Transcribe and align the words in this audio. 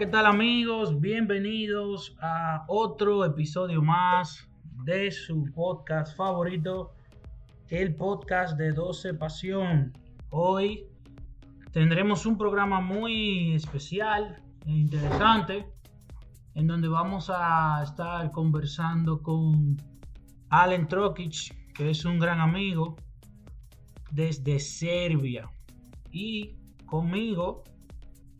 ¿qué 0.00 0.06
tal 0.06 0.24
amigos? 0.24 0.98
Bienvenidos 0.98 2.16
a 2.22 2.64
otro 2.68 3.22
episodio 3.22 3.82
más 3.82 4.48
de 4.86 5.10
su 5.10 5.44
podcast 5.54 6.16
favorito, 6.16 6.94
el 7.68 7.94
podcast 7.94 8.56
de 8.56 8.72
12 8.72 9.12
Pasión. 9.12 9.92
Hoy 10.30 10.86
tendremos 11.72 12.24
un 12.24 12.38
programa 12.38 12.80
muy 12.80 13.52
especial 13.52 14.42
e 14.64 14.70
interesante 14.70 15.66
en 16.54 16.66
donde 16.66 16.88
vamos 16.88 17.30
a 17.30 17.82
estar 17.82 18.30
conversando 18.30 19.22
con 19.22 19.76
Alen 20.48 20.88
Trokic, 20.88 21.74
que 21.74 21.90
es 21.90 22.06
un 22.06 22.18
gran 22.18 22.40
amigo 22.40 22.96
desde 24.10 24.60
Serbia. 24.60 25.50
Y 26.10 26.56
conmigo 26.86 27.64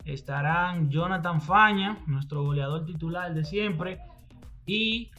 estarán 0.05 0.89
Jonathan 0.89 1.41
Faña, 1.41 1.97
nuestro 2.07 2.43
goleador 2.43 2.85
titular 2.85 3.33
de 3.33 3.43
siempre, 3.43 3.99
y 4.65 5.11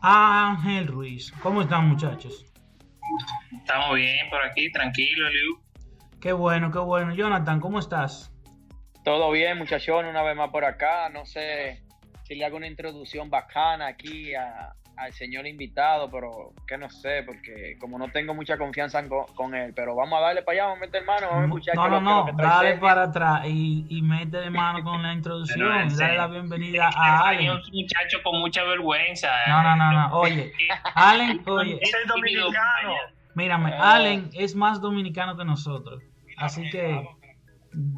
Ángel 0.00 0.86
Ruiz. 0.86 1.32
¿Cómo 1.42 1.62
están 1.62 1.88
muchachos? 1.88 2.44
Estamos 3.56 3.96
bien 3.96 4.28
por 4.30 4.42
aquí, 4.42 4.70
tranquilo, 4.72 5.28
Liu. 5.30 5.60
Qué 6.20 6.32
bueno, 6.32 6.70
qué 6.70 6.78
bueno. 6.78 7.14
Jonathan, 7.14 7.60
¿cómo 7.60 7.78
estás? 7.78 8.32
Todo 9.04 9.30
bien, 9.30 9.58
muchachos, 9.58 10.04
una 10.04 10.22
vez 10.22 10.36
más 10.36 10.50
por 10.50 10.64
acá. 10.64 11.08
No 11.08 11.24
sé 11.24 11.82
si 12.24 12.34
le 12.34 12.44
hago 12.44 12.56
una 12.56 12.66
introducción 12.66 13.30
bacana 13.30 13.86
aquí 13.86 14.34
a, 14.34 14.74
al 14.96 15.12
señor 15.12 15.46
invitado, 15.46 16.10
pero 16.10 16.52
que 16.66 16.78
no 16.78 16.88
sé, 16.88 17.22
porque 17.24 17.76
como 17.78 17.98
no 17.98 18.08
tengo 18.08 18.34
mucha 18.34 18.56
confianza 18.56 19.02
con, 19.34 19.54
él, 19.54 19.72
pero 19.74 19.94
vamos 19.94 20.18
a 20.18 20.22
darle 20.22 20.42
para 20.42 20.54
allá, 20.54 20.62
vamos 20.64 20.78
a 20.78 20.86
meter 20.86 21.04
mano, 21.04 21.26
vamos 21.28 21.42
a 21.42 21.46
escuchar. 21.46 21.74
No, 21.76 21.88
no, 21.88 22.00
no, 22.00 22.26
dale 22.36 22.76
para 22.78 23.04
atrás 23.04 23.42
y, 23.46 23.86
y 23.90 24.02
mete 24.02 24.38
de 24.38 24.50
mano 24.50 24.82
con 24.82 25.02
la 25.02 25.12
introducción, 25.14 25.96
dale 25.96 26.16
la 26.16 26.26
bienvenida 26.26 26.90
a 26.94 27.28
Allen. 27.28 27.50
un 27.50 27.62
muchacho 27.72 28.18
con 28.22 28.40
mucha 28.40 28.64
vergüenza. 28.64 29.28
No, 29.48 29.62
no, 29.62 29.76
no, 29.76 29.92
no, 29.92 30.18
oye, 30.18 30.52
Allen, 30.94 31.42
oye. 31.46 31.78
Es 31.80 31.94
el 31.94 32.08
dominicano. 32.08 32.94
Mírame, 33.34 33.74
Allen 33.74 34.30
es 34.32 34.54
más 34.54 34.80
dominicano 34.80 35.36
que 35.36 35.44
nosotros, 35.44 36.02
así 36.38 36.70
que 36.70 37.06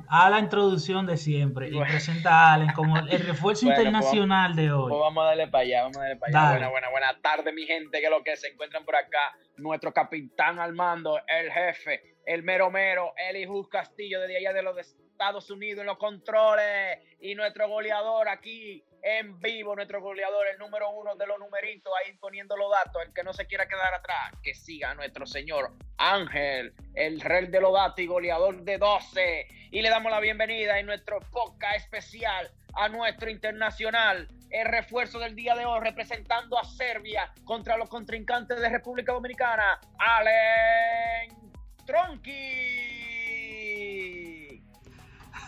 a 0.09 0.31
la 0.31 0.39
introducción 0.39 1.07
de 1.07 1.17
siempre 1.17 1.69
y 1.69 1.79
presenta 1.79 2.31
a 2.31 2.55
Allen 2.55 2.73
como 2.75 2.97
el 2.99 3.09
refuerzo 3.09 3.67
pues 3.67 3.79
internacional 3.79 4.55
de 4.57 4.73
hoy. 4.73 4.91
Pues 4.91 5.01
vamos 5.01 5.23
a 5.23 5.27
darle 5.27 5.49
para 5.49 5.63
allá, 5.65 5.83
vamos 5.83 5.97
a 5.97 6.01
darle 6.01 6.17
para 6.17 6.41
allá. 6.41 6.51
Buena, 6.51 6.69
buena, 6.71 6.91
buena 6.91 7.21
tarde, 7.21 7.53
mi 7.53 7.65
gente, 7.67 8.01
que 8.01 8.11
lo 8.11 8.23
que 8.23 8.37
se 8.37 8.49
encuentran 8.49 8.85
por 8.85 8.97
acá. 8.97 9.37
Nuestro 9.57 9.93
capitán 9.93 10.59
al 10.59 10.73
mando, 10.73 11.19
el 11.27 11.51
jefe, 11.51 12.17
el 12.27 12.43
mero 12.43 12.71
mero, 12.71 13.13
Elijus 13.31 13.69
Castillo, 13.69 14.21
desde 14.21 14.39
allá 14.39 14.53
de 14.53 14.63
los 14.63 14.77
Estados 15.19 15.51
Unidos 15.51 15.81
en 15.81 15.87
los 15.87 15.99
controles. 15.99 17.01
Y 17.21 17.35
nuestro 17.35 17.69
goleador 17.69 18.29
aquí, 18.29 18.85
en 19.03 19.41
vivo, 19.41 19.75
nuestro 19.75 20.01
goleador, 20.01 20.47
el 20.47 20.59
número 20.59 20.91
uno 20.91 21.17
de 21.17 21.27
los 21.27 21.41
numeritos, 21.41 21.93
ahí 21.99 22.13
poniendo 22.19 22.57
los 22.57 22.71
datos, 22.71 23.03
el 23.05 23.13
que 23.13 23.25
no 23.25 23.33
se 23.33 23.45
quiera 23.47 23.67
quedar 23.67 23.93
atrás, 23.95 24.31
que 24.45 24.55
siga 24.55 24.93
a 24.93 24.95
nuestro 24.95 25.27
señor 25.27 25.73
Ángel, 25.97 26.73
el 26.95 27.21
rey 27.21 27.49
de 27.49 27.61
los 27.61 27.73
datos 27.73 27.99
y 27.99 28.07
goleador 28.07 28.63
de 28.63 28.79
12. 28.79 29.49
Y 29.73 29.83
le 29.83 29.91
damos 29.91 30.13
la 30.13 30.21
bienvenida 30.21 30.79
en 30.79 30.87
nuestro 30.87 31.19
podcast 31.33 31.79
especial 31.79 32.49
a 32.75 32.89
nuestro 32.89 33.29
internacional, 33.29 34.29
el 34.51 34.67
refuerzo 34.69 35.19
del 35.19 35.35
día 35.35 35.57
de 35.57 35.65
hoy, 35.65 35.81
representando 35.81 36.57
a 36.57 36.63
Serbia 36.63 37.33
contra 37.45 37.77
los 37.77 37.89
contrincantes 37.89 38.61
de 38.61 38.69
República 38.69 39.13
Dominicana, 39.13 39.81
Allen 39.99 41.51
Tronqui. 41.85 42.98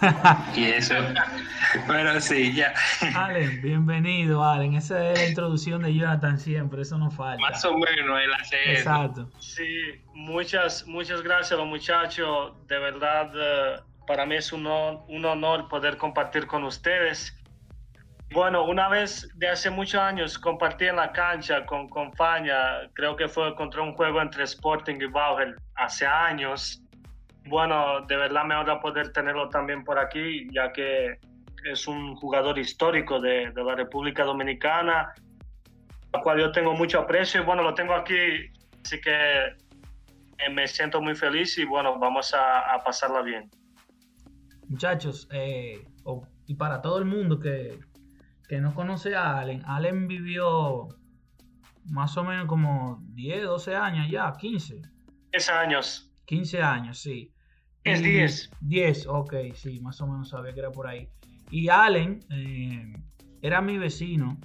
y 0.56 0.64
eso. 0.64 0.94
Bueno, 1.86 2.20
sí, 2.20 2.54
ya. 2.54 2.72
Allen, 3.14 3.60
bienvenido, 3.60 4.42
Allen. 4.42 4.74
Esa 4.74 5.10
es 5.10 5.18
la 5.18 5.28
introducción 5.28 5.82
de 5.82 5.94
Jonathan 5.94 6.38
siempre, 6.38 6.82
eso 6.82 6.96
no 6.98 7.10
falta. 7.10 7.40
Más 7.40 7.64
o 7.64 7.74
menos, 7.74 8.20
él 8.20 8.32
hace 8.34 8.72
Exacto. 8.72 9.28
Sí, 9.38 10.00
muchas, 10.14 10.86
muchas 10.86 11.22
gracias 11.22 11.58
los 11.58 11.68
muchachos. 11.68 12.52
De 12.66 12.78
verdad, 12.78 13.30
eh, 13.34 13.80
para 14.06 14.24
mí 14.24 14.36
es 14.36 14.52
un, 14.52 14.66
un 14.66 15.24
honor 15.24 15.68
poder 15.68 15.96
compartir 15.96 16.46
con 16.46 16.64
ustedes. 16.64 17.36
Bueno, 18.32 18.64
una 18.64 18.88
vez 18.88 19.28
de 19.34 19.48
hace 19.48 19.70
muchos 19.70 20.00
años 20.00 20.38
compartí 20.38 20.86
en 20.86 20.96
la 20.96 21.10
cancha 21.10 21.66
con, 21.66 21.88
con 21.88 22.12
Faña, 22.14 22.88
creo 22.94 23.16
que 23.16 23.28
fue 23.28 23.54
contra 23.56 23.82
un 23.82 23.92
juego 23.94 24.22
entre 24.22 24.44
Sporting 24.44 25.00
y 25.00 25.06
Bauer 25.06 25.56
hace 25.74 26.06
años 26.06 26.80
bueno, 27.50 28.06
de 28.06 28.16
verdad 28.16 28.44
me 28.44 28.54
honra 28.54 28.80
poder 28.80 29.12
tenerlo 29.12 29.48
también 29.48 29.82
por 29.82 29.98
aquí, 29.98 30.46
ya 30.52 30.72
que 30.72 31.18
es 31.64 31.88
un 31.88 32.14
jugador 32.14 32.58
histórico 32.58 33.20
de, 33.20 33.52
la 33.52 33.74
República 33.74 34.24
Dominicana, 34.24 35.12
al 36.12 36.22
cual 36.22 36.38
yo 36.38 36.52
tengo 36.52 36.72
mucho 36.74 37.00
aprecio 37.00 37.42
y 37.42 37.44
bueno, 37.44 37.62
lo 37.62 37.74
tengo 37.74 37.92
aquí, 37.92 38.16
así 38.84 39.00
que 39.00 39.46
eh, 39.46 40.50
me 40.52 40.68
siento 40.68 41.02
muy 41.02 41.16
feliz 41.16 41.58
y 41.58 41.64
bueno, 41.64 41.98
vamos 41.98 42.32
a, 42.34 42.82
pasarla 42.84 43.22
bien. 43.22 43.50
Muchachos, 44.68 45.28
eh, 45.32 45.84
y 46.46 46.54
para 46.54 46.80
todo 46.80 46.98
el 46.98 47.04
mundo 47.04 47.40
que, 47.40 47.80
que 48.48 48.60
no 48.60 48.72
conoce 48.72 49.16
a 49.16 49.38
Allen, 49.38 49.64
Allen 49.66 50.06
vivió 50.06 50.86
más 51.86 52.16
o 52.16 52.22
menos 52.22 52.46
como 52.46 53.00
10, 53.14 53.42
12 53.42 53.74
años 53.74 54.08
ya, 54.08 54.32
15. 54.32 54.82
10 55.32 55.50
años. 55.50 56.12
15 56.26 56.62
años, 56.62 57.00
sí. 57.00 57.32
Es 57.92 58.02
10. 58.02 58.50
10, 58.60 59.06
ok, 59.06 59.34
sí, 59.54 59.80
más 59.80 60.00
o 60.00 60.06
menos 60.06 60.28
sabía 60.30 60.52
que 60.52 60.60
era 60.60 60.70
por 60.70 60.86
ahí. 60.86 61.08
Y 61.50 61.68
Allen 61.68 62.20
eh, 62.30 62.92
era 63.42 63.60
mi 63.60 63.78
vecino. 63.78 64.38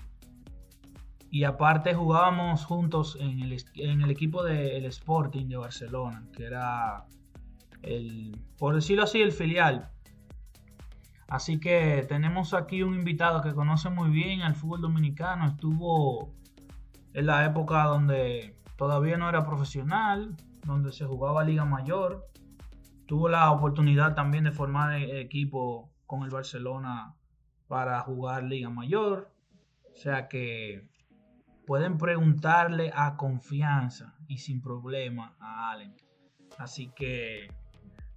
Y 1.30 1.44
aparte 1.44 1.94
jugábamos 1.94 2.64
juntos 2.64 3.18
en 3.20 3.40
el, 3.42 3.58
en 3.76 4.02
el 4.02 4.10
equipo 4.10 4.44
del 4.44 4.86
Sporting 4.86 5.48
de 5.48 5.58
Barcelona, 5.58 6.24
que 6.34 6.46
era, 6.46 7.06
el, 7.82 8.40
por 8.58 8.76
decirlo 8.76 9.04
así, 9.04 9.22
el 9.22 9.32
filial. 9.32 9.90
Así 11.28 11.60
que 11.60 12.06
tenemos 12.08 12.54
aquí 12.54 12.84
un 12.84 12.94
invitado 12.94 13.42
que 13.42 13.54
conoce 13.54 13.90
muy 13.90 14.10
bien 14.10 14.42
al 14.42 14.56
fútbol 14.56 14.82
dominicano. 14.82 15.48
Estuvo 15.48 16.34
en 17.14 17.26
la 17.26 17.46
época 17.46 17.84
donde 17.86 18.56
todavía 18.78 19.18
no 19.18 19.28
era 19.28 19.46
profesional, 19.46 20.36
donde 20.66 20.92
se 20.92 21.06
jugaba 21.06 21.44
Liga 21.44 21.66
Mayor. 21.66 22.28
Tuvo 23.06 23.30
la 23.30 23.52
oportunidad 23.52 24.16
también 24.16 24.46
de 24.46 24.52
formar 24.52 24.96
equipo 24.96 25.92
con 26.06 26.24
el 26.24 26.30
Barcelona 26.30 27.16
para 27.68 28.00
jugar 28.02 28.44
Liga 28.44 28.70
Mayor. 28.70 29.32
O 29.92 29.96
sea 29.96 30.28
que 30.28 30.88
pueden 31.66 31.98
preguntarle 31.98 32.92
a 32.94 33.16
confianza 33.16 34.16
y 34.28 34.38
sin 34.38 34.62
problema 34.62 35.36
a 35.40 35.72
Allen. 35.72 35.96
Así 36.58 36.92
que 36.96 37.48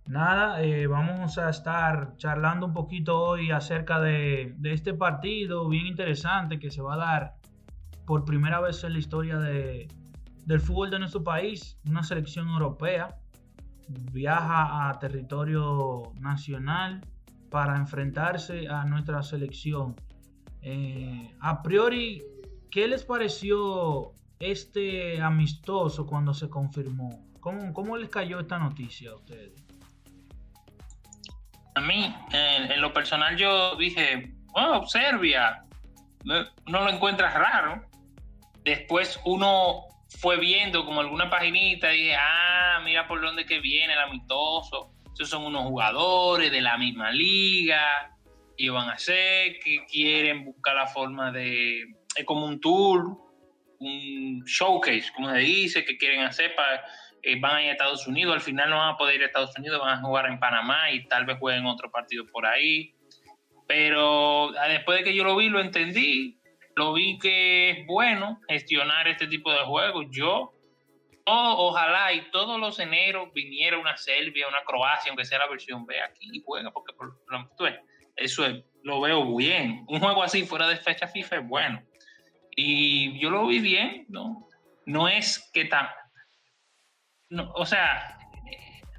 nada, 0.06 0.62
eh, 0.62 0.86
vamos 0.86 1.38
a 1.38 1.50
estar 1.50 2.16
charlando 2.16 2.66
un 2.66 2.72
poquito 2.72 3.20
hoy 3.20 3.50
acerca 3.50 4.00
de, 4.00 4.54
de, 4.58 4.72
este 4.72 4.94
partido 4.94 5.68
bien 5.68 5.86
interesante 5.86 6.58
que 6.58 6.70
se 6.70 6.82
va 6.82 6.94
a 6.94 6.98
dar 6.98 7.34
por 8.06 8.24
primera 8.24 8.60
vez 8.60 8.82
en 8.84 8.94
la 8.94 8.98
historia 8.98 9.38
de, 9.38 9.88
del 10.46 10.60
fútbol 10.60 10.90
de 10.90 10.98
nuestro 10.98 11.22
país, 11.22 11.78
una 11.86 12.02
selección 12.02 12.48
europea, 12.48 13.18
viaja 13.88 14.88
a 14.88 14.98
territorio 14.98 16.12
nacional 16.20 17.00
para 17.50 17.76
enfrentarse 17.76 18.68
a 18.68 18.84
nuestra 18.84 19.22
selección. 19.22 19.96
Eh, 20.62 21.34
a 21.40 21.62
priori, 21.62 22.22
¿qué 22.70 22.88
les 22.88 23.04
pareció 23.04 24.12
este 24.38 25.20
amistoso 25.20 26.06
cuando 26.06 26.34
se 26.34 26.48
confirmó? 26.48 27.24
¿Cómo, 27.40 27.72
cómo 27.72 27.96
les 27.96 28.10
cayó 28.10 28.40
esta 28.40 28.58
noticia 28.58 29.10
a 29.10 29.16
ustedes? 29.16 29.64
A 31.74 31.80
mí, 31.80 32.14
en, 32.32 32.80
lo 32.80 32.92
personal, 32.92 33.36
yo 33.36 33.76
dije, 33.76 34.34
oh, 34.54 34.84
Serbia, 34.86 35.64
no, 36.24 36.44
no 36.66 36.84
lo 36.84 36.90
encuentras 36.90 37.32
raro. 37.34 37.82
Después 38.64 39.18
uno 39.24 39.87
fue 40.08 40.38
viendo 40.38 40.84
como 40.84 41.00
alguna 41.00 41.28
paginita 41.28 41.92
y 41.94 41.98
dije, 41.98 42.16
ah, 42.18 42.80
mira 42.84 43.06
por 43.06 43.20
dónde 43.20 43.44
que 43.44 43.60
viene 43.60 43.92
el 43.92 43.98
amistoso. 43.98 44.92
Esos 45.14 45.30
son 45.30 45.44
unos 45.44 45.64
jugadores 45.64 46.50
de 46.50 46.60
la 46.60 46.78
misma 46.78 47.10
liga 47.10 48.16
y 48.56 48.68
van 48.68 48.88
a 48.88 48.98
ser 48.98 49.58
que 49.60 49.84
quieren 49.86 50.44
buscar 50.44 50.74
la 50.74 50.86
forma 50.86 51.30
de, 51.30 51.82
es 52.16 52.24
como 52.24 52.46
un 52.46 52.60
tour, 52.60 53.16
un 53.78 54.42
showcase, 54.44 55.12
como 55.14 55.30
se 55.30 55.38
dice, 55.38 55.84
que 55.84 55.96
quieren 55.96 56.22
hacer 56.22 56.54
para, 56.56 56.84
eh, 57.22 57.38
van 57.38 57.56
a 57.56 57.62
ir 57.62 57.68
a 57.68 57.72
Estados 57.72 58.06
Unidos, 58.06 58.34
al 58.34 58.40
final 58.40 58.70
no 58.70 58.78
van 58.78 58.94
a 58.94 58.96
poder 58.96 59.16
ir 59.16 59.22
a 59.22 59.26
Estados 59.26 59.56
Unidos, 59.56 59.80
van 59.80 59.98
a 59.98 60.02
jugar 60.02 60.26
en 60.26 60.40
Panamá 60.40 60.90
y 60.90 61.06
tal 61.06 61.24
vez 61.24 61.38
jueguen 61.38 61.66
otro 61.66 61.90
partido 61.90 62.26
por 62.26 62.46
ahí. 62.46 62.94
Pero 63.66 64.50
ah, 64.58 64.68
después 64.68 64.98
de 64.98 65.04
que 65.04 65.14
yo 65.14 65.24
lo 65.24 65.36
vi, 65.36 65.48
lo 65.48 65.60
entendí, 65.60 66.37
lo 66.78 66.92
vi 66.92 67.18
que 67.18 67.70
es 67.70 67.86
bueno 67.86 68.40
gestionar 68.48 69.08
este 69.08 69.26
tipo 69.26 69.52
de 69.52 69.64
juegos. 69.64 70.06
Yo, 70.10 70.54
ojalá 71.26 72.12
y 72.12 72.30
todos 72.30 72.60
los 72.60 72.78
eneros 72.78 73.32
viniera 73.34 73.78
una 73.78 73.96
Serbia, 73.96 74.46
una 74.46 74.62
Croacia, 74.64 75.10
aunque 75.10 75.24
sea 75.24 75.40
la 75.40 75.48
versión 75.48 75.84
B 75.84 76.00
aquí 76.00 76.30
y 76.32 76.40
juega, 76.44 76.70
porque 76.70 76.94
eso 78.14 78.44
lo 78.84 79.00
veo 79.00 79.36
bien. 79.36 79.84
Un 79.88 79.98
juego 79.98 80.22
así 80.22 80.44
fuera 80.44 80.68
de 80.68 80.76
fecha 80.76 81.08
FIFA 81.08 81.36
es 81.36 81.48
bueno. 81.48 81.82
Y 82.54 83.18
yo 83.18 83.30
lo 83.30 83.48
vi 83.48 83.58
bien, 83.58 84.06
¿no? 84.08 84.46
No 84.86 85.08
es 85.08 85.50
que 85.52 85.64
tan... 85.64 85.88
No, 87.28 87.50
o 87.56 87.66
sea, 87.66 88.18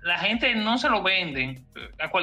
la 0.03 0.17
gente 0.17 0.53
no 0.53 0.77
se 0.77 0.89
lo 0.89 1.01
venden. 1.01 1.65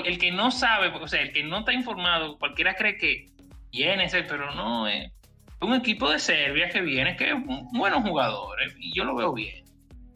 el 0.04 0.18
que 0.18 0.30
no 0.30 0.50
sabe, 0.50 0.88
o 0.88 1.08
sea, 1.08 1.22
el 1.22 1.32
que 1.32 1.42
no 1.42 1.60
está 1.60 1.72
informado, 1.72 2.38
cualquiera 2.38 2.74
cree 2.74 2.98
que 2.98 3.30
viene 3.70 4.04
ese, 4.04 4.22
pero 4.22 4.54
no, 4.54 4.86
es 4.86 5.15
un 5.60 5.74
equipo 5.74 6.10
de 6.10 6.18
Serbia 6.18 6.68
que 6.68 6.80
viene, 6.80 7.16
que 7.16 7.30
es 7.30 7.36
buenos 7.72 8.02
jugadores, 8.02 8.74
y 8.78 8.94
yo 8.96 9.04
lo 9.04 9.14
veo 9.14 9.32
bien. 9.32 9.64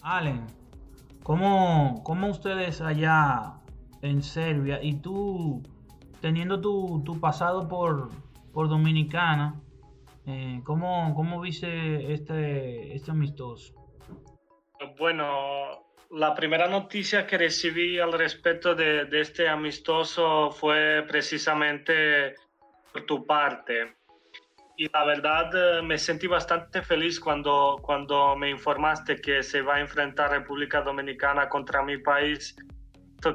Allen, 0.03 0.47
¿cómo, 1.23 2.03
cómo 2.05 2.29
ustedes 2.29 2.81
allá 2.81 3.55
en 4.03 4.23
Serbia 4.23 4.81
y 4.83 4.95
tú 5.01 5.63
teniendo 6.21 6.61
tu, 6.61 7.03
tu 7.05 7.19
pasado 7.19 7.69
por, 7.69 8.11
por 8.53 8.69
Dominicana, 8.69 9.61
eh, 10.27 10.61
¿cómo, 10.65 11.15
¿cómo, 11.15 11.41
viste 11.41 12.13
este, 12.13 12.95
este 12.95 13.11
amistoso? 13.11 13.75
Bueno, 14.99 15.87
la 16.11 16.35
primera 16.35 16.69
noticia 16.69 17.27
que 17.27 17.39
recibí 17.39 17.99
al 17.99 18.13
respecto 18.13 18.75
de, 18.75 19.07
de, 19.07 19.21
este 19.21 19.49
amistoso 19.49 20.51
fue 20.51 21.05
precisamente 21.09 22.35
por 22.93 23.07
tu 23.07 23.27
parte. 23.27 23.97
Y 24.81 24.89
la 24.95 25.05
verdad 25.05 25.51
eh, 25.55 25.83
me 25.83 25.99
sentí 25.99 26.27
bastante 26.27 26.81
feliz 26.81 27.21
cuando, 27.21 27.77
cuando 27.83 28.35
me 28.35 28.49
informaste 28.49 29.17
que 29.17 29.43
se 29.43 29.61
va 29.61 29.75
a 29.75 29.81
enfrentar 29.81 30.31
República 30.31 30.81
Dominicana 30.81 31.51
contra 31.51 31.83
mi 31.83 31.99
país. 31.99 32.57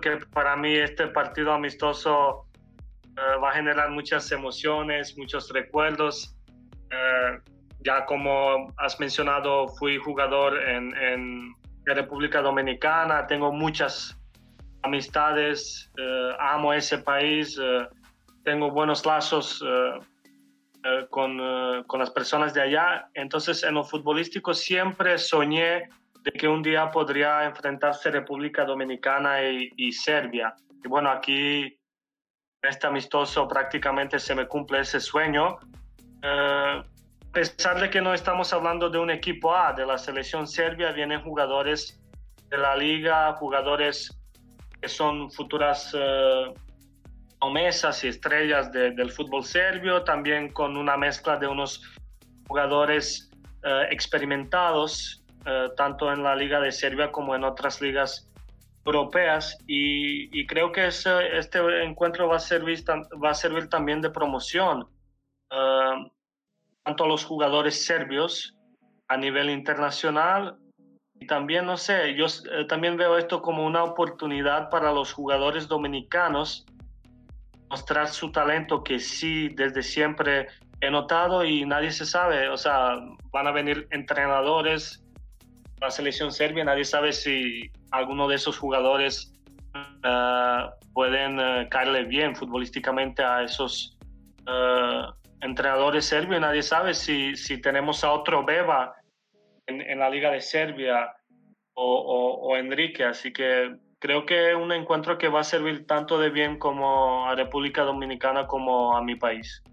Que 0.02 0.18
para 0.34 0.56
mí 0.56 0.74
este 0.74 1.06
partido 1.06 1.54
amistoso 1.54 2.48
eh, 3.16 3.38
va 3.40 3.52
a 3.52 3.54
generar 3.54 3.92
muchas 3.92 4.32
emociones, 4.32 5.16
muchos 5.20 5.52
recuerdos. 5.54 6.36
Eh, 6.90 7.38
ya 7.82 8.08
como 8.08 8.74
has 8.78 9.00
mencionado, 9.00 9.68
fui 9.68 10.00
jugador 10.00 10.60
en, 10.60 10.98
en 10.98 11.54
República 11.86 12.42
Dominicana, 12.42 13.28
tengo 13.28 13.52
muchas 13.52 14.20
amistades, 14.82 15.92
amo 16.40 16.74
ese 16.74 16.98
país 16.98 17.60
tengo 18.44 18.72
buenos 18.72 19.06
lazos 19.06 19.64
eh, 20.86 21.00
eh, 21.00 21.08
con, 21.10 21.40
eh, 21.42 21.84
con, 21.88 22.00
las 22.00 22.12
personas 22.12 22.54
de 22.54 22.62
allá. 22.62 23.10
Entonces, 23.14 23.64
en 23.64 23.74
lo 23.74 23.84
futbolístico 23.84 24.54
siempre 24.54 25.18
soñé 25.18 25.90
de 26.22 26.32
que 26.32 26.48
un 26.48 26.62
día 26.62 26.92
podría 26.92 27.44
enfrentarse 27.44 28.12
República 28.12 28.66
Dominicana 28.66 29.44
y, 29.44 29.92
Serbia. 29.92 30.56
Y 30.84 30.88
bueno, 30.88 31.10
aquí 31.10 31.64
en 31.64 32.70
este 32.70 32.88
amistoso 32.88 33.48
prácticamente 33.48 34.20
se 34.20 34.34
me 34.34 34.48
cumple 34.48 34.80
ese 34.80 35.00
sueño. 35.00 35.58
a 36.24 36.84
pesar 37.32 37.80
de 37.80 37.90
que 37.90 38.02
no 38.02 38.14
estamos 38.14 38.54
hablando 38.54 38.90
de 38.90 38.98
un 38.98 39.12
equipo 39.12 39.54
A, 39.54 39.74
de 39.74 39.86
la 39.86 39.98
selección 39.98 40.48
serbia, 40.48 40.92
vienen 40.92 41.22
jugadores 41.22 42.00
de 42.50 42.58
la 42.58 42.76
liga, 42.76 43.34
jugadores 43.34 44.18
que 44.82 44.88
son 44.88 45.30
futuras 45.30 45.96
promesas 47.46 48.04
y 48.04 48.08
estrellas 48.08 48.72
del 48.72 49.12
fútbol 49.12 49.44
serbio, 49.44 50.04
también 50.04 50.52
con 50.52 50.76
una 50.76 50.98
mezcla 50.98 51.38
de 51.38 51.46
unos 51.46 51.84
jugadores 52.48 53.30
eh, 53.64 53.84
experimentados, 53.92 55.24
eh, 55.46 55.70
tanto 55.78 56.12
en 56.12 56.24
la 56.24 56.36
Liga 56.36 56.60
de 56.60 56.72
Serbia 56.72 57.12
como 57.12 57.36
en 57.36 57.44
otras 57.44 57.82
ligas 57.82 58.28
europeas. 58.84 59.60
Y, 59.68 60.48
creo 60.48 60.72
que 60.72 60.88
este 60.88 61.84
encuentro 61.84 62.28
va 62.28 62.38
a 62.38 62.40
servir, 62.40 62.84
va 63.24 63.30
a 63.30 63.36
servir 63.36 63.70
también 63.70 64.02
de 64.02 64.10
promoción, 64.10 64.88
eh, 65.52 66.12
tanto 66.84 67.04
a 67.04 67.08
los 67.08 67.24
jugadores 67.26 67.86
serbios 67.86 68.56
a 69.08 69.18
nivel 69.18 69.52
internacional. 69.52 70.58
Y 71.20 71.28
también, 71.28 71.68
no 71.68 71.78
sé, 71.78 72.16
yo 72.16 72.26
también 72.68 72.98
veo 72.98 73.20
esto 73.20 73.44
como 73.44 73.68
una 73.68 73.84
oportunidad 73.84 74.72
para 74.72 74.92
los 74.92 75.14
jugadores 75.14 75.68
dominicanos 75.68 76.66
mostrar 77.70 78.08
su 78.08 78.32
talento 78.32 78.84
que 78.84 79.00
sí 79.00 79.50
desde 79.50 79.82
siempre 79.84 80.48
he 80.82 80.92
notado 80.92 81.44
y 81.46 81.66
nadie 81.66 81.92
se 81.92 82.06
sabe, 82.06 82.50
o 82.50 82.58
sea, 82.58 82.96
van 83.32 83.48
a 83.48 83.52
venir 83.52 83.88
entrenadores, 83.92 85.04
la 85.82 85.90
selección 85.90 86.32
serbia, 86.32 86.64
nadie 86.64 86.86
sabe 86.86 87.14
si 87.14 87.72
alguno 87.92 88.28
de 88.28 88.36
esos 88.36 88.58
jugadores 88.58 89.34
eh, 90.04 90.70
pueden 90.94 91.40
eh, 91.40 91.68
caerle 91.70 92.04
bien 92.04 92.36
futbolísticamente 92.36 93.24
a 93.24 93.44
esos 93.44 93.98
eh, 94.48 95.02
entrenadores 95.42 96.06
serbios, 96.06 96.42
nadie 96.42 96.62
sabe 96.62 96.94
si, 96.94 97.36
si 97.36 97.62
tenemos 97.62 98.04
a 98.04 98.12
otro 98.12 98.46
Beba 98.46 98.96
en, 99.68 100.00
la 100.00 100.10
Liga 100.10 100.32
de 100.32 100.42
Serbia 100.42 101.12
o, 101.74 102.40
o 102.42 102.58
Enrique, 102.58 103.04
así 103.04 103.34
que 103.34 103.76
creo 104.00 104.26
que 104.26 104.52
es 104.52 104.56
un 104.58 104.72
encuentro 104.72 105.18
que 105.18 105.30
va 105.30 105.42
a 105.42 105.44
servir 105.44 105.86
tanto 105.88 106.20
de 106.20 106.30
bien 106.30 106.58
como 106.58 107.26
a 107.26 107.36
República 107.36 107.84
Dominicana 107.84 108.48
como 108.48 108.96
a 108.96 109.02
mi 109.02 109.16
país. 109.16 109.64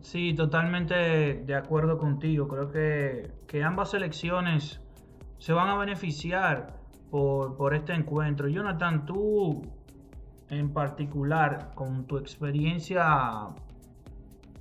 Sí, 0.00 0.32
totalmente 0.34 0.94
de 1.44 1.54
acuerdo 1.54 1.98
contigo. 1.98 2.48
Creo 2.48 2.70
que, 2.70 3.30
que 3.46 3.62
ambas 3.62 3.90
selecciones 3.90 4.80
se 5.38 5.52
van 5.52 5.68
a 5.68 5.76
beneficiar 5.76 6.78
por, 7.10 7.56
por, 7.56 7.74
este 7.74 7.92
encuentro. 7.92 8.48
Jonathan, 8.48 9.04
tú 9.04 9.62
en 10.50 10.72
particular, 10.72 11.72
con 11.74 12.06
tu 12.06 12.16
experiencia 12.16 13.48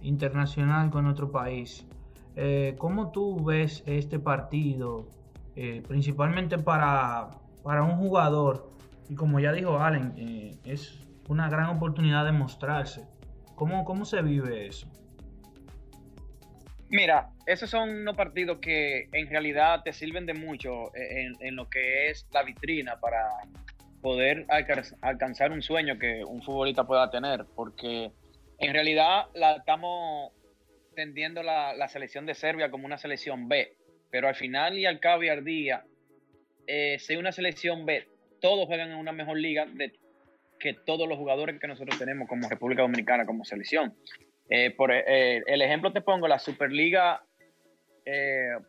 internacional 0.01 0.89
con 0.89 1.07
otro 1.07 1.31
país, 1.31 1.87
eh, 2.35 2.75
¿cómo 2.77 3.11
tú 3.11 3.43
ves 3.43 3.83
este 3.85 4.19
partido? 4.19 5.07
Eh, 5.59 5.81
principalmente 5.87 6.59
para, 6.59 7.31
para, 7.63 7.81
un 7.81 7.97
jugador, 7.97 8.71
y 9.09 9.15
como 9.15 9.39
ya 9.39 9.51
dijo 9.51 9.79
Allen, 9.79 10.13
eh, 10.15 10.55
es 10.63 10.99
una 11.27 11.49
gran 11.49 11.75
oportunidad 11.75 12.25
de 12.25 12.31
mostrarse. 12.31 13.07
¿Cómo, 13.55 13.83
¿Cómo 13.83 14.05
se 14.05 14.21
vive 14.21 14.67
eso? 14.67 14.87
Mira, 16.89 17.31
esos 17.47 17.71
son 17.71 17.89
unos 17.89 18.15
partidos 18.15 18.59
que 18.59 19.09
en 19.11 19.29
realidad 19.31 19.81
te 19.83 19.93
sirven 19.93 20.27
de 20.27 20.35
mucho 20.35 20.95
en, 20.95 21.35
en 21.39 21.55
lo 21.55 21.67
que 21.67 22.11
es 22.11 22.27
la 22.31 22.43
vitrina 22.43 22.99
para 22.99 23.27
poder 24.03 24.45
alcanzar 25.01 25.51
un 25.51 25.63
sueño 25.63 25.97
que 25.97 26.23
un 26.23 26.43
futbolista 26.43 26.85
pueda 26.85 27.09
tener, 27.09 27.47
porque 27.55 28.11
en 28.59 28.73
realidad 28.73 29.25
la 29.33 29.53
estamos 29.55 30.33
tendiendo 30.95 31.41
la, 31.41 31.73
la, 31.73 31.87
selección 31.87 32.27
de 32.27 32.35
Serbia 32.35 32.69
como 32.69 32.85
una 32.85 32.99
selección 32.99 33.47
B 33.47 33.75
pero 34.09 34.27
al 34.27 34.35
final 34.35 34.77
y 34.77 34.85
al 34.85 34.99
cabo 34.99 35.23
y 35.23 35.29
al 35.29 35.43
día, 35.43 35.83
eh, 36.65 36.97
si 36.99 37.15
una 37.15 37.31
selección 37.31 37.85
B, 37.85 38.07
todos 38.41 38.67
juegan 38.67 38.91
en 38.91 38.97
una 38.97 39.11
mejor 39.11 39.37
liga 39.37 39.67
que 40.59 40.73
todos 40.73 41.07
los 41.07 41.17
jugadores 41.17 41.59
que 41.59 41.67
nosotros 41.67 41.97
tenemos 41.97 42.27
como 42.27 42.49
República 42.49 42.81
Dominicana, 42.81 43.25
como 43.25 43.45
selección. 43.45 43.95
Eh, 44.49 44.71
por 44.71 44.91
eh, 44.91 45.43
el 45.45 45.61
ejemplo 45.61 45.91
te 45.91 46.01
pongo, 46.01 46.27
la 46.27 46.39
Superliga 46.39 47.23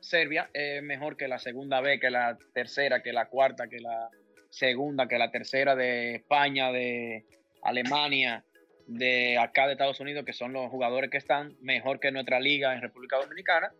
Serbia 0.00 0.50
es 0.52 0.82
mejor 0.82 1.16
que 1.16 1.28
la 1.28 1.38
segunda 1.38 1.80
B, 1.80 2.00
que 2.00 2.10
la 2.10 2.36
tercera, 2.52 3.04
que 3.04 3.12
la 3.12 3.26
cuarta, 3.26 3.68
que 3.68 3.78
la 3.78 4.08
segunda, 4.50 5.06
que 5.06 5.16
la 5.16 5.30
tercera 5.30 5.76
de 5.76 6.16
España, 6.16 6.72
de 6.72 7.24
Alemania, 7.62 8.44
de 8.88 9.38
acá 9.38 9.66
de 9.66 9.72
Estados 9.72 10.00
Unidos, 10.00 10.24
que 10.24 10.32
son 10.32 10.52
los 10.52 10.70
jugadores 10.70 11.10
que 11.10 11.18
están 11.18 11.54
mejor 11.60 12.00
que 12.00 12.10
nuestra 12.10 12.40
liga 12.40 12.74
en 12.74 12.80
República 12.80 13.18
Dominicana. 13.18 13.70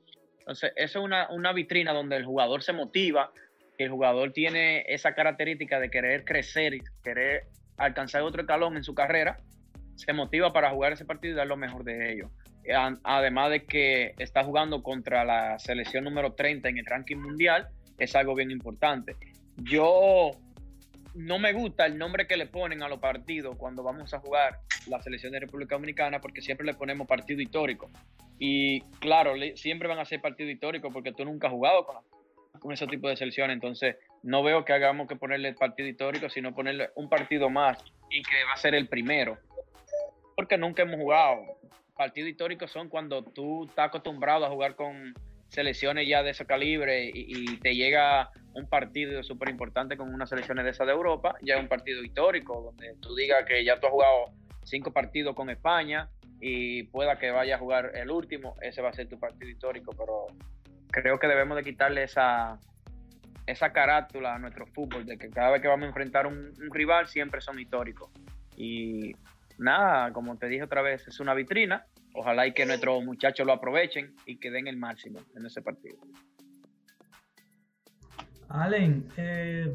Entonces, 0.49 0.73
eso 0.77 1.01
es 1.01 1.05
una, 1.05 1.29
una 1.29 1.53
vitrina 1.53 1.93
donde 1.93 2.17
el 2.17 2.25
jugador 2.25 2.63
se 2.63 2.73
motiva, 2.73 3.31
el 3.77 3.91
jugador 3.91 4.33
tiene 4.33 4.83
esa 4.89 5.15
característica 5.15 5.79
de 5.79 5.91
querer 5.91 6.25
crecer 6.25 6.73
y 6.73 6.81
querer 7.05 7.49
alcanzar 7.77 8.23
otro 8.23 8.41
escalón 8.41 8.79
en 8.79 8.83
su 8.83 8.95
carrera, 8.95 9.37
se 9.97 10.11
motiva 10.15 10.51
para 10.51 10.71
jugar 10.71 10.95
ese 10.95 11.05
partido 11.05 11.35
y 11.35 11.37
dar 11.37 11.49
lo 11.49 11.59
mejor 11.59 11.85
de 11.85 12.15
ellos. 12.15 12.31
Además 13.05 13.51
de 13.51 13.67
que 13.67 14.15
está 14.17 14.43
jugando 14.43 14.83
contra 14.83 15.23
la 15.27 15.59
selección 15.59 16.05
número 16.05 16.33
30 16.33 16.67
en 16.67 16.79
el 16.79 16.87
ranking 16.87 17.19
mundial, 17.19 17.69
es 17.99 18.17
algo 18.17 18.35
bien 18.35 18.51
importante. 18.51 19.17
Yo 19.57 20.31
no 21.15 21.39
me 21.39 21.53
gusta 21.53 21.87
el 21.87 21.99
nombre 21.99 22.27
que 22.27 22.37
le 22.37 22.47
ponen 22.47 22.83
a 22.83 22.89
los 22.89 22.99
partidos 22.99 23.57
cuando 23.57 23.83
vamos 23.83 24.13
a 24.15 24.21
jugar 24.21 24.61
la 24.87 25.03
selección 25.03 25.33
de 25.33 25.41
República 25.41 25.75
Dominicana 25.75 26.21
porque 26.21 26.43
siempre 26.43 26.67
le 26.67 26.75
ponemos 26.75 27.07
partido 27.07 27.41
histórico. 27.41 27.91
Y 28.39 28.81
claro, 29.01 29.35
siempre 29.57 29.89
van 29.89 29.99
a 29.99 30.05
ser 30.05 30.21
partido 30.21 30.51
histórico 30.51 30.93
porque 30.93 31.13
tú 31.13 31.25
nunca 31.25 31.49
has 31.49 31.53
jugado 31.53 31.85
con, 31.85 31.97
con 32.61 32.73
ese 32.73 32.87
tipo 32.87 33.09
de 33.09 33.17
selecciones. 33.17 33.55
Entonces, 33.55 33.97
no 34.23 34.43
veo 34.43 34.65
que 34.65 34.73
hagamos 34.73 35.09
que 35.09 35.17
ponerle 35.17 35.55
partido 35.55 35.89
histórico, 35.89 36.29
sino 36.29 36.55
ponerle 36.55 36.91
un 36.95 37.09
partido 37.09 37.51
más 37.51 37.79
y 38.11 38.23
que 38.23 38.45
va 38.45 38.53
a 38.53 38.57
ser 38.57 38.75
el 38.75 38.89
primero. 38.89 39.39
Porque 40.37 40.57
nunca 40.57 40.83
hemos 40.83 40.97
jugado. 40.97 41.43
Partidos 41.97 42.31
históricos 42.31 42.71
son 42.71 42.89
cuando 42.89 43.25
tú 43.25 43.65
estás 43.65 43.89
acostumbrado 43.89 44.47
a 44.47 44.51
jugar 44.51 44.77
con 44.77 45.15
selecciones 45.49 46.07
ya 46.07 46.23
de 46.23 46.31
ese 46.31 46.47
calibre 46.47 47.11
y, 47.13 47.57
te 47.59 47.75
llega 47.75 48.31
un 48.55 48.69
partido 48.69 49.23
súper 49.23 49.49
importante 49.49 49.97
con 49.97 50.13
unas 50.13 50.29
selecciones 50.29 50.65
de 50.65 50.71
esa 50.71 50.85
de 50.85 50.93
Europa, 50.93 51.37
ya 51.43 51.57
es 51.57 51.61
un 51.61 51.69
partido 51.69 52.03
histórico, 52.03 52.63
donde 52.63 52.95
tú 53.01 53.15
digas 53.15 53.45
que 53.47 53.65
ya 53.65 53.81
tú 53.81 53.87
has 53.87 53.93
jugado 53.93 54.27
cinco 54.65 54.93
partidos 54.93 55.35
con 55.35 55.49
España 55.51 56.09
y 56.41 56.85
pueda 56.85 57.19
que 57.19 57.31
vaya 57.31 57.57
a 57.57 57.59
jugar 57.59 57.93
el 57.95 58.11
último, 58.11 58.57
ese 58.61 58.83
va 58.83 58.91
a 58.91 58.93
ser 58.93 59.09
tu 59.09 59.19
partido 59.19 59.51
histórico, 59.51 59.93
pero 59.97 60.27
creo 60.91 61.19
que 61.19 61.27
debemos 61.27 61.57
de 61.57 61.65
quitarle 61.65 62.03
esa, 62.05 62.59
esa 63.47 63.73
carátula 63.73 64.35
a 64.35 64.39
nuestro 64.39 64.67
fútbol, 64.67 65.07
de 65.07 65.19
que 65.19 65.31
cada 65.31 65.51
vez 65.51 65.63
que 65.63 65.69
vamos 65.69 65.85
a 65.85 65.89
enfrentar 65.89 66.27
un, 66.27 66.53
un 66.61 66.71
rival 66.71 67.09
siempre 67.09 67.41
son 67.41 67.59
históricos. 67.59 68.11
Y 68.57 69.15
nada, 69.57 70.13
como 70.13 70.37
te 70.37 70.49
dije 70.49 70.65
otra 70.65 70.83
vez, 70.83 71.07
es 71.09 71.21
una 71.21 71.35
vitrina 71.35 71.87
Ojalá 72.19 72.49
y 72.49 72.53
que 72.53 72.67
nuestros 72.67 73.05
muchachos 73.05 73.47
lo 73.47 73.53
aprovechen 73.53 74.13
y 74.27 74.41
que 74.41 74.51
den 74.51 74.67
el 74.67 74.77
máximo 74.77 75.21
en 75.37 75.47
ese 75.47 75.63
partido. 75.63 75.99
Allen, 78.49 79.07
eh, 79.17 79.73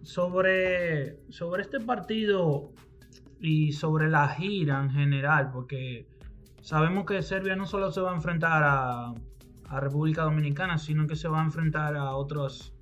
sobre, 0.00 1.18
sobre 1.30 1.62
este 1.62 1.80
partido 1.80 2.72
y 3.40 3.72
sobre 3.72 4.08
la 4.08 4.26
gira 4.28 4.80
en 4.80 4.90
general, 4.90 5.50
porque 5.52 6.06
sabemos 6.62 7.04
que 7.04 7.20
Serbia 7.20 7.56
no 7.56 7.66
solo 7.66 7.92
se 7.92 8.00
va 8.00 8.12
a 8.12 8.14
enfrentar 8.14 8.62
a, 8.64 9.14
República 9.80 10.22
Dominicana, 10.22 10.76
sino 10.76 11.06
que 11.06 11.16
se 11.16 11.28
va 11.28 11.40
a 11.40 11.44
enfrentar 11.44 11.96
a 11.96 12.14
otros 12.14 12.74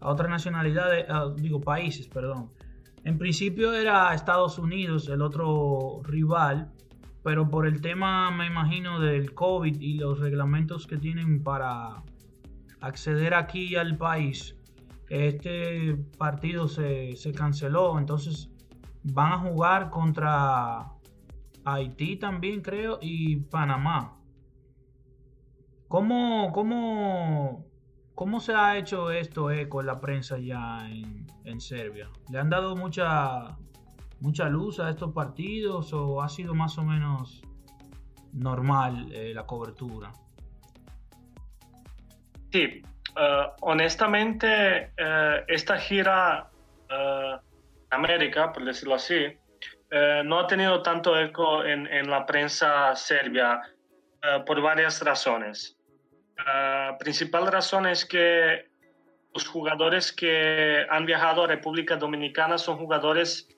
a 0.00 0.10
otras 0.10 0.28
nacionalidades, 0.28 1.06
digo 1.36 1.58
países, 1.58 2.06
perdón. 2.06 2.52
En 3.02 3.16
principio 3.16 3.72
era 3.72 4.12
Estados 4.12 4.58
Unidos 4.58 5.08
el 5.08 5.22
otro 5.22 6.02
rival, 6.04 6.70
pero 7.28 7.50
por 7.50 7.66
el 7.66 7.82
tema, 7.82 8.30
me 8.30 8.46
imagino, 8.46 9.00
del 9.00 9.34
COVID 9.34 9.82
y 9.82 9.98
los 9.98 10.18
reglamentos 10.18 10.86
que 10.86 10.96
tienen 10.96 11.42
para 11.44 12.02
acceder 12.80 13.34
aquí 13.34 13.76
al 13.76 13.98
país, 13.98 14.56
este 15.10 15.94
partido 16.16 16.68
se, 16.68 17.14
canceló. 17.36 17.98
Entonces 17.98 18.48
van 19.02 19.32
a 19.34 19.38
jugar 19.40 19.90
contra 19.90 20.90
Haití 21.66 22.16
también, 22.16 22.62
creo, 22.62 22.98
y 23.02 23.36
Panamá. 23.36 24.16
¿Cómo, 25.86 26.50
cómo, 26.54 27.66
cómo 28.14 28.40
se 28.40 28.54
ha 28.54 28.78
hecho 28.78 29.10
esto 29.10 29.50
eco 29.50 29.82
en 29.82 29.86
la 29.86 30.00
prensa 30.00 30.38
ya 30.38 30.90
en, 30.90 31.26
en 31.44 31.60
Serbia? 31.60 32.08
¿Le 32.30 32.38
han 32.38 32.48
dado 32.48 32.74
mucha 32.74 33.58
mucha 34.20 34.48
luz 34.48 34.80
a 34.80 34.90
estos 34.90 35.12
partidos 35.12 35.92
o 35.92 36.22
ha 36.22 36.28
sido 36.28 36.54
más 36.54 36.78
o 36.78 36.84
menos 36.84 37.42
normal 38.32 39.10
eh, 39.12 39.32
la 39.34 39.46
cobertura? 39.46 40.12
Sí, 42.50 42.82
eh, 43.16 43.46
honestamente 43.60 44.92
eh, 44.96 45.44
esta 45.48 45.78
gira 45.78 46.50
América, 47.90 48.50
por 48.50 48.64
decirlo 48.64 48.94
así, 48.94 49.26
no 50.24 50.38
ha 50.38 50.46
tenido 50.46 50.80
tanto 50.80 51.18
eco 51.18 51.62
en, 51.62 51.86
en 51.86 52.08
la 52.08 52.24
prensa 52.24 52.96
serbia 52.96 53.60
por 54.46 54.62
varias 54.62 55.02
razones. 55.02 55.76
La 56.46 56.96
principal 56.98 57.46
razón 57.46 57.86
es 57.86 58.06
que 58.06 58.70
los 59.34 59.46
jugadores 59.46 60.12
que 60.12 60.86
han 60.88 61.04
viajado 61.04 61.44
a 61.44 61.46
República 61.46 61.96
Dominicana 61.96 62.56
son 62.56 62.78
jugadores 62.78 63.48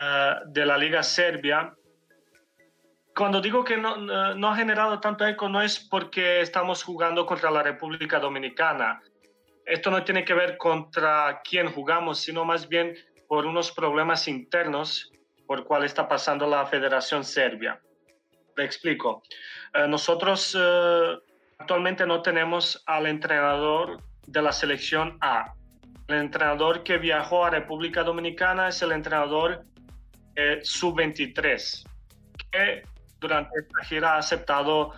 eh, 0.00 0.34
de 0.46 0.66
la 0.66 0.78
Liga 0.78 1.02
Serbia. 1.02 1.74
Cuando 3.14 3.40
digo 3.40 3.64
que 3.64 3.76
no, 3.76 3.96
no, 3.96 4.48
ha 4.48 4.56
generado 4.56 5.00
tanto 5.00 5.26
eco, 5.26 5.48
no 5.48 5.60
es 5.60 5.80
porque 5.80 6.40
estamos 6.40 6.84
jugando 6.84 7.26
contra 7.26 7.50
la 7.50 7.62
República 7.62 8.20
Dominicana. 8.20 9.02
Esto 9.66 9.90
no 9.90 10.04
tiene 10.04 10.24
que 10.24 10.34
ver 10.34 10.56
contra 10.56 11.40
quién 11.42 11.72
jugamos, 11.72 12.20
sino 12.20 12.44
más 12.44 12.68
bien 12.68 12.94
por 13.26 13.44
unos 13.44 13.72
problemas 13.72 14.28
internos 14.28 15.10
por 15.46 15.64
cuál 15.64 15.84
está 15.84 16.06
pasando 16.06 16.46
la 16.46 16.64
Federación 16.66 17.24
Serbia. 17.24 17.80
Le 18.56 18.64
explico. 18.64 19.22
Eh, 19.72 19.88
nosotros 19.88 20.56
eh, 20.58 21.16
actualmente 21.58 22.06
no 22.06 22.22
tenemos 22.22 22.82
al 22.86 23.06
entrenador 23.06 24.02
de 24.26 24.42
la 24.42 24.52
selección 24.52 25.16
A. 25.20 25.54
El 26.06 26.16
entrenador 26.16 26.82
que 26.82 26.98
viajó 26.98 27.44
a 27.44 27.50
República 27.50 28.02
Dominicana 28.02 28.68
es 28.68 28.80
el 28.82 28.92
entrenador 28.92 29.64
sub-23, 30.62 31.84
que 32.50 32.82
durante 33.20 33.58
esta 33.58 33.84
gira 33.84 34.14
ha 34.14 34.18
aceptado 34.18 34.92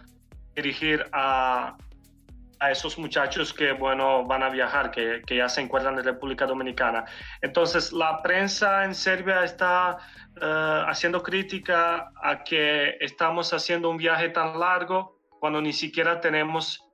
dirigir 0.54 1.06
a, 1.12 1.76
a, 2.58 2.70
esos 2.70 2.98
muchachos 2.98 3.52
que, 3.54 3.72
bueno, 3.72 4.24
van 4.26 4.42
a 4.42 4.50
viajar, 4.50 4.90
que, 4.90 5.22
que, 5.26 5.36
ya 5.36 5.48
se 5.48 5.60
encuentran 5.60 5.98
en 5.98 6.04
República 6.04 6.46
Dominicana. 6.46 7.04
Entonces, 7.40 7.92
la 7.92 8.22
prensa 8.22 8.84
en 8.84 8.94
Serbia 8.94 9.44
está 9.44 9.98
eh, 10.40 10.82
haciendo 10.86 11.22
crítica 11.22 12.12
a 12.22 12.44
que 12.44 12.96
estamos 13.00 13.52
haciendo 13.52 13.90
un 13.90 13.96
viaje 13.96 14.28
tan 14.28 14.58
largo 14.58 15.18
cuando 15.38 15.60
ni 15.60 15.72
siquiera 15.72 16.20
tenemos 16.20 16.86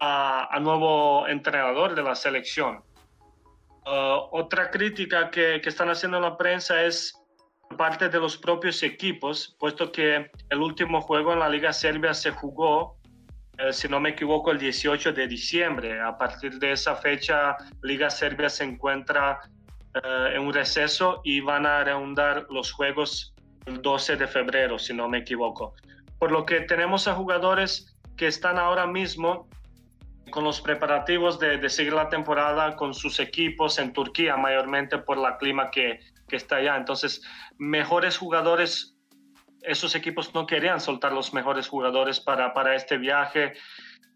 a, 0.00 0.54
a 0.54 0.60
nuevo 0.60 1.26
entrenador 1.26 1.94
de 1.94 2.02
la 2.02 2.14
selección. 2.14 2.82
Eh, 3.86 4.16
otra 4.30 4.70
crítica 4.70 5.30
que, 5.30 5.60
que, 5.62 5.68
están 5.68 5.88
haciendo 5.88 6.20
la 6.20 6.36
prensa 6.36 6.84
es 6.84 7.14
parte 7.76 8.08
de 8.08 8.18
los 8.18 8.36
propios 8.36 8.82
equipos, 8.82 9.56
puesto 9.58 9.92
que 9.92 10.30
el 10.50 10.58
último 10.60 11.00
juego 11.00 11.32
en 11.32 11.40
la 11.40 11.48
Liga 11.48 11.72
Serbia 11.72 12.14
se 12.14 12.30
jugó, 12.30 12.96
eh, 13.58 13.72
si 13.72 13.88
no 13.88 14.00
me 14.00 14.10
equivoco, 14.10 14.50
el 14.50 14.58
18 14.58 15.12
de 15.12 15.26
diciembre. 15.26 16.00
A 16.00 16.16
partir 16.16 16.58
de 16.58 16.72
esa 16.72 16.96
fecha, 16.96 17.56
Liga 17.82 18.10
Serbia 18.10 18.48
se 18.48 18.64
encuentra 18.64 19.40
eh, 19.94 20.32
en 20.34 20.42
un 20.42 20.52
receso 20.52 21.20
y 21.24 21.40
van 21.40 21.66
a 21.66 21.84
reanudar 21.84 22.46
los 22.50 22.72
juegos 22.72 23.34
el 23.66 23.82
12 23.82 24.16
de 24.16 24.26
febrero, 24.26 24.78
si 24.78 24.94
no 24.94 25.08
me 25.08 25.18
equivoco. 25.18 25.74
Por 26.18 26.32
lo 26.32 26.44
que 26.46 26.60
tenemos 26.62 27.06
a 27.06 27.14
jugadores 27.14 27.96
que 28.16 28.26
están 28.26 28.58
ahora 28.58 28.86
mismo 28.86 29.48
con 30.30 30.44
los 30.44 30.60
preparativos 30.60 31.38
de, 31.38 31.56
de, 31.56 31.68
seguir 31.70 31.94
la 31.94 32.08
temporada 32.08 32.76
con 32.76 32.92
sus 32.92 33.18
equipos 33.18 33.78
en 33.78 33.92
Turquía, 33.92 34.36
mayormente 34.36 34.98
por 34.98 35.16
la 35.16 35.38
clima 35.38 35.70
que, 35.70 36.00
que 36.28 36.36
está 36.36 36.56
allá. 36.56 36.76
Entonces, 36.76 37.22
mejores 37.58 38.16
jugadores, 38.16 38.96
esos 39.62 39.94
equipos 39.94 40.34
no 40.34 40.46
querían 40.46 40.80
soltar 40.80 41.12
los 41.12 41.34
mejores 41.34 41.68
jugadores 41.68 42.20
para, 42.20 42.54
para 42.54 42.74
este 42.74 42.98
viaje. 42.98 43.54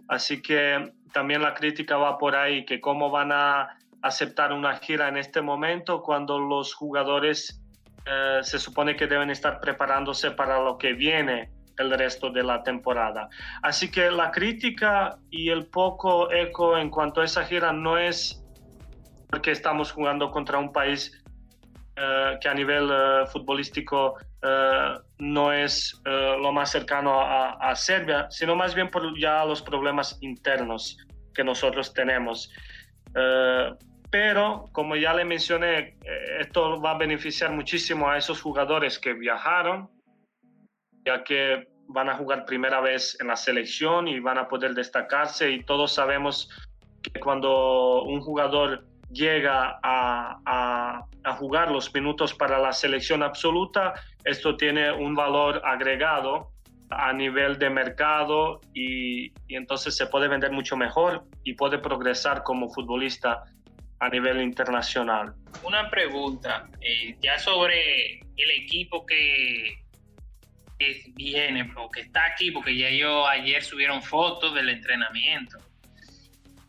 Así 0.09 0.43
que 0.43 0.93
también 1.13 1.43
la 1.43 1.55
crítica 1.55 1.97
va 1.97 2.19
por 2.19 2.37
ahí, 2.37 2.65
que 2.65 2.81
cómo 2.81 3.11
van 3.11 3.33
a 3.33 3.77
aceptar 4.03 4.53
una 4.53 4.77
gira 4.77 5.09
en 5.09 5.17
este 5.17 5.41
momento 5.41 6.03
cuando 6.03 6.39
los 6.39 6.75
jugadores 6.75 7.63
eh, 8.05 8.41
se 8.43 8.59
supone 8.59 8.97
que 8.97 9.07
deben 9.07 9.31
estar 9.31 9.61
preparándose 9.61 10.33
para 10.33 10.61
lo 10.61 10.77
que 10.77 10.93
viene 10.93 11.51
el 11.79 11.91
resto 11.93 12.31
de 12.31 12.43
la 12.43 12.63
temporada. 12.63 13.29
Así 13.63 13.91
que 13.91 14.11
la 14.11 14.31
crítica 14.31 15.17
y 15.31 15.51
el 15.51 15.67
poco 15.67 16.31
eco 16.33 16.77
en 16.77 16.91
cuanto 16.91 17.21
a 17.21 17.25
esa 17.25 17.45
gira 17.45 17.73
no 17.73 17.97
es 17.97 18.45
porque 19.31 19.53
estamos 19.53 19.93
jugando 19.93 20.31
contra 20.31 20.59
un 20.59 20.73
país 20.73 21.22
eh, 21.95 22.39
que 22.41 22.49
a 22.49 22.55
nivel 22.55 22.89
eh, 22.91 23.27
futbolístico 23.27 24.17
eh, 24.43 24.95
no 25.19 25.53
es 25.53 26.01
lo 26.05 26.51
más 26.51 26.71
cercano 26.71 27.21
a, 27.21 27.75
Serbia, 27.77 28.27
sino 28.31 28.57
más 28.57 28.75
bien 28.75 28.91
por 28.91 29.19
ya 29.19 29.45
los 29.45 29.63
problemas 29.63 30.19
internos 30.23 30.97
que 31.35 31.45
nosotros 31.45 31.93
tenemos. 31.93 32.51
pero, 34.11 34.69
como 34.73 34.97
ya 34.97 35.15
le 35.15 35.25
mencioné, 35.25 35.97
esto 36.41 36.81
va 36.81 36.93
a 36.93 36.99
beneficiar 36.99 37.51
muchísimo 37.53 38.09
a 38.09 38.19
esos 38.19 38.41
jugadores 38.41 38.99
que 38.99 39.13
viajaron, 39.15 39.89
ya 41.05 41.23
que 41.25 41.69
van 41.89 42.09
a 42.09 42.17
jugar 42.17 42.45
primera 42.45 42.81
vez 42.81 43.17
en 43.21 43.29
la 43.29 43.37
selección 43.37 44.09
y 44.09 44.19
van 44.19 44.39
a 44.39 44.49
poder 44.49 44.75
destacarse 44.75 45.51
y 45.51 45.65
todos 45.65 45.93
sabemos 45.93 46.49
que 47.03 47.21
cuando 47.21 48.03
un 48.03 48.21
jugador 48.21 48.85
llega 49.13 49.79
a, 49.83 51.07
jugar 51.39 51.71
los 51.71 51.93
minutos 51.95 52.35
para 52.35 52.59
la 52.59 52.73
selección 52.73 53.23
absoluta, 53.23 53.95
esto 54.25 54.57
tiene 54.57 54.93
un 54.93 55.15
valor 55.15 55.63
agregado 55.65 56.51
a 56.91 57.13
nivel 57.13 57.59
de 57.59 57.71
mercado 57.71 58.61
y, 58.75 59.33
entonces 59.49 59.97
se 59.97 60.07
puede 60.07 60.29
vender 60.29 60.53
mucho 60.53 60.77
mejor 60.77 61.25
y 61.43 61.55
puede 61.55 61.79
progresar 61.79 62.43
como 62.43 62.69
futbolista 62.71 63.45
a 64.01 64.09
nivel 64.09 64.43
internacional. 64.43 65.33
Una 65.63 65.89
pregunta, 65.89 66.69
eh, 66.81 67.17
ya 67.23 67.39
sobre 67.39 68.21
el 68.21 68.51
equipo 68.63 69.07
que, 69.07 69.85
que 70.79 71.03
viene, 71.15 71.73
o 71.77 71.89
que 71.89 72.01
está 72.01 72.27
aquí, 72.27 72.51
porque 72.51 72.77
ya 72.77 72.91
yo 72.91 73.27
ayer 73.27 73.63
subieron 73.63 74.03
fotos 74.03 74.55
del 74.55 74.69
entrenamiento. 74.69 75.59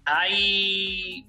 Hay 0.06 1.26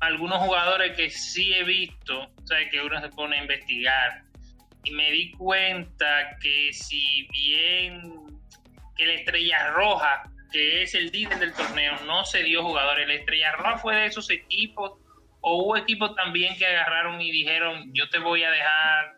algunos 0.00 0.38
jugadores 0.38 0.96
que 0.96 1.10
sí 1.10 1.52
he 1.52 1.64
visto, 1.64 2.22
o 2.22 2.46
sea, 2.46 2.68
que 2.68 2.80
uno 2.80 3.00
se 3.00 3.08
pone 3.10 3.38
a 3.38 3.42
investigar, 3.42 4.22
y 4.84 4.92
me 4.92 5.10
di 5.10 5.30
cuenta 5.32 6.36
que 6.40 6.72
si 6.72 7.28
bien 7.28 8.02
que 8.96 9.06
la 9.06 9.12
estrella 9.14 9.72
roja 9.72 10.30
que 10.50 10.82
es 10.82 10.94
el 10.94 11.10
líder 11.10 11.38
del 11.38 11.54
torneo, 11.54 11.96
no 12.06 12.24
se 12.24 12.42
dio 12.42 12.62
jugadores. 12.62 13.06
La 13.06 13.14
Estrella 13.14 13.52
Roja 13.52 13.78
fue 13.78 13.94
de 13.96 14.06
esos 14.06 14.30
equipos, 14.30 14.98
o 15.40 15.62
hubo 15.62 15.76
equipos 15.76 16.14
también 16.14 16.56
que 16.56 16.66
agarraron 16.66 17.20
y 17.20 17.30
dijeron, 17.30 17.90
yo 17.94 18.08
te 18.08 18.18
voy 18.18 18.42
a 18.42 18.50
dejar, 18.50 19.16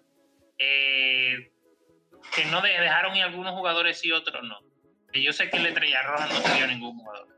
eh, 0.58 1.50
que 2.34 2.44
no 2.46 2.60
dejaron 2.60 3.16
y 3.16 3.22
algunos 3.22 3.54
jugadores 3.54 4.04
y 4.04 4.12
otros 4.12 4.42
no. 4.44 4.58
Yo 5.14 5.32
sé 5.32 5.50
que 5.50 5.58
la 5.58 5.68
Estrella 5.68 6.02
Roja 6.02 6.26
no 6.26 6.34
se 6.34 6.54
dio 6.54 6.66
ningún 6.66 6.96
jugador. 6.98 7.28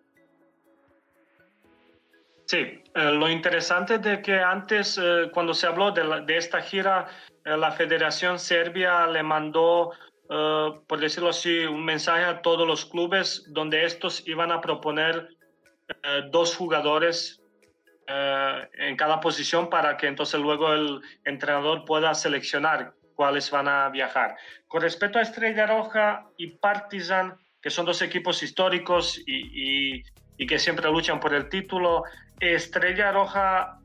Sí, 2.47 2.57
eh, 2.57 2.83
lo 2.95 3.29
interesante 3.31 3.99
de 3.99 4.21
que 4.21 4.39
antes, 4.39 4.99
eh, 5.03 5.31
cuando 5.33 5.55
se 5.55 5.67
habló 5.67 5.93
de, 5.93 6.37
esta 6.37 6.61
gira, 6.61 7.09
la 7.45 7.73
Federación 7.73 8.39
Serbia 8.39 9.07
le 9.07 9.23
mandó 9.23 9.93
eh, 10.31 10.81
por 10.87 11.01
decirlo 11.01 11.31
así, 11.31 11.65
un 11.65 11.85
mensaje 11.85 12.25
a 12.25 12.41
todos 12.41 12.67
los 12.67 12.87
clubes 12.87 13.45
donde 13.49 13.85
estos 13.85 14.27
iban 14.27 14.53
a 14.53 14.61
proponer 14.61 15.29
eh, 15.89 16.23
dos 16.31 16.57
jugadores 16.57 17.43
eh, 18.07 18.69
en 18.79 18.97
cada 18.97 19.21
posición 19.21 19.69
para 19.69 19.97
que 19.97 20.07
entonces 20.07 20.41
luego 20.41 20.73
el 20.73 21.01
entrenador 21.25 21.85
pueda 21.85 22.15
seleccionar 22.15 22.95
cuáles 23.15 23.51
van 23.51 23.69
a 23.69 23.89
viajar. 23.91 24.37
Con 24.67 24.81
respecto 24.81 25.19
a 25.19 25.23
Estrella 25.23 25.67
Roja 25.67 26.27
y 26.39 26.57
Partizan, 26.57 27.37
que 27.61 27.71
son 27.71 27.85
dos 27.85 28.01
equipos 28.03 28.43
históricos 28.43 29.19
y, 29.27 30.03
y, 30.37 30.47
que 30.47 30.59
siempre 30.59 30.91
luchan 30.91 31.21
por 31.21 31.33
el 31.33 31.49
título, 31.49 32.03
Estrella 32.41 33.13
Roja, 33.13 33.79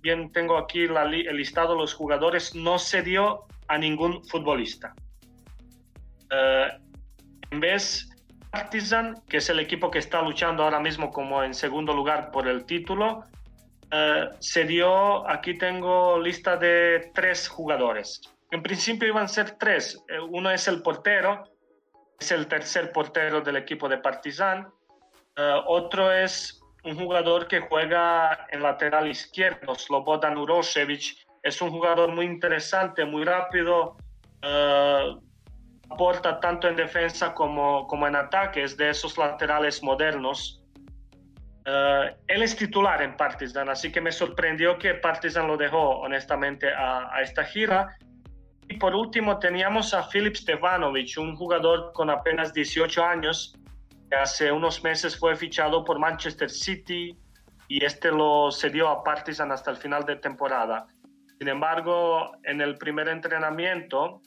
bien 0.00 0.30
tengo 0.30 0.56
aquí 0.56 0.84
el 0.84 1.36
listado 1.36 1.74
de 1.74 1.80
los 1.80 1.94
jugadores, 1.94 2.54
no 2.54 2.78
se 2.78 3.02
dio 3.02 3.46
a 3.68 3.78
ningún 3.78 4.24
futbolista. 4.24 4.94
Eh, 6.30 6.68
en 7.50 7.60
vez 7.60 8.08
Partizan, 8.50 9.22
que 9.28 9.38
es 9.38 9.50
el 9.50 9.60
equipo 9.60 9.90
que 9.90 9.98
está 9.98 10.22
luchando 10.22 10.64
ahora 10.64 10.80
mismo 10.80 11.10
como 11.10 11.42
en 11.42 11.54
segundo 11.54 11.92
lugar 11.92 12.30
por 12.30 12.48
el 12.48 12.64
título, 12.64 13.24
eh, 13.90 14.28
se 14.40 14.64
dio, 14.64 15.28
aquí 15.28 15.58
tengo 15.58 16.18
lista 16.18 16.56
de 16.56 17.10
tres 17.14 17.48
jugadores. 17.48 18.20
En 18.50 18.62
principio 18.62 19.08
iban 19.08 19.24
a 19.24 19.28
ser 19.28 19.52
tres. 19.52 20.02
Eh, 20.08 20.18
uno 20.20 20.50
es 20.50 20.68
el 20.68 20.82
portero, 20.82 21.44
es 22.18 22.30
el 22.32 22.46
tercer 22.46 22.92
portero 22.92 23.40
del 23.40 23.56
equipo 23.56 23.88
de 23.88 23.98
Partizan. 23.98 24.68
otro 25.66 26.10
es 26.12 26.55
un 26.86 26.96
jugador 26.96 27.48
que 27.48 27.60
juega 27.60 28.46
en 28.50 28.62
lateral 28.62 29.08
izquierdo, 29.08 29.74
Slobodan 29.74 30.36
Urošević. 30.36 31.18
Es 31.42 31.60
un 31.60 31.70
jugador 31.70 32.12
muy 32.12 32.26
interesante, 32.26 33.04
muy 33.04 33.24
rápido, 33.24 33.96
aporta 35.90 36.38
tanto 36.40 36.68
en 36.68 36.76
defensa 36.76 37.34
como, 37.34 37.86
como 37.88 38.06
en 38.06 38.14
ataque, 38.14 38.64
de 38.64 38.90
esos 38.90 39.18
laterales 39.18 39.82
modernos. 39.82 40.62
Eh, 41.64 42.16
él 42.28 42.42
es 42.42 42.54
titular 42.54 43.02
en 43.02 43.16
Partizan, 43.16 43.68
así 43.68 43.90
que 43.90 44.00
me 44.00 44.12
sorprendió 44.12 44.78
que 44.78 44.94
Partizan 44.94 45.48
lo 45.48 45.56
dejó 45.56 45.98
honestamente 45.98 46.72
a, 46.72 47.12
a 47.12 47.20
esta 47.20 47.44
gira. 47.44 47.96
Y 48.68 48.76
por 48.76 48.94
último 48.94 49.40
teníamos 49.40 49.92
a 49.92 50.04
Filip 50.04 50.36
Stevanovic, 50.36 51.18
un 51.18 51.34
jugador 51.34 51.92
con 51.92 52.10
apenas 52.10 52.52
18 52.52 53.04
años, 53.04 53.56
hace 54.14 54.52
unos 54.52 54.82
meses 54.82 55.18
fue 55.18 55.36
fichado 55.36 55.84
por 55.84 55.98
Manchester 55.98 56.50
City 56.50 57.16
y 57.68 57.84
este 57.84 58.10
lo 58.10 58.50
cedió 58.52 58.88
a 58.88 59.02
Partizan 59.02 59.50
hasta 59.52 59.70
el 59.70 59.76
final 59.76 60.04
de 60.04 60.16
temporada. 60.16 60.86
Sin 61.38 61.48
embargo, 61.48 62.32
en 62.44 62.60
el 62.60 62.76
primer 62.76 63.08
entrenamiento, 63.08 64.22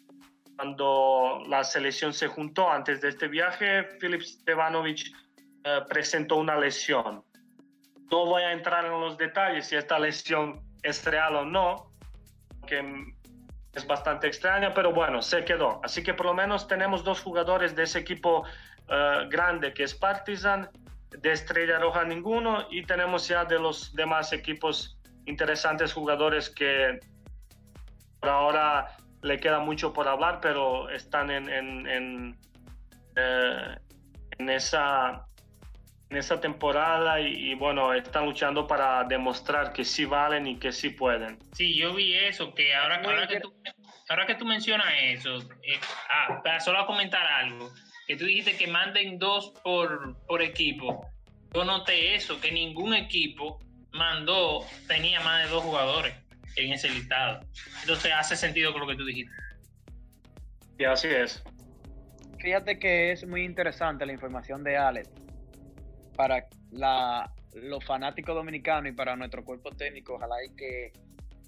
cuando 0.55 1.41
la 1.47 1.63
selección 1.63 2.13
se 2.13 2.27
juntó 2.27 2.69
antes 2.69 3.01
de 3.01 3.09
este 3.09 3.27
viaje, 3.27 3.85
Filip 3.99 4.21
Stevanovic 4.21 5.07
eh, 5.63 5.79
presentó 5.87 6.35
una 6.35 6.57
lesión. 6.57 7.23
No 8.11 8.25
voy 8.25 8.43
a 8.43 8.51
entrar 8.51 8.85
en 8.85 8.99
los 8.99 9.17
detalles 9.17 9.67
si 9.67 9.75
esta 9.75 9.97
lesión 9.97 10.61
es 10.83 11.05
real 11.05 11.35
o 11.37 11.45
no, 11.45 11.91
que 12.67 12.83
es 13.73 13.87
bastante 13.87 14.27
extraña, 14.27 14.73
pero 14.73 14.91
bueno, 14.91 15.21
se 15.21 15.45
quedó. 15.45 15.79
Así 15.83 16.03
que 16.03 16.13
por 16.13 16.25
lo 16.25 16.33
menos 16.33 16.67
tenemos 16.67 17.03
dos 17.03 17.21
jugadores 17.21 17.75
de 17.75 17.83
ese 17.83 17.99
equipo 17.99 18.43
eh, 18.89 19.27
grande 19.29 19.73
que 19.73 19.83
es 19.83 19.93
Partizan, 19.93 20.69
de 21.09 21.31
Estrella 21.31 21.79
Roja 21.79 22.03
ninguno, 22.03 22.67
y 22.69 22.83
tenemos 22.83 23.27
ya 23.27 23.45
de 23.45 23.59
los 23.59 23.93
demás 23.93 24.31
equipos 24.31 24.99
interesantes 25.25 25.93
jugadores 25.93 26.49
que 26.49 26.99
por 28.19 28.29
ahora 28.29 28.97
le 29.21 29.39
queda 29.39 29.59
mucho 29.59 29.91
por 29.93 30.07
hablar, 30.07 30.39
pero 30.41 30.89
están 30.89 31.29
en, 31.29 31.49
en, 31.49 31.87
en, 31.87 32.39
eh, 33.15 33.77
esa, 34.37 35.25
en 36.09 36.17
esa 36.17 36.39
temporada 36.39 37.19
y, 37.19 37.53
bueno, 37.55 37.93
están 37.93 38.25
luchando 38.25 38.65
para 38.65 39.03
demostrar 39.03 39.73
que 39.73 39.83
sí 39.83 40.05
valen 40.05 40.47
y 40.47 40.57
que 40.57 40.71
sí 40.71 40.91
pueden. 40.91 41.37
Sí, 41.53 41.75
yo 41.75 41.93
vi 41.93 42.15
eso, 42.15 42.53
que 42.53 42.73
ahora, 42.73 43.01
ahora, 43.03 43.27
que, 43.27 43.39
tú, 43.39 43.53
ahora 44.09 44.25
que 44.25 44.35
tú 44.35 44.45
mencionas 44.45 44.87
eso, 45.03 45.37
eh, 45.63 45.79
ah, 46.09 46.59
solo 46.59 46.85
comentar 46.85 47.25
algo, 47.25 47.71
que 48.09 48.15
tú 48.15 48.25
dijiste 48.25 48.57
que 48.57 48.65
manden 48.65 49.19
dos 49.19 49.53
por, 49.63 50.17
por 50.25 50.41
equipo. 50.41 51.07
Yo 51.53 51.63
noté 51.63 52.15
eso, 52.15 52.41
que 52.41 52.51
ningún 52.51 52.95
equipo 52.95 53.59
mandó, 53.91 54.65
tenía 54.87 55.19
más 55.19 55.43
de 55.43 55.51
dos 55.51 55.63
jugadores 55.63 56.15
en 56.55 56.73
ese 56.73 56.89
listado. 56.89 57.41
Entonces 57.81 58.11
hace 58.11 58.35
sentido 58.35 58.71
con 58.71 58.81
lo 58.81 58.87
que 58.87 58.95
tú 58.95 59.05
dijiste. 59.05 59.31
Y 60.79 60.85
así 60.85 61.07
es. 61.07 61.43
Fíjate 62.39 62.79
que 62.79 63.11
es 63.11 63.27
muy 63.27 63.43
interesante 63.43 64.07
la 64.07 64.13
información 64.13 64.63
de 64.63 64.75
Alex 64.75 65.07
para 66.15 66.47
la, 66.71 67.31
los 67.53 67.85
fanáticos 67.85 68.33
dominicanos 68.33 68.91
y 68.91 68.95
para 68.95 69.15
nuestro 69.15 69.45
cuerpo 69.45 69.69
técnico. 69.69 70.15
Ojalá 70.15 70.43
y 70.43 70.55
que 70.55 70.93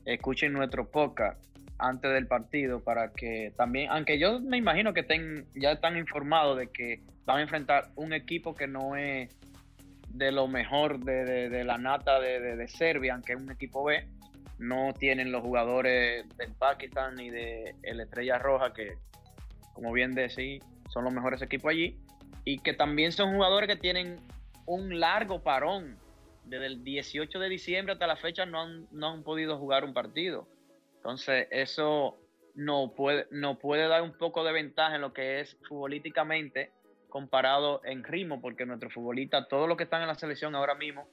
escuchen 0.05 0.53
nuestro 0.53 0.91
podcast 0.91 1.43
antes 1.81 2.13
del 2.13 2.27
partido 2.27 2.83
para 2.83 3.11
que 3.11 3.53
también, 3.57 3.89
aunque 3.89 4.19
yo 4.19 4.39
me 4.39 4.57
imagino 4.57 4.93
que 4.93 5.01
estén, 5.01 5.47
ya 5.55 5.71
están 5.71 5.97
informados 5.97 6.57
de 6.57 6.67
que 6.67 7.01
van 7.25 7.39
a 7.39 7.41
enfrentar 7.41 7.89
un 7.95 8.13
equipo 8.13 8.55
que 8.55 8.67
no 8.67 8.95
es 8.95 9.29
de 10.09 10.31
lo 10.31 10.47
mejor 10.47 10.99
de, 10.99 11.49
de, 11.49 11.63
la 11.63 11.77
nata 11.77 12.19
de, 12.19 12.55
de, 12.55 12.67
Serbia, 12.67 13.15
aunque 13.15 13.33
es 13.33 13.41
un 13.41 13.51
equipo 13.51 13.83
B, 13.83 14.07
no 14.59 14.93
tienen 14.93 15.31
los 15.31 15.41
jugadores 15.41 16.27
del 16.37 16.53
Pakistán 16.53 17.15
ni 17.15 17.29
de 17.29 17.75
el 17.83 17.99
Estrella 17.99 18.37
Roja, 18.37 18.73
que 18.73 18.97
como 19.73 19.91
bien 19.91 20.13
decís, 20.13 20.61
son 20.89 21.05
los 21.05 21.13
mejores 21.13 21.41
equipos 21.41 21.71
allí, 21.71 21.97
y 22.45 22.59
que 22.59 22.73
también 22.73 23.11
son 23.11 23.33
jugadores 23.33 23.67
que 23.67 23.75
tienen 23.75 24.19
un 24.65 24.99
largo 24.99 25.41
parón. 25.41 25.97
Desde 26.45 26.65
el 26.65 26.83
18 26.83 27.39
de 27.39 27.49
diciembre 27.49 27.93
hasta 27.93 28.07
la 28.07 28.17
fecha 28.17 28.45
no 28.45 28.61
han, 28.61 28.87
no 28.91 29.11
han 29.11 29.23
podido 29.23 29.57
jugar 29.57 29.85
un 29.85 29.93
partido. 29.93 30.47
Entonces, 31.01 31.47
eso 31.49 32.19
no 32.53 32.93
puede, 32.95 33.25
no 33.31 33.57
puede 33.57 33.87
dar 33.87 34.03
un 34.03 34.13
poco 34.13 34.43
de 34.43 34.51
ventaja 34.51 34.95
en 34.95 35.01
lo 35.01 35.13
que 35.13 35.39
es 35.39 35.57
futbolísticamente 35.67 36.69
comparado 37.09 37.81
en 37.83 38.03
ritmo, 38.03 38.39
porque 38.39 38.67
nuestros 38.67 38.93
futbolistas, 38.93 39.47
todos 39.47 39.67
los 39.67 39.77
que 39.77 39.85
están 39.85 40.03
en 40.03 40.09
la 40.09 40.15
selección 40.15 40.53
ahora 40.53 40.75
mismo, 40.75 41.07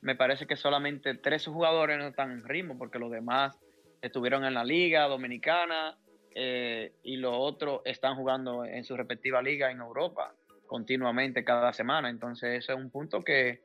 me 0.00 0.14
parece 0.14 0.46
que 0.46 0.54
solamente 0.54 1.16
tres 1.16 1.44
jugadores 1.46 1.98
no 1.98 2.06
están 2.06 2.30
en 2.30 2.44
ritmo, 2.44 2.78
porque 2.78 3.00
los 3.00 3.10
demás 3.10 3.58
estuvieron 4.00 4.44
en 4.44 4.54
la 4.54 4.62
liga 4.62 5.08
dominicana 5.08 5.98
eh, 6.36 6.92
y 7.02 7.16
los 7.16 7.34
otros 7.36 7.80
están 7.84 8.14
jugando 8.14 8.64
en 8.64 8.84
su 8.84 8.96
respectiva 8.96 9.42
liga 9.42 9.72
en 9.72 9.80
Europa 9.80 10.32
continuamente 10.68 11.44
cada 11.44 11.72
semana. 11.72 12.10
Entonces, 12.10 12.62
ese 12.62 12.72
es 12.72 12.78
un 12.78 12.90
punto 12.90 13.22
que 13.22 13.60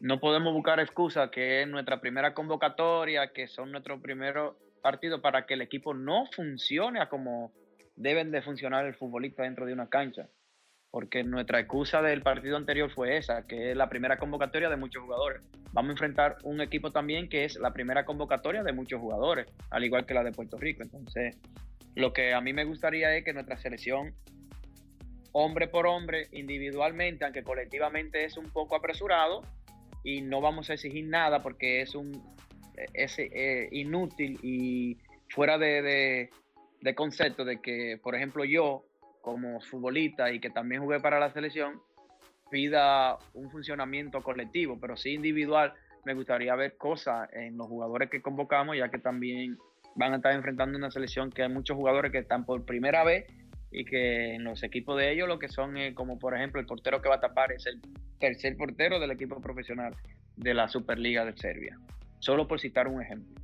no 0.00 0.20
podemos 0.20 0.52
buscar 0.52 0.78
excusas, 0.78 1.30
que 1.30 1.62
es 1.62 1.68
nuestra 1.68 2.02
primera 2.02 2.34
convocatoria, 2.34 3.32
que 3.32 3.48
son 3.48 3.72
nuestros 3.72 4.00
primeros 4.02 4.56
partidos 4.86 5.20
para 5.20 5.46
que 5.46 5.54
el 5.54 5.62
equipo 5.62 5.94
no 5.94 6.26
funcione 6.26 7.04
como 7.08 7.50
deben 7.96 8.30
de 8.30 8.40
funcionar 8.40 8.86
el 8.86 8.94
futbolista 8.94 9.42
dentro 9.42 9.66
de 9.66 9.72
una 9.72 9.88
cancha 9.88 10.28
porque 10.92 11.24
nuestra 11.24 11.58
excusa 11.58 12.02
del 12.02 12.22
partido 12.22 12.56
anterior 12.56 12.88
fue 12.88 13.16
esa, 13.16 13.48
que 13.48 13.72
es 13.72 13.76
la 13.76 13.88
primera 13.88 14.16
convocatoria 14.16 14.68
de 14.68 14.76
muchos 14.76 15.02
jugadores. 15.02 15.42
Vamos 15.72 15.88
a 15.88 15.92
enfrentar 15.92 16.36
un 16.44 16.60
equipo 16.60 16.92
también 16.92 17.28
que 17.28 17.44
es 17.44 17.56
la 17.56 17.72
primera 17.72 18.04
convocatoria 18.04 18.62
de 18.62 18.72
muchos 18.72 19.00
jugadores, 19.00 19.48
al 19.70 19.84
igual 19.84 20.06
que 20.06 20.14
la 20.14 20.22
de 20.22 20.30
Puerto 20.30 20.56
Rico. 20.56 20.84
Entonces, 20.84 21.36
lo 21.96 22.12
que 22.12 22.32
a 22.32 22.40
mí 22.40 22.52
me 22.52 22.64
gustaría 22.64 23.14
es 23.16 23.24
que 23.24 23.32
nuestra 23.32 23.58
selección, 23.58 24.14
hombre 25.32 25.66
por 25.66 25.88
hombre, 25.88 26.28
individualmente, 26.30 27.24
aunque 27.24 27.42
colectivamente 27.42 28.24
es 28.24 28.36
un 28.36 28.50
poco 28.50 28.76
apresurado, 28.76 29.42
y 30.04 30.22
no 30.22 30.40
vamos 30.40 30.70
a 30.70 30.74
exigir 30.74 31.06
nada 31.08 31.42
porque 31.42 31.80
es 31.80 31.96
un 31.96 32.22
es, 32.92 33.18
eh, 33.18 33.68
inútil 33.72 34.38
y 34.42 34.98
fuera 35.28 35.58
de, 35.58 36.30
de 36.80 36.94
concepto 36.94 37.44
de 37.44 37.60
que, 37.60 37.98
por 38.02 38.14
ejemplo, 38.14 38.44
yo 38.44 38.84
como 39.20 39.60
futbolista 39.60 40.30
y 40.32 40.38
que 40.38 40.50
también 40.50 40.82
jugué 40.82 41.00
para 41.00 41.18
la 41.18 41.32
selección, 41.32 41.80
pida 42.50 43.18
un 43.34 43.50
funcionamiento 43.50 44.22
colectivo, 44.22 44.78
pero 44.80 44.96
sí 44.96 45.14
individual. 45.14 45.74
Me 46.04 46.14
gustaría 46.14 46.54
ver 46.54 46.76
cosas 46.76 47.28
en 47.32 47.56
los 47.56 47.66
jugadores 47.66 48.08
que 48.08 48.22
convocamos, 48.22 48.76
ya 48.76 48.88
que 48.88 48.98
también 48.98 49.58
van 49.96 50.12
a 50.12 50.16
estar 50.16 50.32
enfrentando 50.32 50.78
una 50.78 50.90
selección 50.90 51.30
que 51.30 51.42
hay 51.42 51.48
muchos 51.48 51.76
jugadores 51.76 52.12
que 52.12 52.18
están 52.18 52.44
por 52.44 52.64
primera 52.64 53.02
vez 53.02 53.26
y 53.72 53.84
que 53.84 54.34
en 54.34 54.44
los 54.44 54.62
equipos 54.62 54.96
de 54.96 55.12
ellos 55.12 55.26
lo 55.26 55.38
que 55.38 55.48
son, 55.48 55.74
como 55.94 56.18
por 56.18 56.36
ejemplo 56.36 56.60
el 56.60 56.66
portero 56.66 57.02
que 57.02 57.08
va 57.08 57.16
a 57.16 57.20
tapar 57.20 57.50
es 57.52 57.66
el 57.66 57.80
tercer 58.20 58.56
portero 58.56 59.00
del 59.00 59.10
equipo 59.10 59.40
profesional 59.40 59.94
de 60.36 60.54
la 60.54 60.68
Superliga 60.68 61.24
de 61.24 61.36
Serbia. 61.36 61.76
Solo 62.26 62.48
por 62.48 62.58
citar 62.58 62.88
un 62.88 63.00
ejemplo. 63.00 63.40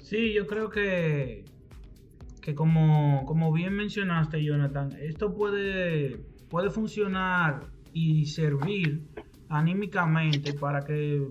Sí, 0.00 0.32
yo 0.32 0.48
creo 0.48 0.68
que, 0.68 1.44
que 2.42 2.56
como, 2.56 3.24
como 3.24 3.52
bien 3.52 3.74
mencionaste, 3.74 4.42
Jonathan, 4.42 4.90
esto 5.00 5.32
puede, 5.32 6.16
puede 6.50 6.70
funcionar 6.70 7.68
y 7.92 8.26
servir 8.26 9.06
anímicamente 9.48 10.54
para 10.54 10.84
que 10.84 11.24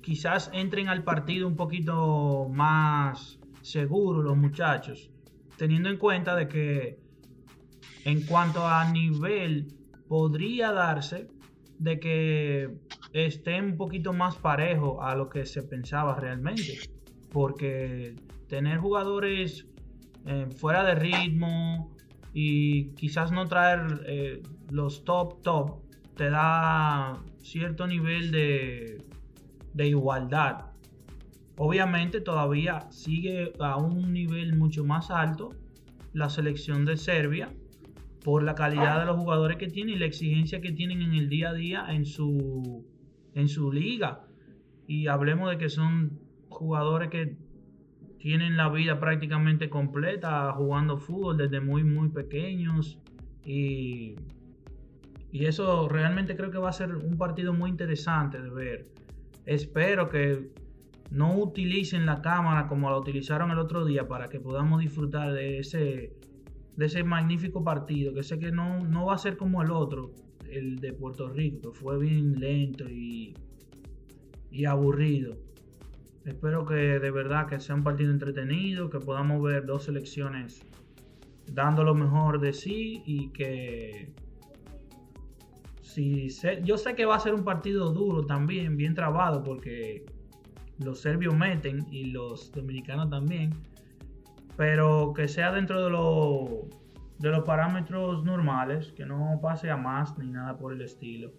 quizás 0.00 0.50
entren 0.54 0.88
al 0.88 1.04
partido 1.04 1.46
un 1.46 1.56
poquito 1.56 2.48
más 2.48 3.38
seguros 3.60 4.24
los 4.24 4.38
muchachos, 4.38 5.10
teniendo 5.58 5.90
en 5.90 5.98
cuenta 5.98 6.34
de 6.34 6.48
que 6.48 6.98
en 8.06 8.24
cuanto 8.24 8.66
a 8.66 8.90
nivel 8.90 9.66
podría 10.08 10.72
darse 10.72 11.28
de 11.78 12.00
que 12.00 12.78
esté 13.14 13.60
un 13.60 13.76
poquito 13.76 14.12
más 14.12 14.36
parejo 14.36 15.00
a 15.02 15.14
lo 15.14 15.30
que 15.30 15.46
se 15.46 15.62
pensaba 15.62 16.18
realmente, 16.18 16.80
porque 17.30 18.16
tener 18.48 18.78
jugadores 18.78 19.66
eh, 20.26 20.48
fuera 20.56 20.82
de 20.84 20.96
ritmo 20.96 21.94
y 22.32 22.90
quizás 22.94 23.30
no 23.30 23.46
traer 23.46 24.04
eh, 24.06 24.42
los 24.70 25.04
top 25.04 25.42
top 25.42 25.80
te 26.16 26.28
da 26.28 27.22
cierto 27.38 27.86
nivel 27.86 28.32
de, 28.32 28.98
de 29.72 29.88
igualdad. 29.88 30.66
Obviamente 31.56 32.20
todavía 32.20 32.90
sigue 32.90 33.52
a 33.60 33.76
un 33.76 34.12
nivel 34.12 34.56
mucho 34.56 34.84
más 34.84 35.12
alto 35.12 35.50
la 36.12 36.28
selección 36.28 36.84
de 36.84 36.96
Serbia 36.96 37.52
por 38.24 38.42
la 38.42 38.56
calidad 38.56 39.00
de 39.00 39.06
los 39.06 39.16
jugadores 39.16 39.56
que 39.56 39.68
tiene 39.68 39.92
y 39.92 39.96
la 39.96 40.06
exigencia 40.06 40.60
que 40.60 40.72
tienen 40.72 41.02
en 41.02 41.14
el 41.14 41.28
día 41.28 41.50
a 41.50 41.52
día 41.52 41.86
en 41.90 42.06
su, 42.06 42.84
en 43.34 43.48
su 43.48 43.72
liga. 43.72 44.26
Y 44.86 45.06
hablemos 45.06 45.50
de 45.50 45.58
que 45.58 45.68
son 45.68 46.20
jugadores 46.48 47.10
que 47.10 47.36
tienen 48.18 48.56
la 48.56 48.68
vida 48.68 49.00
prácticamente 49.00 49.68
completa 49.68 50.52
jugando 50.52 50.96
fútbol 50.96 51.36
desde 51.36 51.60
muy 51.60 51.84
muy 51.84 52.08
pequeños 52.08 52.98
y 53.44 54.14
y 55.34 55.46
eso 55.46 55.88
realmente 55.88 56.36
creo 56.36 56.52
que 56.52 56.58
va 56.58 56.68
a 56.68 56.72
ser 56.72 56.94
un 56.94 57.18
partido 57.18 57.52
muy 57.52 57.68
interesante 57.68 58.40
de 58.40 58.50
ver. 58.50 58.86
Espero 59.46 60.08
que 60.08 60.52
no 61.10 61.36
utilicen 61.36 62.06
la 62.06 62.22
cámara 62.22 62.68
como 62.68 62.88
la 62.88 62.96
utilizaron 62.96 63.50
el 63.50 63.58
otro 63.58 63.84
día 63.84 64.06
para 64.06 64.28
que 64.28 64.38
podamos 64.38 64.80
disfrutar 64.80 65.32
de 65.32 65.58
ese, 65.58 66.12
de 66.76 66.86
ese 66.86 67.02
magnífico 67.02 67.64
partido. 67.64 68.14
Que 68.14 68.22
sé 68.22 68.38
que 68.38 68.52
no, 68.52 68.84
no 68.84 69.06
va 69.06 69.16
a 69.16 69.18
ser 69.18 69.36
como 69.36 69.60
el 69.60 69.72
otro, 69.72 70.12
el 70.56 70.80
de 70.80 70.92
Puerto 70.92 71.28
Rico, 71.28 71.72
que 71.72 71.78
fue 71.78 71.98
bien 71.98 72.38
lento 72.38 72.88
y, 72.88 73.34
y 74.50 74.64
aburrido. 74.64 75.36
Espero 76.24 76.64
que 76.64 76.74
de 76.74 77.10
verdad 77.10 77.46
que 77.46 77.60
sea 77.60 77.74
un 77.74 77.84
partido 77.84 78.10
entretenido, 78.10 78.88
que 78.88 78.98
podamos 78.98 79.42
ver 79.42 79.66
dos 79.66 79.84
selecciones 79.84 80.64
dando 81.52 81.84
lo 81.84 81.94
mejor 81.94 82.40
de 82.40 82.52
sí 82.52 83.02
y 83.04 83.28
que 83.28 84.12
yo 86.64 86.76
sé 86.76 86.94
que 86.94 87.04
va 87.04 87.16
a 87.16 87.20
ser 87.20 87.34
un 87.34 87.44
partido 87.44 87.90
duro 87.90 88.26
también, 88.26 88.76
bien 88.76 88.94
trabado, 88.94 89.42
porque 89.44 90.04
los 90.78 91.00
serbios 91.00 91.36
meten 91.36 91.86
y 91.90 92.06
los 92.06 92.50
dominicanos 92.52 93.10
también, 93.10 93.54
pero 94.56 95.12
que 95.14 95.28
sea 95.28 95.52
dentro 95.52 95.84
de, 95.84 95.90
de 97.18 97.30
los 97.30 97.44
parámetros 97.44 98.24
normales, 98.24 98.92
que 98.92 99.06
no 99.06 99.38
pase 99.40 99.70
a 99.70 99.76
más 99.76 100.18
ni 100.18 100.28
nada 100.28 100.58
por 100.58 100.72
el 100.72 100.82
estilo. 100.82 101.32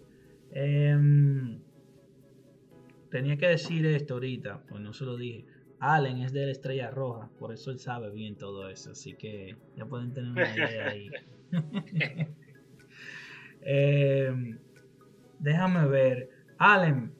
Em, 0.52 1.60
tenía 3.10 3.36
que 3.36 3.48
decir 3.48 3.84
esto 3.86 4.14
ahorita, 4.14 4.62
pues 4.68 4.80
no 4.80 4.92
se 4.92 5.04
lo 5.04 5.16
dije. 5.16 5.44
Allen 5.78 6.22
es 6.22 6.32
de 6.32 6.46
la 6.46 6.52
Estrella 6.52 6.90
Roja, 6.90 7.28
por 7.38 7.52
eso 7.52 7.70
él 7.70 7.78
sabe 7.78 8.10
bien 8.10 8.36
todo 8.36 8.68
eso, 8.68 8.92
así 8.92 9.14
que 9.14 9.56
ya 9.76 9.84
pueden 9.84 10.14
tener 10.14 10.30
una 10.30 10.54
idea 10.54 10.88
ahí. 10.88 11.10
Eh, 13.68 14.32
déjame 15.40 15.88
ver. 15.88 16.30
Allen. 16.56 17.16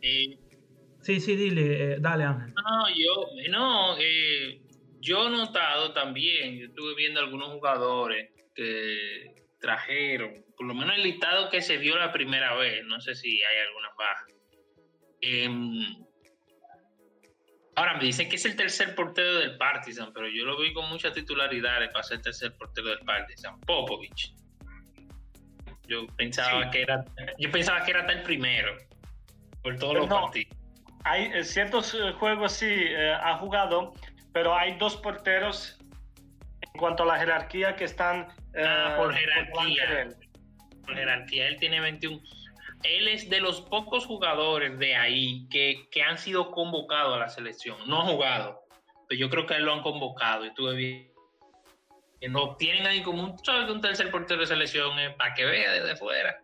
sí, 1.00 1.18
sí, 1.18 1.34
dile, 1.34 1.94
eh, 1.94 1.98
dale, 1.98 2.22
Ángel. 2.22 2.54
No, 2.54 2.88
yo, 2.88 3.50
no, 3.50 3.98
eh, 3.98 4.60
yo 5.00 5.26
he 5.26 5.30
notado 5.32 5.92
también, 5.92 6.56
yo 6.56 6.66
estuve 6.66 6.94
viendo 6.94 7.18
algunos 7.18 7.48
jugadores 7.48 8.30
que 8.56 9.34
trajeron, 9.60 10.44
por 10.56 10.66
lo 10.66 10.74
menos 10.74 10.96
el 10.96 11.02
listado 11.02 11.50
que 11.50 11.60
se 11.60 11.76
vio 11.76 11.96
la 11.96 12.12
primera 12.12 12.54
vez, 12.54 12.84
no 12.84 13.00
sé 13.00 13.14
si 13.14 13.42
hay 13.42 13.58
algunas 13.66 13.96
bajas. 13.96 14.34
Em, 15.20 16.06
ahora 17.76 17.94
me 17.94 18.04
dicen 18.04 18.28
que 18.28 18.36
es 18.36 18.44
el 18.44 18.56
tercer 18.56 18.94
portero 18.94 19.38
del 19.38 19.56
Partizan, 19.56 20.12
pero 20.12 20.28
yo 20.28 20.44
lo 20.44 20.58
vi 20.58 20.72
con 20.72 20.88
mucha 20.88 21.12
titularidad 21.12 21.78
para 21.92 22.02
ser 22.02 22.18
el 22.18 22.22
tercer 22.22 22.56
portero 22.56 22.88
del 22.88 23.00
Partizan, 23.00 23.60
Popovich. 23.60 24.34
Yo 25.86 26.06
pensaba 26.16 26.70
que 26.70 26.82
era, 26.82 27.04
yo 27.38 27.50
pensaba 27.52 27.84
que 27.84 27.92
era 27.92 28.00
hasta 28.00 28.12
el 28.12 28.22
primero 28.22 28.76
por 29.62 29.76
todos 29.78 29.94
los 29.94 30.08
partidos. 30.08 30.56
Hay 31.04 31.26
eh, 31.26 31.44
ciertos 31.44 31.94
eh, 31.94 32.12
juegos 32.12 32.52
sí 32.52 32.66
eh, 32.68 33.12
ha 33.12 33.38
jugado, 33.38 33.92
pero 34.32 34.56
hay 34.56 34.76
dos 34.78 34.96
porteros 34.96 35.78
en 36.60 36.80
cuanto 36.80 37.04
a 37.04 37.06
la 37.06 37.18
jerarquía 37.18 37.76
que 37.76 37.84
están 37.84 38.26
ah, 38.58 38.94
por 38.96 39.14
jerarquía. 39.14 40.08
Por, 40.84 40.94
jerarquía, 40.94 41.48
él 41.48 41.56
tiene 41.58 41.80
21. 41.80 42.20
Él 42.82 43.08
es 43.08 43.28
de 43.28 43.40
los 43.40 43.62
pocos 43.62 44.06
jugadores 44.06 44.78
de 44.78 44.94
ahí 44.94 45.48
que, 45.50 45.88
que 45.90 46.02
han 46.02 46.18
sido 46.18 46.50
convocados 46.50 47.16
a 47.16 47.18
la 47.18 47.28
selección. 47.28 47.76
No 47.88 48.02
ha 48.02 48.04
jugado, 48.04 48.60
pero 49.08 49.18
yo 49.18 49.30
creo 49.30 49.46
que 49.46 49.54
él 49.54 49.64
lo 49.64 49.72
han 49.72 49.82
convocado. 49.82 50.44
Estuve 50.44 50.74
bien 50.74 51.16
que 52.20 52.28
no 52.28 52.56
tienen 52.56 52.86
ahí 52.86 53.02
como 53.02 53.22
un, 53.22 53.38
¿sabes? 53.44 53.70
un 53.70 53.80
tercer 53.80 54.10
portero 54.10 54.40
de 54.40 54.46
selección 54.46 54.98
eh, 54.98 55.10
para 55.10 55.34
que 55.34 55.44
vea 55.44 55.72
desde 55.72 55.96
fuera. 55.96 56.40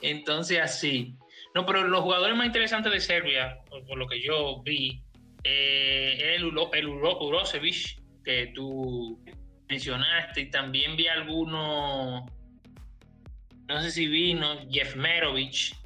Entonces, 0.00 0.60
así. 0.60 1.14
No, 1.54 1.64
pero 1.66 1.84
los 1.84 2.02
jugadores 2.02 2.36
más 2.36 2.46
interesantes 2.46 2.92
de 2.92 3.00
Serbia, 3.00 3.58
por, 3.68 3.96
lo 3.96 4.06
que 4.06 4.20
yo 4.20 4.62
vi, 4.62 5.02
eh, 5.44 6.34
el, 6.36 6.52
el 6.72 6.88
Urosevic, 6.88 8.00
que 8.24 8.52
tú 8.54 9.20
mencionaste, 9.68 10.42
y 10.42 10.50
también 10.50 10.96
vi 10.96 11.08
algunos, 11.08 12.24
no 13.66 13.82
sé 13.82 13.90
si 13.90 14.06
vino, 14.06 14.56
Jefmerovic, 14.70 15.76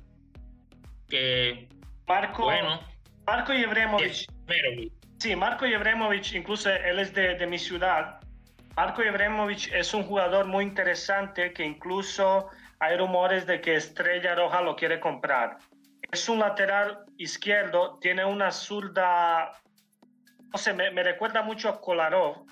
que. 1.08 1.68
Marco, 2.06 2.44
bueno, 2.44 2.80
Marco 3.26 3.52
Jefmerovic. 3.52 4.28
Sí, 5.18 5.36
Marco 5.36 5.66
Jefmerovic, 5.66 6.32
incluso 6.34 6.70
él 6.70 6.98
es 6.98 7.14
de, 7.14 7.36
de 7.36 7.46
mi 7.46 7.58
ciudad 7.58 8.22
Marco 8.76 9.02
Ibrahimovic 9.02 9.70
es 9.72 9.92
un 9.92 10.04
jugador 10.04 10.46
muy 10.46 10.64
interesante 10.64 11.52
que 11.52 11.64
incluso 11.64 12.48
hay 12.78 12.96
rumores 12.96 13.46
de 13.46 13.60
que 13.60 13.74
Estrella 13.74 14.34
Roja 14.34 14.62
lo 14.62 14.76
quiere 14.76 14.98
comprar. 14.98 15.58
Es 16.10 16.28
un 16.28 16.38
lateral 16.38 17.04
izquierdo, 17.18 17.98
tiene 18.00 18.24
una 18.24 18.50
zurda, 18.50 19.52
no 20.52 20.58
sé, 20.58 20.72
me, 20.72 20.90
recuerda 21.02 21.42
mucho 21.42 21.68
a 21.68 21.80
Kolarov, 21.80 22.46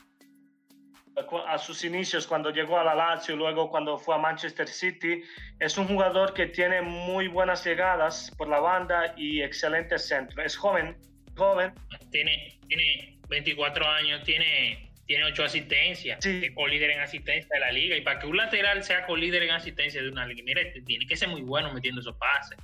a 1.47 1.59
sus 1.59 1.85
inicios 1.85 2.27
cuando 2.27 2.51
llegó 2.51 2.79
a 2.79 2.85
la 2.85 2.95
Lazio, 2.95 3.37
luego 3.37 3.71
cuando 3.71 3.99
fue 3.99 4.15
a 4.15 4.19
Manchester 4.19 4.69
City. 4.69 5.23
Es 5.59 5.77
un 5.77 5.87
jugador 5.87 6.33
que 6.35 6.47
tiene 6.47 6.83
muy 6.83 7.29
buenas 7.29 7.65
llegadas 7.65 8.33
por 8.37 8.49
la 8.49 8.61
banda 8.61 9.15
y 9.17 9.43
excelente 9.43 9.99
centro. 9.99 10.43
Es 10.43 10.57
joven, 10.57 10.97
joven. 11.37 11.73
Tiene, 12.11 12.59
tiene 12.67 13.19
24 13.29 13.87
años, 13.87 14.23
tiene 14.25 14.91
tiene 15.11 15.25
ocho 15.25 15.43
asistencias, 15.43 16.25
es 16.25 16.53
co-líder 16.55 16.91
en 16.91 17.01
asistencia 17.01 17.49
de 17.53 17.59
la 17.59 17.73
liga. 17.73 17.97
Y 17.97 18.01
para 18.01 18.21
que 18.21 18.29
un 18.29 18.37
lateral 18.37 18.85
sea 18.85 19.05
co-líder 19.07 19.43
en 19.43 19.51
asistencia 19.51 20.01
de 20.01 20.09
una 20.09 20.25
liga, 20.25 20.41
mire, 20.45 20.67
tiene 20.87 21.05
que 21.05 21.17
ser 21.17 21.29
muy 21.31 21.43
bueno 21.43 21.75
metiendo 21.75 22.01
esos 22.01 22.15
pases. 22.15 22.57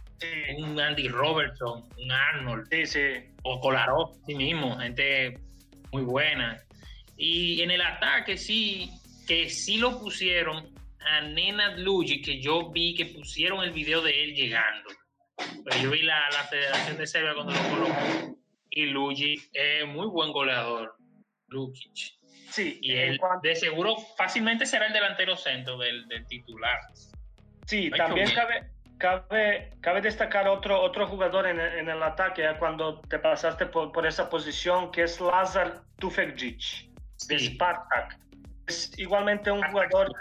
Un 0.56 0.78
Andy 0.78 1.08
Robertson, 1.08 1.82
un 1.98 2.12
Arnold, 2.12 2.68
o 3.42 3.58
Kolarov, 3.58 4.14
sí 4.28 4.36
mismo, 4.36 4.78
gente 4.78 5.40
muy 5.90 6.02
buena. 6.02 6.56
Y 7.16 7.62
en 7.62 7.70
el 7.70 7.80
ataque 7.80 8.36
sí, 8.36 8.90
que 9.26 9.48
sí 9.48 9.78
lo 9.78 9.98
pusieron 9.98 10.74
a 11.00 11.20
Nenad 11.22 11.78
Luigi, 11.78 12.20
que 12.20 12.40
yo 12.40 12.70
vi 12.70 12.94
que 12.94 13.06
pusieron 13.06 13.62
el 13.62 13.72
video 13.72 14.02
de 14.02 14.24
él 14.24 14.34
llegando. 14.34 14.90
Pues 15.36 15.82
yo 15.82 15.90
vi 15.90 16.02
la, 16.02 16.28
la 16.30 16.44
Federación 16.44 16.96
de 16.96 17.06
Serbia 17.06 17.34
cuando 17.34 17.52
lo 17.52 17.68
colocó. 17.70 18.36
Y 18.70 18.86
Luigi 18.86 19.36
es 19.52 19.86
muy 19.86 20.06
buen 20.06 20.32
goleador. 20.32 20.96
Lukic. 21.48 22.16
Sí, 22.50 22.78
y 22.80 22.92
él 22.92 23.18
de 23.42 23.54
seguro 23.54 23.96
fácilmente 24.16 24.66
será 24.66 24.86
el 24.86 24.92
delantero 24.92 25.36
centro 25.36 25.78
del, 25.78 26.06
titular. 26.28 26.78
Sí, 27.66 27.90
también 27.90 28.30
cabe, 28.32 28.70
cabe, 28.98 29.70
cabe, 29.80 30.00
destacar 30.00 30.48
otro, 30.48 30.80
otro 30.80 31.06
jugador 31.06 31.46
en, 31.46 31.58
en 31.60 31.88
el 31.88 32.02
ataque 32.02 32.46
cuando 32.58 33.00
te 33.02 33.18
pasaste 33.18 33.66
por, 33.66 33.92
por, 33.92 34.06
esa 34.06 34.30
posición, 34.30 34.92
que 34.92 35.02
es 35.02 35.20
Lazar 35.20 35.82
Tufekjic, 35.98 36.88
de 37.28 37.38
Spartak. 37.38 38.18
es 38.66 38.96
igualmente 38.98 39.50
un 39.50 39.62
jugador 39.62 40.12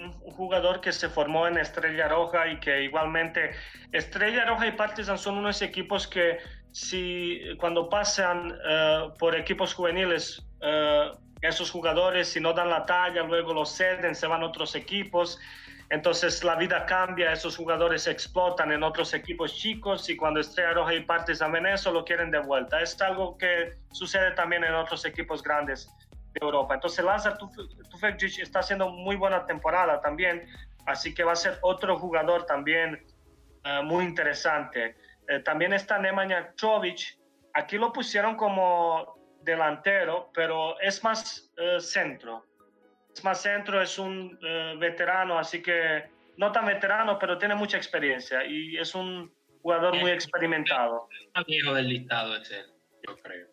un 0.00 0.32
jugador 0.32 0.80
que 0.80 0.92
se 0.92 1.08
formó 1.08 1.46
en 1.46 1.58
Estrella 1.58 2.08
Roja 2.08 2.48
y 2.48 2.58
que 2.58 2.82
igualmente 2.82 3.52
Estrella 3.92 4.44
Roja 4.46 4.66
y 4.66 4.72
Partizan 4.72 5.18
son 5.18 5.38
unos 5.38 5.62
equipos 5.62 6.06
que 6.06 6.38
si 6.72 7.40
cuando 7.60 7.88
pasan 7.88 8.52
eh, 8.68 9.08
por 9.18 9.36
equipos 9.36 9.74
juveniles 9.74 10.44
eh, 10.60 11.12
esos 11.42 11.70
jugadores 11.70 12.28
si 12.28 12.40
no 12.40 12.52
dan 12.52 12.70
la 12.70 12.86
talla 12.86 13.22
luego 13.22 13.52
los 13.52 13.70
ceden 13.76 14.14
se 14.14 14.26
van 14.26 14.42
a 14.42 14.46
otros 14.46 14.74
equipos 14.74 15.38
entonces 15.92 16.42
la 16.42 16.56
vida 16.56 16.86
cambia 16.86 17.32
esos 17.32 17.54
jugadores 17.54 18.06
explotan 18.06 18.72
en 18.72 18.82
otros 18.82 19.12
equipos 19.12 19.54
chicos 19.54 20.08
y 20.08 20.16
cuando 20.16 20.40
Estrella 20.40 20.72
Roja 20.72 20.94
y 20.94 21.04
Partizan 21.04 21.52
ven 21.52 21.66
eso 21.66 21.92
lo 21.92 22.02
quieren 22.02 22.30
de 22.30 22.38
vuelta 22.38 22.80
es 22.80 22.98
algo 23.02 23.36
que 23.36 23.74
sucede 23.90 24.30
también 24.30 24.64
en 24.64 24.72
otros 24.72 25.04
equipos 25.04 25.42
grandes 25.42 25.94
de 26.32 26.40
Europa. 26.40 26.76
Entonces 26.76 27.04
Lazar 27.04 27.36
Tufekcic 27.36 28.38
está 28.38 28.60
haciendo 28.60 28.88
muy 28.88 29.16
buena 29.16 29.44
temporada 29.44 30.00
también, 30.00 30.46
así 30.86 31.12
que 31.12 31.24
va 31.24 31.32
a 31.32 31.36
ser 31.36 31.58
otro 31.60 31.98
jugador 31.98 32.46
también 32.46 33.04
eh, 33.62 33.82
muy 33.84 34.06
interesante. 34.06 34.96
Eh, 35.28 35.40
también 35.40 35.74
está 35.74 35.98
Nemanja 35.98 36.54
Chovic, 36.54 37.18
aquí 37.52 37.76
lo 37.76 37.92
pusieron 37.92 38.36
como 38.36 39.14
delantero, 39.42 40.30
pero 40.32 40.80
es 40.80 41.04
más 41.04 41.52
eh, 41.58 41.78
centro. 41.80 42.46
Es 43.14 43.24
más 43.24 43.42
centro, 43.42 43.80
es 43.82 43.98
un 43.98 44.38
veterano, 44.78 45.38
así 45.38 45.62
que 45.62 46.04
no 46.36 46.50
tan 46.50 46.66
veterano, 46.66 47.18
pero 47.18 47.38
tiene 47.38 47.54
mucha 47.54 47.76
experiencia 47.76 48.44
y 48.44 48.76
es 48.76 48.94
un 48.94 49.32
jugador 49.60 49.96
muy 49.96 50.10
experimentado. 50.10 51.08
El 51.34 51.44
viejo 51.44 51.74
del 51.74 51.88
listado 51.88 52.36
es 52.36 52.50
él, 52.50 52.66
yo 53.06 53.16
creo. 53.18 53.48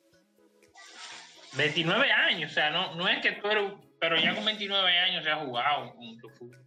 29 1.53 2.11
años, 2.11 2.51
o 2.51 2.53
sea, 2.53 2.69
no, 2.69 2.95
no 2.95 3.07
es 3.07 3.19
que 3.19 3.33
tú 3.33 3.49
eres, 3.49 3.73
pero 3.99 4.15
ya 4.17 4.35
con 4.35 4.45
29 4.45 4.97
años 4.97 5.23
se 5.23 5.31
ha 5.31 5.37
jugado 5.37 5.93
mucho 5.95 6.29
fútbol. 6.37 6.65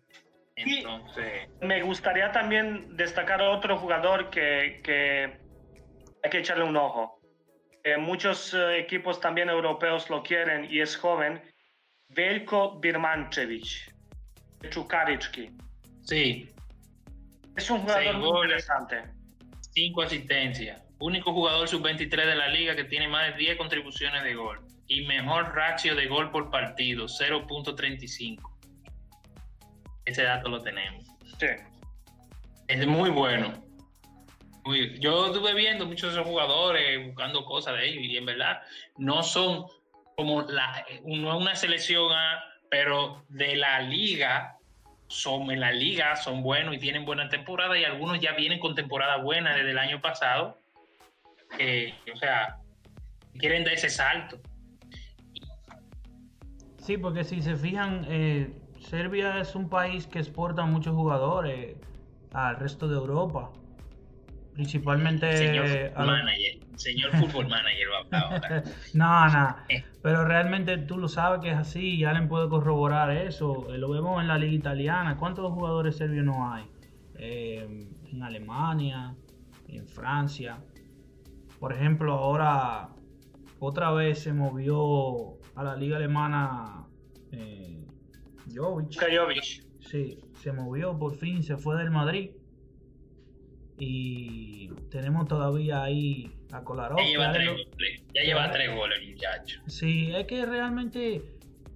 Entonces. 0.57 1.49
me 1.61 1.83
gustaría 1.83 2.31
también 2.31 2.97
destacar 2.97 3.41
otro 3.41 3.79
jugador 3.79 4.31
que, 4.31 4.81
que 4.85 5.39
hay 6.23 6.31
que 6.31 6.39
echarle 6.39 6.65
un 6.65 6.77
ojo. 6.77 7.21
muchos 7.99 8.55
eh, 8.55 8.79
equipos 8.79 9.21
también 9.21 9.49
europeos 9.49 10.11
lo 10.11 10.23
quieren 10.23 10.67
y 10.71 10.81
es 10.81 10.97
joven. 10.97 11.43
Veljko 12.15 12.79
Birmancevic, 12.81 13.95
Chukaricki. 14.71 15.51
Sí. 16.03 16.49
Es 17.57 17.71
un 17.71 17.81
jugador 17.81 18.19
muy 18.19 18.43
interesante. 18.43 19.03
Cinco 19.73 20.03
asistencias. 20.03 20.83
Único 20.99 21.33
jugador 21.33 21.69
sub-23 21.69 22.11
de 22.11 22.37
la 22.37 22.49
liga 22.49 22.77
que 22.77 22.85
tiene 22.85 23.09
más 23.09 23.33
de 23.33 23.39
10 23.39 23.57
contribuciones 23.57 24.23
de 24.23 24.35
gol 24.35 24.61
y 24.87 25.03
mejor 25.07 25.55
ratio 25.55 25.95
de 25.95 26.07
gol 26.07 26.31
por 26.31 26.51
partido, 26.51 27.07
0.35. 27.07 28.41
Ese 30.05 30.23
dato 30.23 30.49
lo 30.49 30.61
tenemos. 30.61 31.07
Sí. 31.39 31.47
Es 32.69 32.87
muy 32.87 33.11
bueno. 33.11 33.53
yo 35.01 35.27
estuve 35.27 35.55
viendo 35.55 35.87
muchos 35.87 36.13
de 36.15 36.21
esos 36.21 36.31
jugadores, 36.31 37.07
buscando 37.07 37.45
cosas 37.45 37.75
de 37.75 37.89
ellos, 37.89 38.05
y 38.05 38.17
en 38.17 38.27
verdad 38.27 38.61
no 38.97 39.23
son 39.23 39.67
como 40.17 40.43
la, 40.43 40.85
una 41.03 41.55
selección 41.55 42.13
A, 42.13 42.43
pero 42.71 43.25
de 43.29 43.57
la 43.57 43.81
liga, 43.81 44.57
son 45.09 45.51
en 45.51 45.61
la 45.61 45.73
liga, 45.73 46.17
son 46.17 46.43
buenos 46.43 46.75
y 46.75 46.79
tienen 46.79 47.05
buena 47.05 47.29
temporada, 47.29 47.79
y 47.79 47.85
algunos 47.85 48.19
ya 48.21 48.33
vienen 48.33 48.59
con 48.59 48.75
temporada 48.75 49.19
buena 49.19 49.55
desde 49.55 49.71
el 49.71 49.79
año 49.79 50.01
pasado. 50.01 50.59
o 51.53 52.17
sea, 52.17 52.59
quieren 53.39 53.65
dar 53.65 53.75
ese 53.75 53.91
salto. 53.91 54.41
Sí, 56.79 56.97
porque 56.97 57.25
si 57.25 57.43
se 57.43 57.57
fijan, 57.57 58.07
eh, 58.09 58.51
Serbia 58.81 59.39
es 59.39 59.55
un 59.55 59.69
país 59.69 60.07
que 60.07 60.19
exporta 60.19 60.65
muchos 60.65 60.95
jugadores 60.95 61.77
al 62.33 62.57
resto 62.57 62.89
de 62.89 62.97
Europa. 62.97 63.53
Principalmente. 64.55 65.37
Señor 65.37 65.67
manager, 65.97 66.59
señor 66.77 67.11
fútbol 67.17 67.49
manager 67.49 67.89
va 67.91 68.63
no, 68.95 69.29
no. 69.29 69.57
Eh. 69.69 69.85
Pero 70.03 70.25
realmente 70.25 70.77
tú 70.79 70.99
lo 70.99 71.09
sabes 71.09 71.41
que 71.41 71.51
es 71.51 71.57
así 71.57 71.97
y 71.97 72.05
Allen 72.05 72.29
puede 72.29 72.49
corroborar 72.49 73.11
eso. 73.11 73.73
Eh, 73.73 73.79
lo 73.79 73.91
vemos 73.91 74.21
en 74.21 74.29
la 74.29 74.37
liga 74.37 74.53
italiana. 74.53 75.17
¿Cuántos 75.17 75.51
jugadores 75.53 75.97
serbios 75.97 76.25
no 76.25 76.53
hay? 76.53 76.65
en 77.25 78.23
Alemania, 78.23 79.15
en 79.69 79.87
Francia. 79.87 80.59
Por 81.61 81.73
ejemplo, 81.73 82.13
ahora 82.15 82.89
otra 83.61 83.93
vez 83.93 84.19
se 84.19 84.33
movió 84.33 85.39
a 85.55 85.63
la 85.63 85.77
liga 85.77 85.97
alemana 85.97 86.85
eh, 87.31 87.87
Jovic. 88.53 88.99
Sí, 89.81 90.19
se 90.35 90.53
movió 90.53 90.99
por 90.99 91.15
fin, 91.15 91.43
se 91.43 91.57
fue 91.57 91.77
del 91.77 91.91
Madrid. 91.91 92.31
Y 93.85 94.69
tenemos 94.93 95.27
todavía 95.27 95.83
ahí 95.83 96.31
a 96.53 96.63
Kolarov. 96.63 96.99
Ya 96.99 97.05
lleva, 97.05 97.33
tres, 97.33 97.51
ya 98.15 98.23
lleva 98.23 98.49
tres 98.53 98.73
goles, 98.73 98.99
muchacho. 99.09 99.61
Sí, 99.67 100.15
es 100.15 100.25
que 100.29 100.47
realmente 100.47 101.25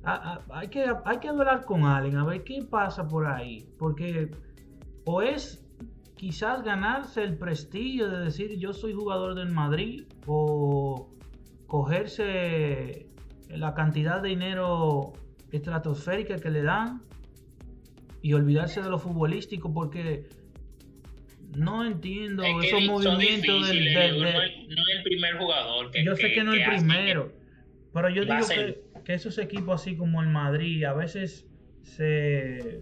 hay, 0.04 0.68
que, 0.68 0.86
hay 1.04 1.18
que 1.18 1.28
hablar 1.28 1.64
con 1.64 1.82
alguien, 1.82 2.18
a 2.18 2.24
ver 2.24 2.44
qué 2.44 2.62
pasa 2.62 3.08
por 3.08 3.26
ahí. 3.26 3.66
Porque 3.76 4.30
o 5.04 5.20
es 5.20 5.66
quizás 6.14 6.62
ganarse 6.62 7.24
el 7.24 7.36
prestigio 7.36 8.08
de 8.08 8.20
decir 8.20 8.56
yo 8.56 8.72
soy 8.72 8.92
jugador 8.92 9.34
del 9.34 9.50
Madrid 9.50 10.04
o 10.26 11.08
cogerse 11.66 13.08
la 13.48 13.74
cantidad 13.74 14.22
de 14.22 14.28
dinero 14.28 15.12
estratosférica 15.50 16.36
que 16.36 16.50
le 16.50 16.62
dan 16.62 17.02
y 18.22 18.32
olvidarse 18.32 18.80
de 18.80 18.90
lo 18.90 19.00
futbolístico 19.00 19.72
porque 19.74 20.28
no 21.54 21.84
entiendo 21.84 22.42
esos 22.44 22.82
movimientos 22.84 23.68
del, 23.68 24.20
no, 24.20 24.28
es, 24.28 24.52
el 24.96 25.02
primer 25.04 25.36
jugador 25.38 25.90
que, 25.90 26.04
yo 26.04 26.16
sé 26.16 26.32
que, 26.32 26.44
no 26.44 26.52
es 26.52 26.60
el 26.60 26.76
primero 26.76 27.32
pero 27.92 28.08
yo 28.08 28.24
digo 28.24 28.46
que, 28.48 28.82
que, 29.04 29.14
esos 29.14 29.38
equipos 29.38 29.80
así 29.80 29.96
como 29.96 30.20
el 30.22 30.28
Madrid 30.28 30.84
a 30.84 30.92
veces 30.92 31.46
se 31.82 32.80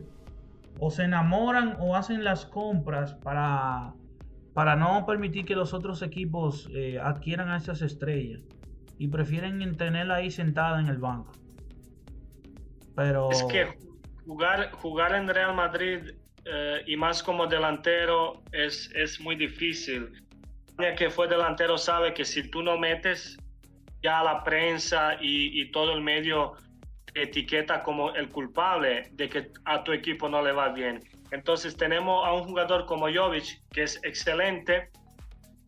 o 0.79 0.91
se 0.91 1.05
enamoran 1.05 1.77
o 1.79 1.95
hacen 1.95 2.25
las 2.25 2.47
compras 2.47 3.15
para 3.15 3.95
para 4.55 4.77
no 4.77 5.05
permitir 5.05 5.45
que 5.45 5.57
los 5.57 5.75
otros 5.75 6.01
equipos 6.03 6.71
eh, 6.73 6.99
adquieran 7.03 7.51
a 7.51 7.57
esas 7.57 7.83
estrellas 7.83 8.41
y 8.99 9.09
prefieren 9.09 9.77
tenerla 9.77 10.17
ahí 10.17 10.31
sentada 10.31 10.81
en 10.81 10.87
el 10.87 10.99
banco. 10.99 11.33
Pero... 12.95 13.31
Es 13.33 13.43
que 13.45 13.67
jugar, 14.25 14.71
jugar 14.71 15.15
en 15.17 15.29
Real 15.29 15.55
Madrid 15.57 16.13
eh, 16.45 16.83
y 16.87 16.97
más 16.97 17.23
como 17.23 17.47
delantero 17.47 18.43
es, 18.53 18.91
es 18.95 19.21
muy 19.21 19.37
difícil. 19.37 20.11
El 20.79 20.95
que 20.97 21.11
fue 21.11 21.29
delantero 21.29 21.79
sabe 21.79 22.13
que 22.13 22.25
si 22.25 22.51
tú 22.51 22.63
no 22.63 22.77
metes, 22.79 23.39
ya 24.03 24.23
la 24.23 24.43
prensa 24.43 25.15
y, 25.21 25.61
y 25.61 25.71
todo 25.71 25.93
el 25.95 26.03
medio 26.03 26.55
te 27.13 27.23
etiqueta 27.23 27.83
como 27.83 28.13
el 28.15 28.29
culpable 28.29 29.09
de 29.13 29.29
que 29.29 29.51
a 29.65 29.83
tu 29.85 29.93
equipo 29.93 30.29
no 30.29 30.43
le 30.43 30.53
va 30.53 30.71
bien. 30.71 31.01
Entonces 31.31 31.77
tenemos 31.77 32.27
a 32.27 32.33
un 32.33 32.45
jugador 32.45 32.87
como 32.87 33.07
Jovic, 33.13 33.61
que 33.73 33.85
es 33.85 34.01
excelente, 34.05 34.91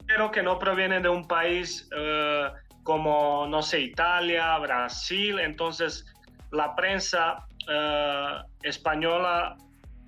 pero 0.07 0.31
que 0.31 0.43
no 0.43 0.59
proviene 0.59 1.01
de 1.01 1.09
un 1.09 1.27
país 1.27 1.89
uh, 1.93 2.53
como, 2.83 3.47
no 3.49 3.63
sé, 3.63 3.81
Italia, 3.81 4.57
Brasil. 4.59 5.39
Entonces, 5.41 6.05
la 6.53 6.75
prensa 6.77 7.45
eh, 7.69 8.39
española 8.63 9.57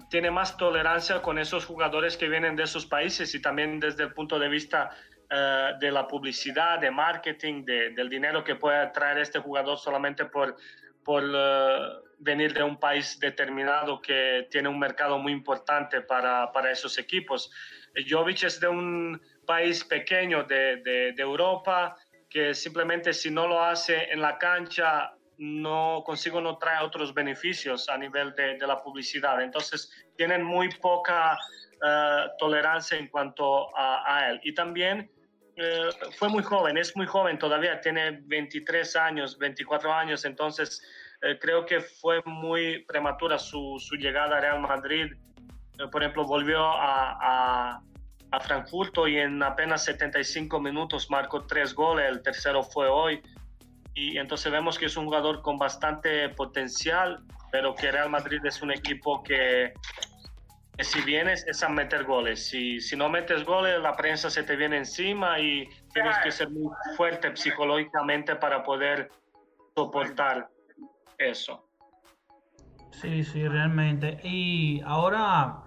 tiene 0.09 0.31
más 0.31 0.57
tolerancia 0.57 1.21
con 1.21 1.39
esos 1.39 1.67
jugadores 1.67 2.17
que 2.17 2.29
vienen 2.29 2.57
de 2.57 2.65
esos 2.65 2.87
países 2.87 3.35
y 3.35 3.43
también 3.43 3.79
desde 3.79 4.05
el 4.05 4.13
punto 4.13 4.39
de 4.39 4.49
vista 4.49 4.91
eh, 5.31 5.73
de 5.79 5.91
la 5.91 6.07
publicidad, 6.07 6.79
de 6.79 6.91
marketing, 6.91 7.65
del 7.65 8.09
dinero 8.09 8.43
que 8.43 8.55
puede 8.55 8.87
traer 8.89 9.19
este 9.19 9.39
jugador 9.39 9.79
solamente 9.79 10.25
por, 10.25 10.57
por 11.05 11.23
eh, 11.23 11.79
venir 12.19 12.55
de 12.55 12.63
un 12.63 12.79
país 12.79 13.19
determinado 13.21 14.01
que 14.01 14.49
tiene 14.51 14.69
un 14.69 14.79
mercado 14.79 15.19
muy 15.19 15.33
importante 15.33 16.01
para, 16.01 16.51
para 16.53 16.71
esos 16.71 16.99
equipos. 16.99 17.51
Jovic 18.09 18.45
es 18.45 18.61
de 18.61 18.69
un 18.69 19.21
país 19.45 19.85
pequeño 19.85 20.45
de, 20.45 20.77
de, 20.77 21.13
de 21.13 21.23
Europa, 21.23 21.97
que 22.29 22.55
simplemente 22.55 23.13
si 23.13 23.31
no 23.31 23.47
lo 23.47 23.63
hace 23.63 24.11
en 24.13 24.21
la 24.21 24.39
cancha 24.39 25.13
no 25.39 26.03
consigo 26.05 26.41
no 26.41 26.59
trae 26.59 26.85
otros 26.85 27.15
beneficios 27.15 27.89
a 27.89 27.97
nivel 27.97 28.35
de, 28.35 28.59
la 28.67 28.83
publicidad. 28.83 29.41
Entonces 29.41 29.91
tienen 30.17 30.43
muy 30.43 30.69
poca 30.69 31.39
eh, 31.85 32.27
tolerancia 32.39 32.99
en 32.99 33.09
cuanto 33.09 33.69
a, 33.77 34.29
él. 34.29 34.41
Y 34.43 34.53
también 34.53 35.11
eh, 35.57 35.91
fue 36.19 36.29
muy 36.29 36.43
joven, 36.43 36.77
es 36.77 36.95
muy 36.97 37.07
joven 37.07 37.39
todavía, 37.39 37.81
tiene 37.81 38.21
23 38.25 38.97
años, 38.97 39.39
24 39.39 39.93
años, 39.93 40.25
entonces 40.25 40.83
eh, 41.23 41.39
creo 41.41 41.65
que 41.67 41.81
fue 41.81 42.21
muy 42.25 42.85
prematura 42.85 43.39
su, 43.39 43.79
llegada 43.99 44.39
a 44.39 44.41
Real 44.41 44.61
Madrid. 44.61 45.13
por 45.91 46.03
ejemplo, 46.03 46.25
volvió 46.25 46.65
a, 46.65 47.81
a 48.31 48.41
Frankfurt 48.41 48.95
y 49.07 49.19
en 49.19 49.43
apenas 49.43 49.85
75 49.85 50.61
minutos 50.61 51.11
marcó 51.11 51.47
tres 51.47 51.75
goles, 51.75 52.07
el 52.09 52.23
tercero 52.23 52.63
fue 52.63 52.89
hoy. 52.89 53.23
Y 53.99 54.17
entonces 54.17 54.53
vemos 54.53 54.79
que 54.79 54.87
es 54.87 54.97
un 54.97 55.07
jugador 55.07 55.43
con 55.43 55.59
bastante 55.59 56.29
potencial, 56.29 57.25
pero 57.51 57.75
que 57.75 57.91
Real 57.91 58.09
Madrid 58.09 58.39
es 58.45 58.63
un 58.63 58.71
equipo 58.71 59.25
que, 59.25 59.73
si 60.79 61.01
vienes 61.03 61.45
es 61.49 61.65
a 61.65 61.69
meter 61.69 62.05
goles. 62.05 62.47
Si, 62.49 62.81
si 62.81 62.97
no 62.97 63.09
metes 63.09 63.45
goles, 63.45 63.81
la 63.81 63.97
prensa 63.97 64.31
se 64.31 64.45
te 64.45 64.55
viene 64.55 64.77
encima 64.77 65.41
y 65.41 65.69
tienes 65.93 66.17
que 66.23 66.31
ser 66.31 66.49
muy 66.51 66.73
fuerte 66.97 67.35
psicológicamente 67.35 68.37
para 68.37 68.63
poder 68.63 69.11
soportar 69.75 70.49
eso. 71.19 71.69
Sí, 72.93 73.25
sí, 73.25 73.49
realmente. 73.49 74.21
Y 74.23 74.81
ahora, 74.87 75.65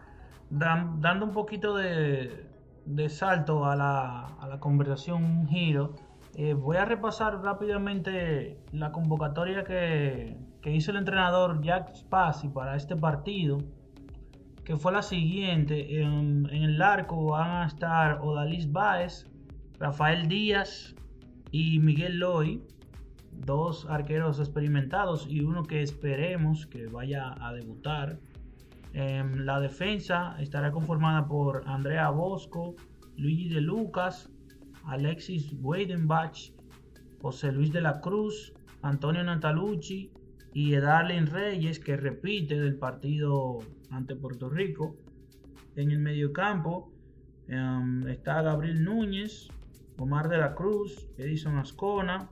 dando 0.50 1.26
un 1.26 1.34
poquito 1.34 1.76
de, 1.76 2.48
salto 3.10 3.66
a 3.66 3.76
la, 3.76 4.28
a 4.40 4.48
la 4.48 4.58
conversación, 4.62 5.22
un 5.22 5.48
giro, 5.50 5.96
eh, 6.36 6.54
voy 6.54 6.78
a 6.78 6.86
repasar 6.86 7.42
rápidamente 7.42 8.58
la 8.72 8.92
convocatoria 8.92 9.64
que, 9.64 10.38
hizo 10.66 10.92
el 10.92 10.98
entrenador 10.98 11.62
Jack 11.62 11.94
Spassi 11.94 12.48
para 12.48 12.76
este 12.78 12.96
partido, 12.96 13.58
que 14.64 14.78
fue 14.78 14.94
la 14.94 15.02
siguiente. 15.02 16.02
En, 16.02 16.48
el 16.52 16.82
arco 16.82 17.26
van 17.26 17.64
a 17.64 17.66
estar 17.66 18.22
Odalis 18.22 18.72
Baez, 18.72 19.30
Rafael 19.78 20.28
Díaz 20.28 20.96
y 21.52 21.80
Miguel 21.80 22.20
Loy, 22.20 22.64
dos 23.34 23.86
arqueros 23.90 24.40
experimentados 24.40 25.28
y 25.30 25.42
uno 25.42 25.64
que 25.64 25.82
esperemos 25.82 26.66
que 26.66 26.88
vaya 26.88 27.36
a 27.46 27.52
debutar. 27.54 28.20
la 28.94 29.60
defensa 29.60 30.38
estará 30.40 30.72
conformada 30.72 31.26
por 31.28 31.64
Andrea 31.66 32.10
Bosco, 32.10 32.76
Luigi 33.18 33.50
de 33.50 33.62
Lucas, 33.62 34.31
Alexis 34.86 35.54
Weidenbach, 35.62 36.52
José 37.22 37.52
Luis 37.52 37.72
de 37.72 37.82
la 37.82 38.02
Cruz, 38.02 38.54
Antonio 38.82 39.24
Natalucci 39.24 40.12
y 40.54 40.74
Edalin 40.74 41.28
Reyes, 41.28 41.80
que 41.80 41.98
repite 41.98 42.60
del 42.60 42.76
partido 42.76 43.60
ante 43.90 44.16
Puerto 44.16 44.50
Rico. 44.50 44.96
En 45.76 45.92
el 45.92 46.00
mediocampo 46.00 46.92
um, 47.48 48.08
está 48.08 48.42
Gabriel 48.42 48.84
Núñez, 48.84 49.50
Omar 49.98 50.30
de 50.30 50.38
la 50.38 50.56
Cruz, 50.56 51.08
Edison 51.18 51.58
Ascona, 51.58 52.30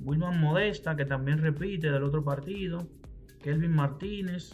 Wilman 0.00 0.40
Modesta, 0.40 0.96
que 0.96 1.06
también 1.06 1.38
repite 1.38 1.90
del 1.90 2.02
otro 2.02 2.22
partido, 2.22 2.86
Kelvin 3.40 3.72
Martínez, 3.72 4.52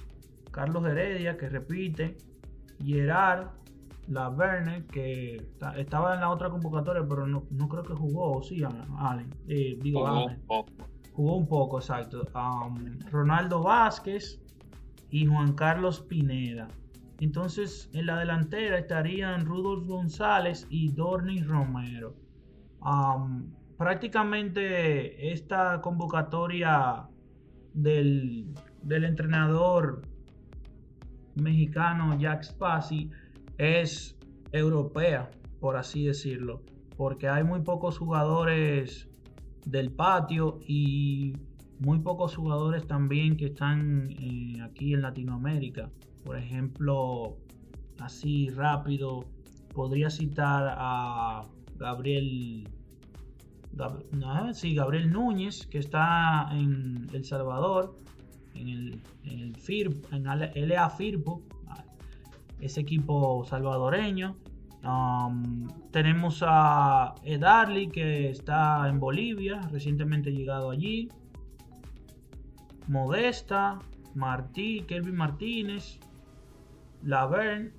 Carlos 0.51 0.85
Heredia, 0.87 1.37
que 1.37 1.49
repite, 1.49 2.17
Gerard, 2.85 3.49
la 4.13 4.29
Verne, 4.31 4.85
que 4.87 5.47
estaba 5.77 6.15
en 6.15 6.21
la 6.21 6.31
otra 6.31 6.51
convocatoria, 6.51 7.07
pero 7.09 7.27
no, 7.27 7.69
creo 7.69 7.83
que 7.83 7.95
jugó, 7.95 8.43
sí, 8.43 8.63
Allen. 8.99 9.35
Eh, 9.49 9.79
digo, 9.81 10.07
jugó 10.07 10.27
un 10.27 10.41
poco. 10.47 10.73
Jugó 11.13 11.37
un 11.37 11.47
poco, 11.47 11.79
exacto. 11.79 12.27
Um, 12.35 12.99
Ronaldo 13.11 13.63
Vázquez 13.63 14.41
y 15.11 15.27
Juan 15.27 15.53
Carlos 15.53 16.01
Pineda. 16.01 16.69
Entonces, 17.21 17.91
en 17.93 18.07
la 18.07 18.19
delantera 18.19 18.79
estarían 18.79 19.45
Rudolf 19.45 19.87
González 19.87 20.67
y 20.71 20.93
Dorni 20.93 21.43
Romero. 21.43 22.15
Um, 22.81 23.53
prácticamente 23.77 25.33
esta 25.33 25.81
convocatoria 25.81 27.07
del, 27.75 28.47
del 28.83 29.05
entrenador 29.05 30.03
mexicano 31.35 32.19
Jack 32.19 32.45
Spassi 32.45 33.11
es 33.63 34.17
europea, 34.53 35.31
por 35.61 35.77
así 35.77 36.05
decirlo, 36.05 36.63
porque 36.97 37.29
hay 37.29 37.45
muy 37.45 37.61
pocos 37.61 37.99
jugadores 37.99 39.09
del 39.65 39.93
patio 39.93 40.59
y 40.67 41.35
muy 41.79 42.01
pocos 42.01 42.37
jugadores 42.37 42.87
también 42.87 43.37
que 43.37 43.47
están 43.47 44.11
eh, 44.11 44.61
aquí 44.63 44.95
en 44.95 45.03
Latinoamérica. 45.03 45.91
Por 46.25 46.37
ejemplo, 46.37 47.37
así 48.01 48.51
rápido, 48.51 49.25
podría 49.75 50.11
citar 50.11 50.75
a 50.77 51.45
Gabriel, 51.77 52.69
sí, 54.53 54.75
Gabriel 54.75 55.11
Núñez, 55.11 55.67
que 55.67 55.79
está 55.79 56.49
en 56.53 57.09
El 57.13 57.25
Salvador, 57.25 57.97
en 58.55 58.69
el, 58.69 59.01
en 59.25 60.69
LA 60.69 60.91
Firpo, 60.91 61.43
ese 62.63 62.81
equipo 62.81 63.45
salvadoreño. 63.45 64.37
Um, 64.85 65.69
tenemos 65.91 66.43
a 66.47 67.15
Edarly 67.25 67.89
que 67.89 68.31
está 68.31 68.89
en 68.89 68.99
Bolivia, 68.99 69.61
recientemente 69.71 70.33
llegado 70.33 70.71
allí. 70.71 71.09
Modesta, 72.89 73.79
Martí, 74.15 74.85
Kelvin 74.89 75.17
Martínez, 75.17 76.01
Laverne 77.03 77.73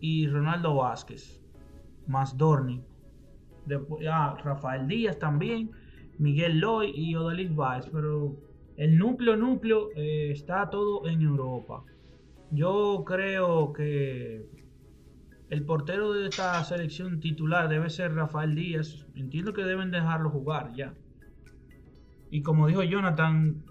y 0.00 0.26
Ronaldo 0.28 0.76
Vázquez, 0.76 1.40
más 2.06 2.36
Dorni. 2.36 2.82
Después, 3.66 4.06
ah, 4.10 4.36
Rafael 4.42 4.86
Díaz 4.88 5.18
también, 5.18 5.70
Miguel 6.18 6.58
Loy 6.58 6.92
y 6.94 7.14
Odalis 7.14 7.54
Baez, 7.54 7.88
pero 7.90 8.36
el 8.76 8.98
núcleo 8.98 9.36
núcleo 9.36 9.90
eh, 9.94 10.30
está 10.30 10.68
todo 10.68 11.06
en 11.06 11.22
Europa. 11.22 11.84
Yo 12.52 13.04
creo 13.06 13.72
que 13.72 14.46
el 15.48 15.64
portero 15.64 16.12
de 16.12 16.28
esta 16.28 16.62
selección 16.64 17.18
titular 17.18 17.66
debe 17.70 17.88
ser 17.88 18.14
Rafael 18.14 18.54
Díaz. 18.54 19.06
Entiendo 19.14 19.54
que 19.54 19.64
deben 19.64 19.90
dejarlo 19.90 20.28
jugar 20.28 20.74
ya. 20.74 20.92
Y 22.30 22.42
como 22.42 22.66
dijo 22.66 22.82
Jonathan, 22.82 23.64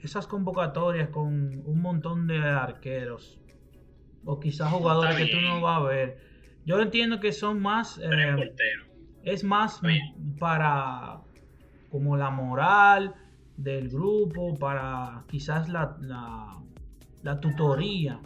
esas 0.00 0.28
convocatorias 0.28 1.08
con 1.08 1.62
un 1.64 1.82
montón 1.82 2.28
de 2.28 2.38
arqueros 2.38 3.40
o 4.24 4.38
quizás 4.38 4.70
jugadores 4.70 5.16
que 5.16 5.26
tú 5.26 5.40
no 5.40 5.60
vas 5.60 5.80
a 5.80 5.84
ver. 5.84 6.18
Yo 6.64 6.80
entiendo 6.80 7.18
que 7.18 7.32
son 7.32 7.60
más 7.60 7.98
eh, 8.00 8.54
es 9.24 9.42
más 9.42 9.80
para 10.38 11.20
como 11.90 12.16
la 12.16 12.30
moral 12.30 13.14
del 13.56 13.88
grupo, 13.88 14.54
para 14.56 15.24
quizás 15.28 15.68
la 15.68 15.96
la 16.00 16.60
tutoría 17.34 18.20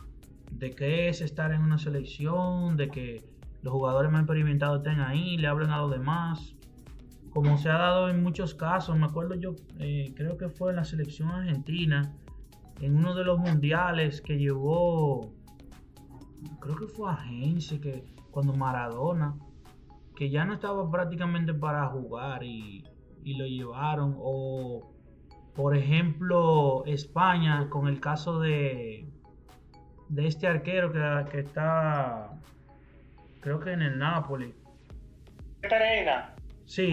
de 0.51 0.71
qué 0.73 1.09
es 1.09 1.21
estar 1.21 1.53
en 1.53 1.63
una 1.63 1.79
selección, 1.79 2.77
de 2.77 2.89
que 2.89 3.25
los 3.63 3.73
jugadores 3.73 4.11
más 4.11 4.23
experimentados 4.23 4.79
estén 4.79 5.01
ahí, 5.01 5.37
le 5.37 5.47
hablen 5.49 5.71
a 5.71 5.79
los 5.79 5.91
demás. 5.91 6.55
Como 7.31 7.57
se 7.59 7.69
ha 7.69 7.79
dado 7.79 8.09
en 8.09 8.23
muchos 8.23 8.55
casos, 8.55 8.99
me 8.99 9.07
acuerdo 9.07 9.35
yo, 9.35 9.55
eh, 9.79 10.13
creo 10.17 10.37
que 10.37 10.49
fue 10.49 10.71
en 10.71 10.77
la 10.77 10.85
selección 10.85 11.29
argentina, 11.29 12.13
en 12.81 12.97
uno 12.97 13.15
de 13.15 13.25
los 13.25 13.39
mundiales 13.39 14.21
que 14.21 14.39
llevó, 14.39 15.33
creo 16.61 16.77
que 16.77 16.87
fue 16.87 17.11
Agencia, 17.11 17.81
que 17.81 18.05
cuando 18.31 18.53
Maradona, 18.55 19.37
que 20.17 20.31
ya 20.31 20.45
no 20.45 20.55
estaba 20.55 20.91
prácticamente 20.91 21.55
para 21.55 21.87
jugar 21.87 22.43
y, 22.43 22.85
y 23.23 23.35
lo 23.37 23.47
llevaron, 23.47 24.17
o 24.19 24.93
por 25.55 25.77
ejemplo, 25.77 26.85
España, 26.87 27.69
con 27.69 27.89
el 27.89 28.01
caso 28.01 28.41
de, 28.41 29.07
de 30.09 30.27
este 30.27 30.47
arquero 30.47 30.93
que, 31.31 31.41
está, 31.41 32.31
creo 33.41 33.61
que 33.61 33.73
en 33.73 33.83
el 33.83 33.99
Napoli. 33.99 34.55
Sí, 36.71 36.89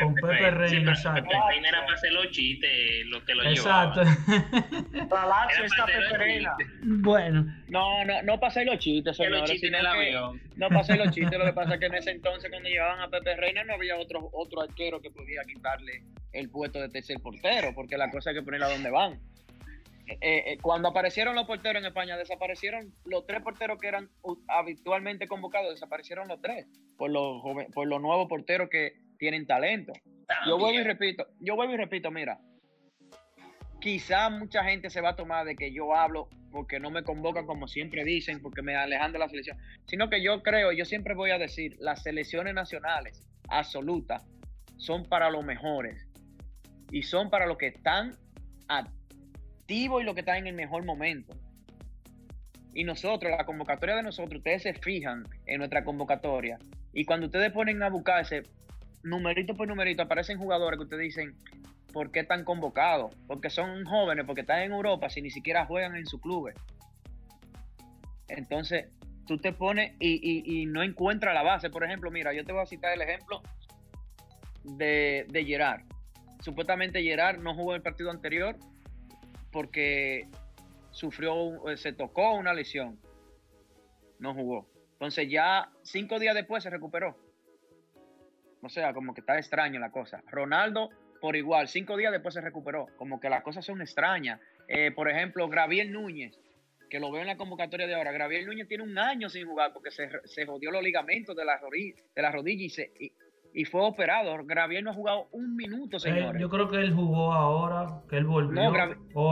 con 0.00 0.14
Pepe, 0.14 0.50
Reina, 0.52 0.92
exacto. 0.92 1.28
Pepe 1.28 1.38
Reina 1.50 1.68
era 1.68 1.84
para 1.84 1.96
hacer 1.96 2.12
los 2.12 2.30
chistes, 2.30 2.70
lo 3.08 3.22
que 3.26 3.34
lo 3.34 3.42
Exacto. 3.42 4.00
está 4.94 5.84
Pepe 5.84 6.16
Reina. 6.16 6.56
Bueno. 6.82 7.44
No, 7.68 8.06
no, 8.06 8.22
no 8.22 8.38
hacer 8.40 8.64
los 8.64 8.78
chistes, 8.78 9.18
señores. 9.18 9.40
Los 9.40 9.50
chistes 9.50 9.68
en 9.68 9.74
el 9.74 9.86
avión. 9.86 10.40
No 10.56 10.68
hacer 10.80 10.96
los 10.96 11.10
chistes, 11.10 11.38
lo 11.38 11.44
que 11.44 11.52
pasa 11.52 11.74
es 11.74 11.80
que 11.80 11.86
en 11.86 11.94
ese 11.96 12.12
entonces 12.12 12.50
cuando 12.50 12.70
llevaban 12.70 13.00
a 13.00 13.10
Pepe 13.10 13.36
Reina 13.36 13.64
no 13.64 13.74
había 13.74 13.98
otro, 13.98 14.30
otro 14.32 14.62
arquero 14.62 14.98
que 15.02 15.10
podía 15.10 15.42
quitarle 15.44 16.04
el 16.32 16.48
puesto 16.48 16.80
de 16.80 16.88
tercer 16.88 17.20
portero, 17.20 17.74
porque 17.74 17.98
la 17.98 18.10
cosa 18.10 18.30
hay 18.30 18.36
que 18.36 18.42
ponerla 18.42 18.70
donde 18.70 18.90
van. 18.90 19.20
Eh, 20.06 20.16
eh, 20.22 20.58
cuando 20.62 20.88
aparecieron 20.88 21.34
los 21.34 21.46
porteros 21.46 21.82
en 21.82 21.86
España, 21.88 22.16
desaparecieron 22.16 22.94
los 23.04 23.26
tres 23.26 23.42
porteros 23.42 23.78
que 23.78 23.88
eran 23.88 24.08
habitualmente 24.48 25.28
convocados, 25.28 25.74
desaparecieron 25.74 26.28
los 26.28 26.40
tres 26.40 26.66
por 26.96 27.10
los, 27.10 27.42
por 27.74 27.86
los 27.86 28.00
nuevos 28.00 28.26
porteros 28.26 28.70
que 28.70 29.06
tienen 29.18 29.46
talento. 29.46 29.92
Yo 30.46 30.58
vuelvo 30.58 30.80
y 30.80 30.84
repito, 30.84 31.26
yo 31.40 31.56
vuelvo 31.56 31.74
y 31.74 31.76
repito, 31.76 32.10
mira, 32.10 32.38
quizá 33.80 34.30
mucha 34.30 34.64
gente 34.64 34.90
se 34.90 35.00
va 35.00 35.10
a 35.10 35.16
tomar 35.16 35.44
de 35.46 35.56
que 35.56 35.72
yo 35.72 35.94
hablo 35.94 36.28
porque 36.50 36.80
no 36.80 36.90
me 36.90 37.02
convocan 37.02 37.46
como 37.46 37.68
siempre 37.68 38.04
dicen, 38.04 38.40
porque 38.40 38.62
me 38.62 38.74
alejan 38.74 39.12
de 39.12 39.18
la 39.18 39.28
selección, 39.28 39.58
sino 39.86 40.08
que 40.08 40.22
yo 40.22 40.42
creo, 40.42 40.72
yo 40.72 40.84
siempre 40.84 41.14
voy 41.14 41.30
a 41.30 41.38
decir, 41.38 41.76
las 41.78 42.02
selecciones 42.02 42.54
nacionales 42.54 43.26
absolutas 43.48 44.26
son 44.76 45.04
para 45.04 45.30
los 45.30 45.44
mejores 45.44 46.08
y 46.90 47.02
son 47.02 47.30
para 47.30 47.46
los 47.46 47.58
que 47.58 47.68
están 47.68 48.16
activos 48.68 50.02
y 50.02 50.04
los 50.04 50.14
que 50.14 50.20
están 50.20 50.38
en 50.38 50.46
el 50.48 50.54
mejor 50.54 50.84
momento. 50.84 51.34
Y 52.74 52.84
nosotros, 52.84 53.32
la 53.36 53.44
convocatoria 53.44 53.96
de 53.96 54.02
nosotros, 54.02 54.38
ustedes 54.38 54.62
se 54.62 54.74
fijan 54.74 55.24
en 55.46 55.58
nuestra 55.58 55.84
convocatoria 55.84 56.58
y 56.92 57.04
cuando 57.04 57.26
ustedes 57.26 57.52
ponen 57.52 57.82
a 57.82 57.90
buscarse 57.90 58.42
numerito 59.08 59.54
por 59.54 59.68
numerito 59.68 60.02
aparecen 60.02 60.38
jugadores 60.38 60.78
que 60.78 60.84
ustedes 60.84 61.02
dicen, 61.02 61.34
¿por 61.92 62.10
qué 62.10 62.20
están 62.20 62.44
convocados? 62.44 63.14
Porque 63.26 63.50
son 63.50 63.84
jóvenes, 63.84 64.24
porque 64.26 64.42
están 64.42 64.60
en 64.60 64.72
Europa, 64.72 65.10
si 65.10 65.22
ni 65.22 65.30
siquiera 65.30 65.66
juegan 65.66 65.96
en 65.96 66.06
su 66.06 66.20
club. 66.20 66.52
Entonces, 68.28 68.86
tú 69.26 69.38
te 69.38 69.52
pones 69.52 69.94
y, 70.00 70.66
no 70.66 70.82
encuentras 70.82 71.34
la 71.34 71.42
base. 71.42 71.70
Por 71.70 71.84
ejemplo, 71.84 72.10
mira, 72.10 72.32
yo 72.32 72.44
te 72.44 72.52
voy 72.52 72.62
a 72.62 72.66
citar 72.66 72.92
el 72.92 73.02
ejemplo 73.02 73.42
de, 74.64 75.26
de 75.28 75.44
Gerard. 75.44 75.82
Supuestamente 76.40 77.02
Gerard 77.02 77.38
no 77.38 77.54
jugó 77.54 77.74
el 77.74 77.82
partido 77.82 78.10
anterior 78.10 78.56
porque 79.50 80.26
sufrió, 80.90 81.62
se 81.76 81.92
tocó 81.92 82.34
una 82.34 82.54
lesión. 82.54 82.98
No 84.18 84.34
jugó. 84.34 84.68
Entonces 84.92 85.28
ya 85.30 85.70
cinco 85.82 86.18
días 86.18 86.34
después 86.34 86.62
se 86.62 86.70
recuperó. 86.70 87.16
O 88.62 88.68
sea, 88.68 88.92
como 88.92 89.14
que 89.14 89.20
está 89.20 89.36
extraña 89.36 89.78
la 89.78 89.90
cosa. 89.90 90.22
Ronaldo, 90.30 90.90
por 91.20 91.36
igual, 91.36 91.68
cinco 91.68 91.96
días 91.96 92.12
después 92.12 92.34
se 92.34 92.40
recuperó. 92.40 92.86
Como 92.96 93.20
que 93.20 93.30
las 93.30 93.42
cosas 93.42 93.64
son 93.64 93.80
extrañas. 93.80 94.40
Eh, 94.68 94.90
por 94.92 95.08
ejemplo, 95.08 95.48
Graviel 95.48 95.92
Núñez, 95.92 96.38
que 96.90 97.00
lo 97.00 97.10
veo 97.12 97.22
en 97.22 97.28
la 97.28 97.36
convocatoria 97.36 97.86
de 97.86 97.94
ahora. 97.94 98.12
Graviel 98.12 98.46
Núñez 98.46 98.68
tiene 98.68 98.84
un 98.84 98.98
año 98.98 99.28
sin 99.28 99.46
jugar 99.46 99.72
porque 99.72 99.90
se, 99.90 100.10
se 100.24 100.46
jodió 100.46 100.70
los 100.70 100.82
ligamentos 100.82 101.36
de 101.36 101.44
la 101.44 101.58
rodilla, 101.58 101.94
de 102.14 102.22
la 102.22 102.32
rodilla 102.32 102.64
y, 102.64 102.70
se, 102.70 102.92
y, 103.54 103.64
fue 103.64 103.82
operado. 103.82 104.44
Graviel 104.44 104.84
no 104.84 104.90
ha 104.90 104.94
jugado 104.94 105.28
un 105.32 105.54
minuto, 105.56 105.98
señores. 105.98 106.40
yo 106.40 106.48
creo 106.48 106.68
que 106.68 106.76
él 106.76 106.92
jugó 106.92 107.32
ahora, 107.32 108.02
que 108.08 108.16
él 108.16 108.24
volvió. 108.24 108.60
No, 108.60 108.72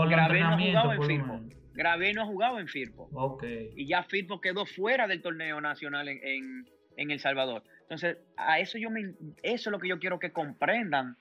Graviel 0.08 0.44
no 0.44 0.54
ha 0.54 0.58
jugado 0.58 0.92
en 0.92 1.02
Firpo. 1.02 1.40
Graviel 1.74 2.14
no 2.14 2.22
ha 2.22 2.26
jugado 2.26 2.58
en 2.58 2.68
Firpo. 2.68 3.08
Ok. 3.12 3.44
Y 3.76 3.86
ya 3.86 4.02
Firpo 4.02 4.40
quedó 4.40 4.64
fuera 4.64 5.06
del 5.06 5.20
torneo 5.20 5.60
nacional 5.60 6.08
en 6.08 6.64
en 6.96 7.10
El 7.10 7.20
Salvador. 7.20 7.62
Entonces, 7.86 8.18
a 8.36 8.58
eso 8.58 8.78
yo 8.78 8.90
me, 8.90 9.14
eso 9.42 9.70
es 9.70 9.72
lo 9.72 9.78
que 9.78 9.88
yo 9.88 10.00
quiero 10.00 10.18
que 10.18 10.32
comprendan 10.32 11.16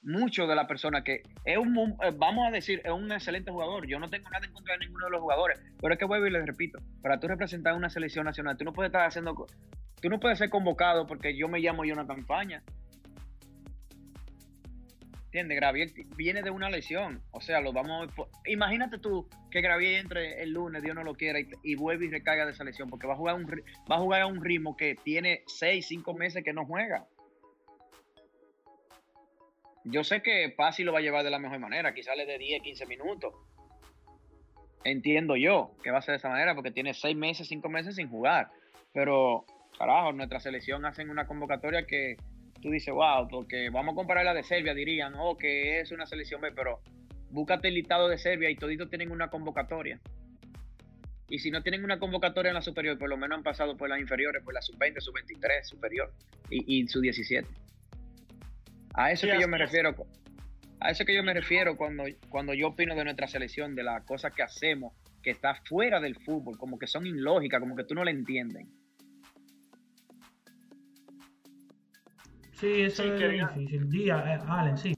mucho 0.00 0.46
de 0.46 0.56
la 0.56 0.66
persona 0.66 1.04
que 1.04 1.22
es 1.44 1.58
un, 1.58 1.96
eh, 2.02 2.12
vamos 2.16 2.48
a 2.48 2.50
decir, 2.50 2.80
es 2.82 2.90
un 2.90 3.12
excelente 3.12 3.50
jugador. 3.50 3.86
Yo 3.86 3.98
no 3.98 4.08
tengo 4.08 4.28
nada 4.30 4.46
en 4.46 4.52
contra 4.52 4.74
de 4.74 4.86
ninguno 4.86 5.04
de 5.04 5.10
los 5.12 5.20
jugadores, 5.20 5.62
pero 5.80 5.92
es 5.92 5.98
que 5.98 6.06
vuelvo 6.06 6.26
y 6.26 6.30
les 6.30 6.46
repito, 6.46 6.78
para 7.02 7.20
tú 7.20 7.28
representar 7.28 7.74
una 7.74 7.90
selección 7.90 8.24
nacional, 8.24 8.56
tú 8.56 8.64
no 8.64 8.72
puedes 8.72 8.88
estar 8.88 9.06
haciendo, 9.06 9.34
tú 10.00 10.08
no 10.08 10.18
puedes 10.18 10.38
ser 10.38 10.48
convocado 10.48 11.06
porque 11.06 11.36
yo 11.36 11.48
me 11.48 11.60
llamo 11.60 11.82
una 11.82 12.06
campaña 12.06 12.62
¿Entiendes? 15.32 15.56
Gravier 15.56 15.90
viene 16.14 16.42
de 16.42 16.50
una 16.50 16.68
lesión. 16.68 17.22
O 17.30 17.40
sea, 17.40 17.62
lo 17.62 17.72
vamos. 17.72 18.10
Imagínate 18.44 18.98
tú 18.98 19.30
que 19.50 19.62
Gravier 19.62 20.00
entre 20.00 20.42
el 20.42 20.50
lunes, 20.50 20.82
Dios 20.82 20.94
no 20.94 21.04
lo 21.04 21.14
quiera, 21.14 21.38
y, 21.40 21.74
vuelve 21.74 22.04
y 22.04 22.10
recaiga 22.10 22.44
de 22.44 22.52
esa 22.52 22.64
lesión, 22.64 22.90
porque 22.90 23.06
va 23.06 23.14
a 23.14 23.16
jugar 23.16 23.36
un 23.36 23.46
va 23.90 23.96
a 23.96 23.98
jugar 23.98 24.20
a 24.20 24.26
un 24.26 24.44
ritmo 24.44 24.76
que 24.76 24.94
tiene 24.94 25.42
6, 25.46 25.86
5 25.86 26.12
meses 26.12 26.44
que 26.44 26.52
no 26.52 26.66
juega. 26.66 27.06
Yo 29.84 30.04
sé 30.04 30.20
que 30.20 30.52
Pasi 30.54 30.84
lo 30.84 30.92
va 30.92 30.98
a 30.98 31.02
llevar 31.02 31.24
de 31.24 31.30
la 31.30 31.38
mejor 31.38 31.60
manera, 31.60 31.94
quizás 31.94 32.14
le 32.14 32.26
de 32.26 32.36
10, 32.36 32.60
15 32.60 32.84
minutos. 32.84 33.32
Entiendo 34.84 35.34
yo 35.36 35.74
que 35.82 35.90
va 35.90 36.00
a 36.00 36.02
ser 36.02 36.12
de 36.12 36.18
esa 36.18 36.28
manera, 36.28 36.54
porque 36.54 36.72
tiene 36.72 36.92
6 36.92 37.16
meses, 37.16 37.48
5 37.48 37.66
meses 37.70 37.96
sin 37.96 38.10
jugar. 38.10 38.50
Pero, 38.92 39.46
carajo, 39.78 40.12
nuestra 40.12 40.40
selección 40.40 40.84
hacen 40.84 41.08
una 41.08 41.26
convocatoria 41.26 41.86
que 41.86 42.18
tú 42.62 42.70
dices, 42.70 42.94
wow, 42.94 43.28
porque 43.28 43.68
vamos 43.70 43.92
a 43.92 43.96
comparar 43.96 44.24
la 44.24 44.32
de 44.32 44.44
Serbia, 44.44 44.72
dirían, 44.72 45.14
oh, 45.18 45.36
que 45.36 45.80
es 45.80 45.90
una 45.90 46.06
selección 46.06 46.40
B, 46.40 46.52
pero 46.52 46.80
búscate 47.30 47.68
el 47.68 47.74
listado 47.74 48.08
de 48.08 48.16
Serbia 48.16 48.48
y 48.48 48.56
toditos 48.56 48.88
tienen 48.88 49.10
una 49.10 49.28
convocatoria. 49.28 50.00
Y 51.28 51.38
si 51.38 51.50
no 51.50 51.62
tienen 51.62 51.82
una 51.82 51.98
convocatoria 51.98 52.50
en 52.50 52.54
la 52.54 52.62
superior, 52.62 52.98
por 52.98 53.08
lo 53.08 53.16
menos 53.16 53.38
han 53.38 53.42
pasado 53.42 53.76
por 53.76 53.88
las 53.88 54.00
inferiores, 54.00 54.42
por 54.42 54.54
la 54.54 54.62
sub-20, 54.62 55.00
sub-23, 55.00 55.64
superior 55.64 56.12
y, 56.50 56.80
y 56.80 56.86
sub-17. 56.86 57.46
A 58.94 59.10
eso 59.10 59.26
que 59.26 59.40
yo 59.40 59.48
me 59.48 59.58
refiero. 59.58 59.94
A 60.80 60.90
eso 60.90 61.04
que 61.04 61.14
yo 61.14 61.22
me 61.22 61.32
refiero 61.32 61.76
cuando, 61.76 62.04
cuando 62.28 62.54
yo 62.54 62.68
opino 62.68 62.94
de 62.94 63.04
nuestra 63.04 63.26
selección, 63.26 63.74
de 63.74 63.82
las 63.82 64.04
cosas 64.04 64.34
que 64.34 64.42
hacemos, 64.42 64.92
que 65.22 65.30
está 65.30 65.54
fuera 65.64 66.00
del 66.00 66.16
fútbol, 66.16 66.58
como 66.58 66.78
que 66.78 66.86
son 66.86 67.06
ilógicas, 67.06 67.60
como 67.60 67.76
que 67.76 67.84
tú 67.84 67.94
no 67.94 68.04
le 68.04 68.10
entiendes. 68.10 68.66
Sí, 72.62 72.82
eso 72.82 73.02
es 73.02 73.18
difícil. 73.18 73.90
Día, 73.90 74.22
eh, 74.24 74.40
Allen, 74.48 74.78
sí. 74.78 74.94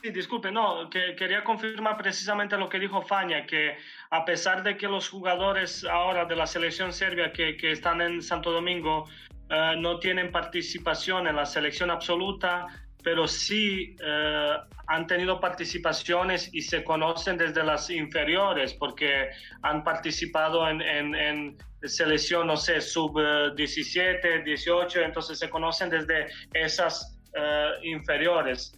Sí, 0.00 0.10
disculpe, 0.12 0.52
no, 0.52 0.88
que 0.88 1.16
quería 1.16 1.42
confirmar 1.42 1.96
precisamente 1.96 2.56
lo 2.56 2.68
que 2.68 2.78
dijo 2.78 3.02
Faña, 3.02 3.44
que 3.46 3.76
a 4.10 4.24
pesar 4.24 4.62
de 4.62 4.76
que 4.76 4.86
los 4.86 5.08
jugadores 5.08 5.84
ahora 5.84 6.24
de 6.24 6.36
la 6.36 6.46
selección 6.46 6.92
serbia 6.92 7.32
que, 7.32 7.56
que 7.56 7.72
están 7.72 8.00
en 8.00 8.22
Santo 8.22 8.52
Domingo 8.52 9.08
eh, 9.50 9.74
no 9.76 9.98
tienen 9.98 10.30
participación 10.30 11.26
en 11.26 11.34
la 11.34 11.46
selección 11.46 11.90
absoluta, 11.90 12.68
pero 13.06 13.28
sí 13.28 13.94
eh, 14.04 14.56
han 14.88 15.06
tenido 15.06 15.38
participaciones 15.38 16.52
y 16.52 16.60
se 16.60 16.82
conocen 16.82 17.38
desde 17.38 17.62
las 17.62 17.88
inferiores 17.88 18.74
porque 18.74 19.30
han 19.62 19.84
participado 19.84 20.68
en, 20.68 20.82
en, 20.82 21.56
selección, 21.84 22.48
no 22.48 22.56
sé, 22.56 22.80
sub 22.80 23.16
17, 23.54 24.42
18, 24.42 25.02
entonces 25.02 25.38
se 25.38 25.48
conocen 25.48 25.88
desde 25.88 26.26
esas 26.52 27.16
eh, 27.36 27.70
inferiores. 27.84 28.72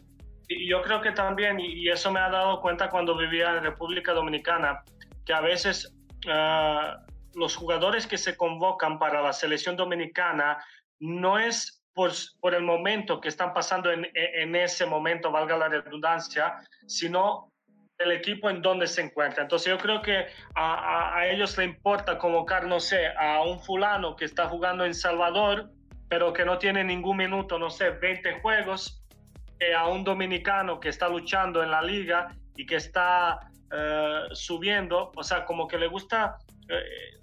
Y 0.47 0.69
yo 0.69 0.83
creo 0.83 1.01
que 1.01 1.13
también, 1.13 1.59
y 1.59 1.89
eso 1.89 2.13
me 2.13 2.21
ha 2.21 2.29
dado 2.29 2.61
cuenta 2.61 2.91
cuando 2.91 3.17
vivía 3.17 3.57
en 3.57 3.63
República 3.63 4.13
Dominicana, 4.13 4.83
que 5.25 5.33
a 5.33 5.41
veces 5.41 5.97
eh, 6.29 6.93
los 7.33 7.57
jugadores 7.57 8.07
que 8.07 8.19
se 8.19 8.37
convocan 8.37 8.99
para 8.99 9.23
la 9.23 9.33
selección 9.33 9.75
dominicana 9.75 10.63
no 11.01 11.39
es 11.39 11.78
por, 12.41 12.55
el 12.55 12.63
momento 12.63 13.21
que 13.21 13.29
están 13.29 13.53
pasando 13.53 13.91
en, 13.91 14.07
en, 14.15 14.55
ese 14.55 14.87
momento, 14.87 15.33
valga 15.33 15.57
la 15.57 15.69
redundancia, 15.69 16.55
sino 16.87 17.51
el 17.99 18.13
equipo 18.13 18.49
en 18.49 18.63
donde 18.63 18.87
se 18.87 19.03
encuentra. 19.03 19.43
Entonces 19.43 19.69
yo 19.69 19.79
creo 19.79 20.01
que 20.01 20.27
a, 20.55 21.19
a, 21.19 21.27
ellos 21.27 21.59
le 21.59 21.65
importa 21.65 22.17
convocar, 22.17 22.67
no 22.67 22.79
sé, 22.79 23.09
a 23.09 23.43
un 23.43 23.59
fulano 23.59 24.15
que 24.15 24.27
está 24.27 24.47
jugando 24.47 24.85
en 24.85 24.95
Salvador, 24.95 25.71
pero 26.09 26.33
que 26.33 26.45
no 26.45 26.59
tiene 26.59 26.85
ningún 26.85 27.17
minuto, 27.17 27.59
no 27.59 27.69
sé, 27.69 27.91
20 27.91 28.41
juegos, 28.43 29.03
a 29.77 29.89
un 29.89 30.05
dominicano 30.05 30.79
que 30.79 30.91
está 30.91 31.09
luchando 31.09 31.65
en 31.65 31.73
la 31.73 31.83
liga 31.83 32.29
y 32.55 32.65
que 32.65 32.77
está 32.77 33.41
eh, 33.73 34.21
subiendo, 34.35 35.11
o 35.17 35.23
sea, 35.25 35.45
como 35.45 35.67
que 35.67 35.79
le 35.79 35.89
gusta 35.89 36.39
eh, 36.69 37.19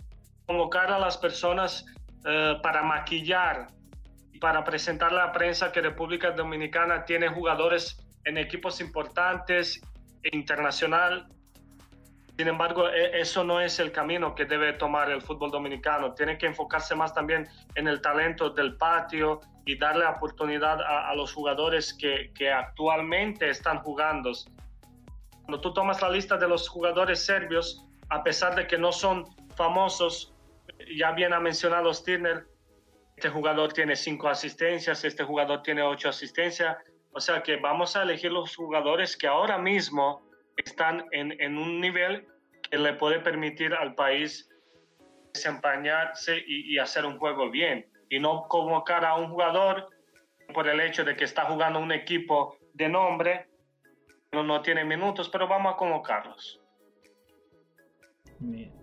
convocar 0.45 0.91
a 0.91 0.99
las 0.99 1.17
personas 1.17 1.86
eh, 2.26 2.57
para 2.61 2.84
maquillar 2.84 3.67
para 4.40 4.64
presentar 4.64 5.12
a 5.12 5.16
la 5.16 5.32
prensa 5.32 5.72
que 5.72 5.82
República 5.82 6.32
Dominicana 6.32 7.06
tiene 7.06 7.28
jugadores 7.28 8.06
en 8.26 8.38
equipos 8.38 8.82
importantes 8.82 9.82
e 10.24 10.36
internacional. 10.36 11.28
Sin 12.38 12.48
embargo, 12.48 12.90
e, 12.90 13.20
eso 13.20 13.44
no 13.44 13.62
es 13.62 13.80
el 13.80 13.92
camino 13.92 14.36
que 14.36 14.46
debe 14.46 14.74
tomar 14.74 15.10
el 15.10 15.22
fútbol 15.22 15.52
dominicano. 15.52 16.14
Tiene 16.14 16.38
que 16.38 16.48
enfocarse 16.48 16.96
más 16.96 17.14
también 17.14 17.48
en 17.76 17.88
el 17.88 18.02
talento 18.02 18.50
del 18.50 18.76
patio 18.76 19.42
y 19.66 19.78
darle 19.78 20.06
oportunidad 20.06 20.80
a, 20.82 21.14
los 21.16 21.34
jugadores 21.34 21.94
que, 21.94 22.32
que, 22.36 22.52
actualmente 22.52 23.50
están 23.50 23.80
jugando. 23.80 24.32
Cuando 25.44 25.60
tú 25.60 25.74
tomas 25.74 26.02
la 26.02 26.10
lista 26.10 26.38
de 26.38 26.48
los 26.48 26.70
jugadores 26.70 27.26
serbios, 27.26 27.84
a 28.10 28.22
pesar 28.24 28.56
de 28.56 28.68
que 28.68 28.78
no 28.78 28.92
son 28.92 29.26
famosos, 29.56 30.36
ya 30.96 31.12
bien 31.14 31.34
ha 31.34 31.40
mencionado 31.40 31.92
Stirner, 31.94 32.46
este 33.16 33.30
jugador 33.30 33.72
tiene 33.72 33.95
cinco 33.95 34.28
asistencias, 34.28 35.03
este 35.05 35.24
jugador 35.24 35.61
tiene 35.61 35.82
ocho 35.82 36.09
asistencias. 36.09 36.78
O 37.11 37.20
sea 37.20 37.41
que 37.41 37.55
vamos 37.55 37.95
a 37.95 38.03
elegir 38.03 38.32
los 38.32 38.55
jugadores 38.55 39.16
que 39.16 39.28
ahora 39.28 39.57
mismo 39.57 40.22
están 40.57 41.05
en, 41.11 41.39
en 41.39 41.57
un 41.57 41.80
nivel 41.80 42.28
que 42.70 42.78
le 42.78 42.93
puede 42.93 43.20
permitir 43.20 43.74
al 43.74 43.95
país 43.95 44.49
desempeñarse 45.34 46.43
y, 46.45 46.78
hacer 46.78 47.05
un 47.05 47.18
juego 47.18 47.49
bien. 47.49 47.86
Y 48.09 48.20
no 48.20 48.47
convocar 48.47 49.05
a 49.05 49.16
un 49.16 49.30
jugador 49.30 49.89
por 50.53 50.68
el 50.68 50.80
hecho 50.80 51.03
de 51.03 51.16
que 51.16 51.24
está 51.24 51.45
jugando 51.45 51.80
un 51.80 51.91
equipo 51.91 52.57
de 52.74 52.89
nombre, 52.89 53.47
no, 54.32 54.43
no 54.43 54.61
tiene 54.61 54.84
minutos, 54.84 55.30
pero 55.30 55.47
vamos 55.47 55.74
a 55.74 55.78
convocarlos. 55.78 56.61
Bien. 58.39 58.74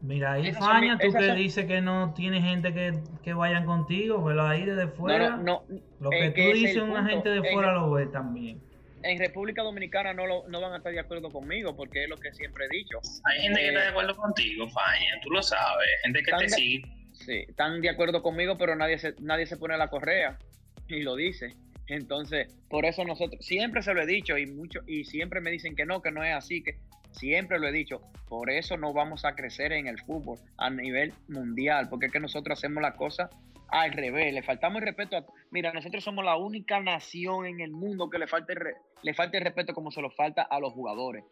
Mira, 0.00 0.34
ahí 0.34 0.52
Faña, 0.52 0.96
tú 0.98 1.12
que 1.12 1.32
dices 1.34 1.66
que 1.66 1.80
no 1.80 2.14
tiene 2.14 2.40
gente 2.40 2.72
que, 2.72 3.00
que, 3.22 3.34
vayan 3.34 3.66
contigo, 3.66 4.24
pero 4.24 4.46
ahí 4.46 4.64
desde 4.64 4.86
fuera. 4.88 5.30
No, 5.30 5.64
no, 5.68 5.80
lo 6.00 6.10
que 6.10 6.30
tú 6.30 6.56
dices, 6.56 6.76
una 6.76 7.04
gente 7.04 7.28
de 7.28 7.42
fuera 7.52 7.72
lo 7.72 7.90
ve 7.90 8.06
también. 8.06 8.60
En 9.02 9.18
República 9.18 9.62
Dominicana 9.62 10.12
no, 10.12 10.26
lo, 10.26 10.48
no 10.48 10.60
van 10.60 10.72
a 10.72 10.76
estar 10.78 10.92
de 10.92 11.00
acuerdo 11.00 11.30
conmigo, 11.30 11.76
porque 11.76 12.04
es 12.04 12.08
lo 12.08 12.16
que 12.16 12.32
siempre 12.32 12.66
he 12.66 12.68
dicho. 12.68 12.98
Hay 13.24 13.42
gente 13.42 13.60
que 13.60 13.68
está 13.68 13.80
de 13.80 13.86
eh, 13.86 13.90
acuerdo 13.90 14.16
contigo, 14.16 14.68
Faña, 14.68 15.20
tú 15.22 15.30
lo 15.30 15.42
sabes, 15.42 15.88
gente 16.02 16.22
que 16.22 16.32
te 16.32 16.48
sigue. 16.48 16.82
Sí, 17.12 17.44
están 17.48 17.80
de 17.80 17.90
acuerdo 17.90 18.22
conmigo, 18.22 18.56
pero 18.56 18.76
nadie 18.76 18.98
se, 18.98 19.14
nadie 19.20 19.46
se 19.46 19.56
pone 19.56 19.76
la 19.76 19.88
correa 19.88 20.38
y 20.86 21.02
lo 21.02 21.16
dice. 21.16 21.54
Entonces, 21.88 22.54
por 22.68 22.84
eso 22.84 23.04
nosotros, 23.04 23.44
siempre 23.44 23.82
se 23.82 23.94
lo 23.94 24.02
he 24.02 24.06
dicho 24.06 24.36
y 24.36 24.46
mucho, 24.46 24.80
y 24.86 25.04
siempre 25.04 25.40
me 25.40 25.50
dicen 25.50 25.74
que 25.74 25.86
no, 25.86 26.02
que 26.02 26.12
no 26.12 26.22
es 26.22 26.34
así, 26.34 26.62
que 26.62 26.78
Siempre 27.18 27.58
lo 27.58 27.66
he 27.66 27.72
dicho, 27.72 28.00
por 28.28 28.48
eso 28.48 28.76
no 28.76 28.92
vamos 28.92 29.24
a 29.24 29.34
crecer 29.34 29.72
en 29.72 29.88
el 29.88 29.98
fútbol 29.98 30.38
a 30.56 30.70
nivel 30.70 31.12
mundial, 31.26 31.88
porque 31.88 32.06
es 32.06 32.12
que 32.12 32.20
nosotros 32.20 32.56
hacemos 32.56 32.80
la 32.80 32.94
cosa 32.94 33.28
al 33.70 33.92
revés, 33.92 34.32
le 34.32 34.42
faltamos 34.44 34.80
el 34.80 34.86
respeto 34.86 35.16
a... 35.16 35.26
Mira, 35.50 35.72
nosotros 35.72 36.04
somos 36.04 36.24
la 36.24 36.36
única 36.36 36.78
nación 36.78 37.46
en 37.46 37.60
el 37.60 37.72
mundo 37.72 38.08
que 38.08 38.20
le 38.20 38.28
falta 38.28 38.52
el, 38.52 38.60
le 39.02 39.14
falta 39.14 39.36
el 39.36 39.42
respeto 39.42 39.74
como 39.74 39.90
se 39.90 40.00
lo 40.00 40.10
falta 40.10 40.42
a 40.42 40.60
los 40.60 40.72
jugadores. 40.72 41.24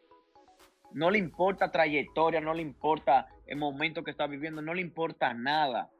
No 0.92 1.08
le 1.08 1.18
importa 1.18 1.70
trayectoria, 1.70 2.40
no 2.40 2.52
le 2.52 2.62
importa 2.62 3.28
el 3.46 3.56
momento 3.56 4.02
que 4.02 4.10
está 4.10 4.26
viviendo, 4.26 4.62
no 4.62 4.74
le 4.74 4.80
importa 4.80 5.34
nada. 5.34 5.90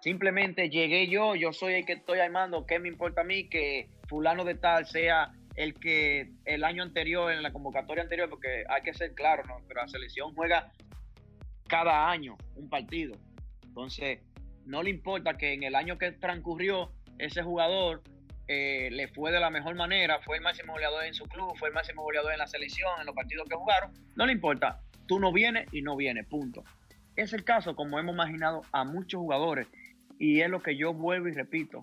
Simplemente 0.00 0.70
llegué 0.70 1.06
yo, 1.06 1.36
yo 1.36 1.52
soy 1.52 1.74
el 1.74 1.86
que 1.86 1.92
estoy 1.92 2.18
armando, 2.18 2.66
¿qué 2.66 2.80
me 2.80 2.88
importa 2.88 3.20
a 3.20 3.24
mí 3.24 3.48
que 3.48 3.90
fulano 4.08 4.44
de 4.44 4.56
tal 4.56 4.86
sea 4.86 5.32
el 5.56 5.74
que 5.74 6.32
el 6.44 6.64
año 6.64 6.82
anterior, 6.82 7.32
en 7.32 7.42
la 7.42 7.52
convocatoria 7.52 8.02
anterior, 8.02 8.28
porque 8.28 8.64
hay 8.68 8.82
que 8.82 8.94
ser 8.94 9.14
claro, 9.14 9.42
¿no? 9.46 9.56
Pero 9.66 9.80
la 9.80 9.88
selección 9.88 10.34
juega 10.34 10.70
cada 11.66 12.10
año 12.10 12.36
un 12.54 12.68
partido. 12.68 13.14
Entonces, 13.64 14.20
no 14.64 14.82
le 14.82 14.90
importa 14.90 15.36
que 15.36 15.54
en 15.54 15.62
el 15.62 15.74
año 15.74 15.98
que 15.98 16.12
transcurrió 16.12 16.92
ese 17.18 17.42
jugador 17.42 18.02
eh, 18.48 18.90
le 18.92 19.08
fue 19.08 19.32
de 19.32 19.40
la 19.40 19.50
mejor 19.50 19.74
manera, 19.74 20.20
fue 20.20 20.36
el 20.36 20.42
máximo 20.42 20.74
goleador 20.74 21.04
en 21.04 21.14
su 21.14 21.24
club, 21.24 21.56
fue 21.56 21.68
el 21.68 21.74
máximo 21.74 22.02
goleador 22.02 22.32
en 22.32 22.38
la 22.38 22.46
selección, 22.46 22.90
en 23.00 23.06
los 23.06 23.14
partidos 23.14 23.48
que 23.48 23.56
jugaron, 23.56 23.92
no 24.14 24.26
le 24.26 24.32
importa, 24.32 24.80
tú 25.08 25.18
no 25.18 25.32
vienes 25.32 25.66
y 25.72 25.82
no 25.82 25.96
vienes, 25.96 26.26
punto. 26.26 26.62
Es 27.16 27.32
el 27.32 27.44
caso, 27.44 27.74
como 27.74 27.98
hemos 27.98 28.14
imaginado, 28.14 28.62
a 28.72 28.84
muchos 28.84 29.20
jugadores 29.20 29.66
y 30.18 30.40
es 30.40 30.50
lo 30.50 30.62
que 30.62 30.76
yo 30.76 30.92
vuelvo 30.92 31.28
y 31.28 31.32
repito, 31.32 31.80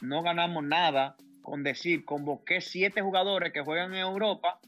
no 0.00 0.22
ganamos 0.22 0.64
nada 0.64 1.16
con 1.46 1.62
decir, 1.62 2.04
convoqué 2.04 2.60
siete 2.60 3.02
jugadores 3.02 3.52
que 3.52 3.60
juegan 3.60 3.94
en 3.94 4.00
Europa, 4.00 4.58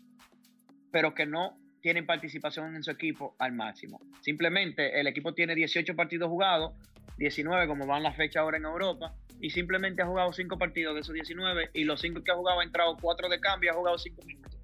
pero 0.93 1.13
que 1.13 1.27
no 1.27 1.59
tienen 1.81 2.07
participación 2.07 2.77
en 2.77 2.85
su 2.85 2.93
equipo 2.93 3.35
al 3.41 3.53
máximo. 3.53 4.01
Simplemente 4.21 5.01
el 5.01 5.09
equipo 5.09 5.35
tiene 5.35 5.57
18 5.57 5.97
partidos 5.97 6.29
jugados, 6.29 6.75
19 7.17 7.67
como 7.67 7.85
van 7.85 8.05
las 8.05 8.17
fechas 8.17 8.43
ahora 8.43 8.59
en 8.59 8.65
Europa, 8.65 9.13
y 9.41 9.51
simplemente 9.51 10.03
ha 10.03 10.07
jugado 10.07 10.33
5 10.33 10.57
partidos 10.57 10.95
de 10.95 11.01
esos 11.01 11.15
19 11.15 11.71
y 11.75 11.83
los 11.83 12.01
5 12.01 12.23
que 12.23 12.31
ha 12.31 12.37
jugado 12.37 12.61
ha 12.61 12.63
entrado 12.63 12.97
4 13.03 13.29
de 13.29 13.41
cambio 13.41 13.73
ha 13.73 13.75
jugado 13.75 13.99
5 13.99 14.23
minutos. 14.25 14.57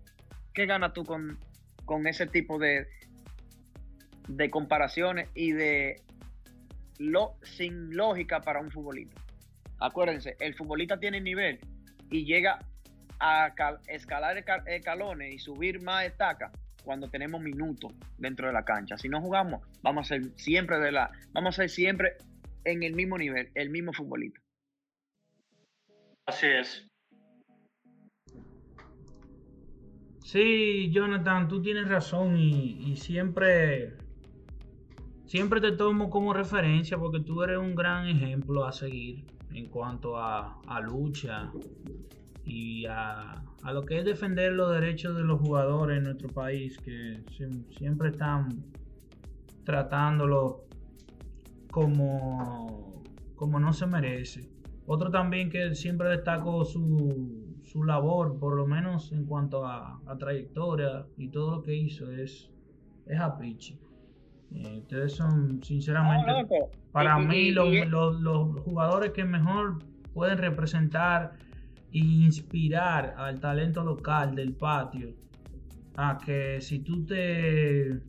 ¿Qué 0.53 0.67
ganas 0.67 0.93
tú 0.93 1.05
con, 1.05 1.37
con 1.85 2.07
ese 2.07 2.29
tipo 2.29 2.61
de, 2.61 2.87
de 4.29 4.51
comparaciones 4.51 5.31
y 5.35 5.51
de 5.51 6.01
lo, 7.01 7.35
sin 7.43 7.97
lógica 7.97 8.41
para 8.41 8.61
un 8.61 8.71
futbolista? 8.71 9.21
Acuérdense, 9.81 10.37
el 10.39 10.55
futbolista 10.55 11.01
tiene 11.01 11.21
nivel 11.21 11.59
y 12.15 12.25
llega 12.25 12.61
a 13.19 13.53
escalar 13.89 14.45
escalones 14.67 15.35
y 15.35 15.39
subir 15.41 15.83
más 15.83 16.05
estacas 16.05 16.53
cuando 16.85 17.09
tenemos 17.09 17.41
minutos 17.41 17.93
dentro 18.19 18.47
de 18.47 18.53
la 18.53 18.65
cancha. 18.65 18.97
Si 18.97 19.09
no 19.09 19.21
jugamos, 19.21 19.63
vamos 19.83 20.07
a 20.07 20.15
ser 20.15 20.31
siempre 20.37 20.79
de 20.79 20.93
la, 20.93 21.11
vamos 21.33 21.55
a 21.59 21.63
ser 21.63 21.71
siempre 21.71 22.13
en 22.65 22.85
el 22.85 22.95
mismo 22.95 23.19
nivel, 23.19 23.51
el 23.55 23.71
mismo 23.71 23.93
futbolista. 23.93 24.41
Así 26.27 26.47
es. 26.47 26.87
Sí, 30.23 30.91
Jonathan, 30.93 31.49
tú 31.49 31.61
tienes 31.61 31.89
razón 31.89 32.39
y, 32.39 32.97
siempre, 32.97 33.97
siempre 35.27 35.61
te 35.61 35.73
tomo 35.73 36.11
como 36.11 36.33
referencia 36.33 36.97
porque 36.97 37.21
tú 37.21 37.43
eres 37.43 37.59
un 37.59 37.75
gran 37.75 38.07
ejemplo 38.07 38.65
a 38.65 38.73
seguir 38.73 39.25
en 39.55 39.69
cuanto 39.69 40.19
a, 40.19 40.61
a 40.67 40.81
lucha 40.81 41.51
y 42.45 42.85
a, 42.87 43.43
a, 43.63 43.73
lo 43.73 43.87
que 43.87 44.01
es 44.01 44.05
defender 44.05 44.53
los 44.53 44.73
derechos 44.73 45.17
de 45.17 45.23
los 45.23 45.41
jugadores 45.41 45.99
en 45.99 46.05
nuestro 46.05 46.29
país, 46.29 46.77
que 46.79 47.25
siempre 47.79 48.11
están 48.11 48.65
tratándolo 49.65 50.65
como, 51.71 53.03
como 53.35 53.59
no 53.59 53.73
se 53.73 53.87
merece. 53.87 54.51
Otro 54.87 55.11
también 55.11 55.49
que 55.49 55.75
siempre 55.75 56.11
destaco 56.11 56.65
su, 56.65 57.59
su 57.65 57.85
labor, 57.85 58.39
por 58.39 58.55
lo 58.55 58.67
menos 58.67 59.13
en 59.13 59.25
cuanto 59.25 59.67
a, 59.67 60.01
trayectoria 60.19 61.07
y 61.17 61.29
todo 61.29 61.57
lo 61.57 61.63
que 61.63 61.75
hizo, 61.75 62.11
es, 62.13 62.51
es 63.07 63.21
a 63.21 63.37
ustedes 64.51 65.13
son, 65.13 65.63
sinceramente, 65.63 66.47
para 66.93 67.19
mí, 67.19 67.51
los, 67.51 67.71
los 68.21 68.61
jugadores 68.61 69.13
que 69.13 69.25
mejor 69.25 69.79
pueden 70.13 70.39
representar 70.39 71.33
e 71.93 71.99
inspirar 71.99 73.15
al 73.17 73.41
talento 73.41 73.83
local 73.83 74.35
del 74.35 74.55
patio 74.55 75.15
a 75.97 76.19
que 76.19 76.61
si 76.61 76.81
tú 76.81 77.05
te, 77.05 78.01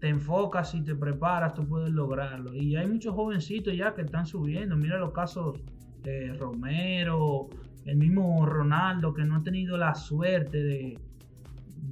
te 0.00 0.08
enfocas 0.08 0.74
y 0.74 0.82
te 0.82 0.94
preparas, 0.94 1.54
tú 1.54 1.66
puedes 1.66 1.90
lograrlo. 1.90 2.54
Y 2.54 2.76
hay 2.76 2.86
muchos 2.86 3.14
jovencitos 3.14 3.76
ya 3.76 3.94
que 3.94 4.02
están 4.02 4.26
subiendo. 4.26 4.76
Mira 4.76 4.98
los 4.98 5.12
casos 5.12 5.60
de 6.02 6.32
Romero, 6.34 7.48
el 7.84 7.96
mismo 7.96 8.46
Ronaldo, 8.46 9.12
que 9.14 9.24
no 9.24 9.36
ha 9.36 9.42
tenido 9.42 9.76
la 9.76 9.94
suerte 9.94 10.62
de, 10.62 10.98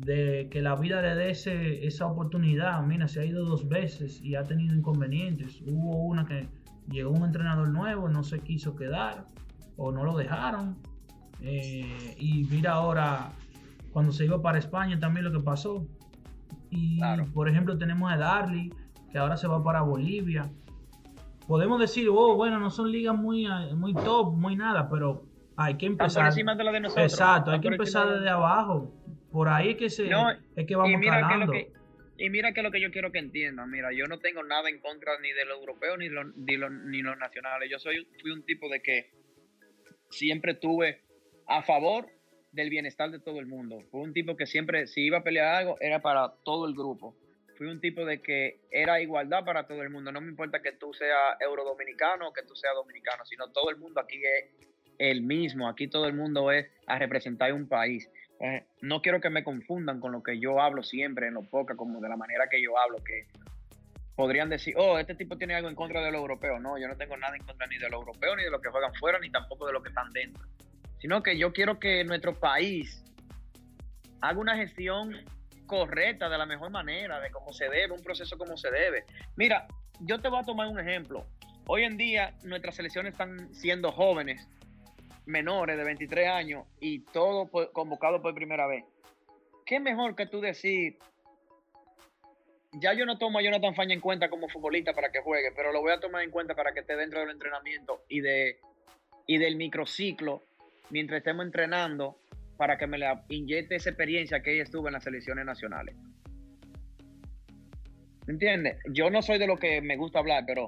de 0.05 0.49
que 0.51 0.62
la 0.62 0.76
vida 0.76 1.01
le 1.03 1.14
dé 1.14 1.30
esa 1.30 2.07
oportunidad. 2.07 2.82
Mira, 2.82 3.09
se 3.09 3.20
ha 3.20 3.24
ido 3.24 3.44
dos 3.44 3.68
veces 3.68 4.20
y 4.22 4.34
ha 4.34 4.44
tenido 4.44 4.74
inconvenientes. 4.74 5.61
Hubo 5.66 6.05
una 6.05 6.26
que 6.26 6.49
llegó 6.88 7.11
un 7.11 7.24
entrenador 7.24 7.68
nuevo, 7.68 8.09
no 8.09 8.22
se 8.22 8.40
quiso 8.40 8.76
quedar 8.76 9.24
o 9.76 9.92
no 9.92 10.05
lo 10.05 10.16
dejaron. 10.16 10.76
Eh, 11.40 12.16
y 12.18 12.44
mira 12.44 12.72
ahora, 12.72 13.30
cuando 13.92 14.12
se 14.12 14.24
iba 14.24 14.40
para 14.40 14.59
España 14.59 14.99
también 14.99 15.24
lo 15.24 15.32
que 15.32 15.40
pasó. 15.40 15.86
Y 16.70 17.01
por 17.32 17.49
ejemplo 17.49 17.78
tenemos 17.78 18.12
a 18.12 18.16
Darly, 18.16 18.72
que 19.11 19.18
ahora 19.18 19.36
se 19.36 19.47
va 19.47 19.62
para 19.62 19.82
Bolivia 19.82 20.51
podemos 21.47 21.80
decir, 21.80 22.09
oh, 22.11 22.34
bueno, 22.34 22.59
no 22.59 22.70
son 22.70 22.90
ligas 22.90 23.16
muy, 23.16 23.47
muy 23.74 23.94
top, 23.94 24.34
muy 24.34 24.57
nada, 24.57 24.88
pero 24.88 25.24
hay 25.57 25.76
que 25.76 25.86
empezar. 25.86 26.24
Por 26.24 26.32
encima 26.32 26.55
de 26.55 26.64
la 26.64 26.72
de 26.72 26.80
nosotros. 26.80 27.12
Exacto, 27.12 27.51
hay 27.51 27.61
que 27.61 27.68
empezar 27.68 28.09
desde 28.11 28.28
abajo. 28.28 28.92
Por 29.37 29.51
ahí 29.51 29.74
que, 29.74 29.91
se, 29.91 30.05
es 30.05 30.66
que 30.66 30.76
vamos. 30.76 30.99
Que 31.53 31.70
y 32.16 32.30
mira 32.30 32.55
que 32.55 32.62
lo 32.62 32.70
que 32.70 32.80
yo 32.80 32.91
quiero 32.91 33.12
que 33.12 33.18
entiendan, 33.18 33.70
mira, 33.70 33.93
yo 33.93 34.07
no 34.07 34.18
tengo 34.18 34.43
nada 34.43 34.70
en 34.70 34.80
contra 34.80 35.20
ni 35.20 35.30
de 35.30 35.45
los 35.45 35.59
europeos 35.59 35.99
ni, 35.99 36.09
los, 36.09 36.34
ni, 36.34 36.57
los, 36.57 36.72
ni 36.72 37.03
los 37.03 37.18
nacionales. 37.18 37.68
Yo 37.70 37.78
soy, 37.78 38.09
fui 38.22 38.30
un 38.30 38.47
tipo 38.47 38.70
de 38.70 38.80
que 38.80 39.11
siempre 40.09 40.55
tuve 40.55 41.03
a 41.47 41.62
favor 41.62 42.09
del 42.53 42.70
bienestar 42.70 43.11
de 43.11 43.20
todo 43.20 43.39
el 43.39 43.45
mundo. 43.45 43.82
Fui 43.91 44.01
un 44.01 44.14
tipo 44.14 44.39
que 44.39 44.47
siempre, 44.47 44.87
si 44.87 45.03
iba 45.03 45.18
a 45.18 45.22
pelear 45.22 45.55
algo, 45.55 45.76
era 45.82 46.01
para 46.01 46.32
todo 46.43 46.66
el 46.66 46.72
grupo 46.72 47.14
fui 47.57 47.66
un 47.68 47.80
tipo 47.80 48.05
de 48.05 48.20
que 48.20 48.61
era 48.70 49.01
igualdad 49.01 49.45
para 49.45 49.66
todo 49.66 49.82
el 49.82 49.91
mundo. 49.91 50.12
No 50.12 50.20
me 50.20 50.28
importa 50.28 50.61
que 50.61 50.72
tú 50.72 50.93
seas 50.93 51.37
eurodominicano 51.41 52.28
o 52.28 52.32
que 52.32 52.43
tú 52.43 52.55
seas 52.55 52.74
dominicano, 52.74 53.24
sino 53.24 53.51
todo 53.51 53.70
el 53.70 53.76
mundo 53.76 54.01
aquí 54.01 54.22
es 54.22 54.51
el 54.99 55.22
mismo. 55.22 55.68
Aquí 55.68 55.89
todo 55.89 56.07
el 56.07 56.14
mundo 56.14 56.51
es 56.53 56.66
a 56.87 56.99
representar 56.99 57.53
un 57.53 57.66
país. 57.66 58.11
Eh, 58.41 58.66
no 58.82 59.01
quiero 59.01 59.20
que 59.20 59.30
me 59.30 59.45
confundan 59.45 60.01
con 60.01 60.12
lo 60.12 60.22
que 60.22 60.39
yo 60.39 60.61
hablo 60.61 60.82
siempre 60.82 61.28
en 61.28 61.34
los 61.34 61.47
pocas, 61.47 61.76
como 61.76 62.01
de 62.01 62.09
la 62.09 62.16
manera 62.16 62.49
que 62.51 62.62
yo 62.62 62.78
hablo, 62.78 62.99
que 63.03 63.26
podrían 64.14 64.49
decir, 64.49 64.74
oh, 64.76 64.99
este 64.99 65.14
tipo 65.14 65.37
tiene 65.37 65.55
algo 65.55 65.68
en 65.68 65.74
contra 65.74 66.03
de 66.03 66.11
los 66.11 66.20
europeos. 66.20 66.61
No, 66.61 66.78
yo 66.78 66.89
no 66.89 66.97
tengo 66.97 67.16
nada 67.16 67.37
en 67.37 67.45
contra 67.45 67.66
ni 67.66 67.78
de 67.78 67.89
los 67.89 68.01
europeos, 68.01 68.37
ni 68.37 68.45
de 68.45 68.51
los 68.51 68.61
que 68.61 68.70
juegan 68.70 68.95
fuera, 68.95 69.18
ni 69.18 69.30
tampoco 69.30 69.66
de 69.66 69.72
los 69.72 69.82
que 69.82 69.91
están 69.91 70.12
dentro. 70.12 70.45
Sino 70.99 71.22
que 71.22 71.39
yo 71.39 71.53
quiero 71.53 71.78
que 71.78 72.05
nuestro 72.05 72.34
país 72.34 73.05
haga 74.20 74.39
una 74.39 74.57
gestión 74.57 75.14
correcta, 75.66 76.28
de 76.28 76.39
la 76.39 76.47
mejor 76.47 76.70
manera, 76.70 77.20
de 77.20 77.30
cómo 77.30 77.53
se 77.53 77.68
debe, 77.68 77.93
un 77.93 78.03
proceso 78.03 78.39
como 78.39 78.57
se 78.57 78.70
debe. 78.70 79.05
Mira, 79.37 79.66
yo 80.01 80.20
te 80.20 80.28
voy 80.28 80.41
a 80.41 80.45
tomar 80.45 80.68
un 80.68 80.78
ejemplo. 80.78 81.26
Hoy 81.66 81.82
en 81.82 81.97
día 81.97 82.34
nuestras 82.45 82.76
selecciones 82.76 83.12
están 83.12 83.53
siendo 83.53 83.91
jóvenes, 83.93 84.49
menores 85.27 85.77
de 85.77 85.85
23 85.85 86.29
años 86.29 86.66
y 86.81 87.01
todos 87.01 87.49
convocados 87.72 88.20
por 88.20 88.35
primera 88.35 88.66
vez. 88.66 88.85
¿Qué 89.64 89.81
mejor 89.81 90.14
que 90.14 90.27
tú 90.27 90.41
decir, 90.41 90.99
ya 92.72 92.95
yo 92.95 93.05
no 93.05 93.18
tomo 93.18 93.39
a 93.39 93.43
Jonathan 93.43 93.74
Faña 93.74 93.95
en 93.95 94.01
cuenta 94.01 94.31
como 94.31 94.49
futbolista 94.49 94.93
para 94.93 95.11
que 95.11 95.20
juegue, 95.20 95.51
pero 95.55 95.72
lo 95.72 95.81
voy 95.81 95.93
a 95.93 96.01
tomar 96.01 96.22
en 96.22 96.31
cuenta 96.31 96.55
para 96.55 96.72
que 96.72 96.81
esté 96.81 96.97
dentro 96.97 97.20
del 97.20 97.31
entrenamiento 97.31 98.05
y, 98.09 98.20
de, 98.20 98.59
y 99.27 99.39
del 99.39 99.57
microciclo 99.57 100.45
mientras 100.91 101.18
estemos 101.18 101.45
entrenando 101.45 102.18
para 102.57 102.79
que 102.79 102.87
me 102.87 102.99
le 102.99 103.07
inyecte 103.29 103.77
esa 103.77 103.91
experiencia 103.91 104.41
que 104.41 104.55
ella 104.55 104.62
estuvo 104.62 104.87
en 104.87 104.95
las 104.95 105.05
selecciones 105.05 105.45
nacionales. 105.45 105.97
¿Me 108.27 108.33
entiendes? 108.33 108.79
Yo 108.91 109.11
no 109.11 109.22
soy 109.22 109.39
de 109.39 109.47
lo 109.47 109.57
que 109.57 109.81
me 109.81 109.97
gusta 109.97 110.18
hablar, 110.18 110.45
pero 110.47 110.66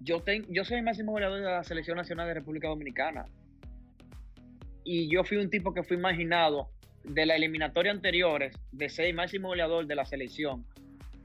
yo, 0.00 0.22
yo 0.48 0.64
soy 0.64 0.78
el 0.78 0.82
máximo 0.82 1.12
goleador 1.12 1.40
de 1.40 1.44
la 1.44 1.64
selección 1.64 1.96
nacional 1.96 2.26
de 2.26 2.34
República 2.34 2.68
Dominicana. 2.68 3.26
Y 4.82 5.10
yo 5.12 5.24
fui 5.24 5.36
un 5.36 5.50
tipo 5.50 5.74
que 5.74 5.82
fue 5.82 5.96
imaginado 5.96 6.70
de 7.04 7.26
la 7.26 7.36
eliminatoria 7.36 7.92
anteriores 7.92 8.56
de 8.72 8.88
ser 8.88 9.12
máximo 9.14 9.48
goleador 9.48 9.86
de 9.86 9.94
la 9.94 10.04
selección. 10.04 10.64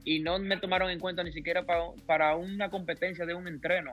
Y 0.04 0.20
no 0.20 0.38
me 0.38 0.58
tomaron 0.58 0.90
en 0.90 1.00
cuenta 1.00 1.24
ni 1.24 1.32
siquiera 1.32 1.64
para, 1.64 1.84
para 2.06 2.36
una 2.36 2.70
competencia 2.70 3.26
de 3.26 3.34
un 3.34 3.48
entreno. 3.48 3.92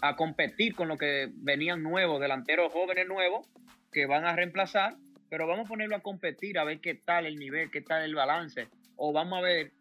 A 0.00 0.16
competir 0.16 0.74
con 0.74 0.88
lo 0.88 0.96
que 0.96 1.28
venían 1.34 1.82
nuevos, 1.82 2.20
delanteros 2.20 2.72
jóvenes 2.72 3.06
nuevos, 3.06 3.48
que 3.92 4.06
van 4.06 4.24
a 4.24 4.34
reemplazar, 4.34 4.94
pero 5.28 5.46
vamos 5.46 5.66
a 5.66 5.68
ponerlo 5.68 5.96
a 5.96 6.00
competir 6.00 6.58
a 6.58 6.64
ver 6.64 6.80
qué 6.80 6.94
tal 6.94 7.26
el 7.26 7.36
nivel, 7.36 7.70
qué 7.70 7.82
tal 7.82 8.02
el 8.04 8.14
balance. 8.14 8.68
O 8.96 9.12
vamos 9.12 9.38
a 9.38 9.42
ver, 9.42 9.72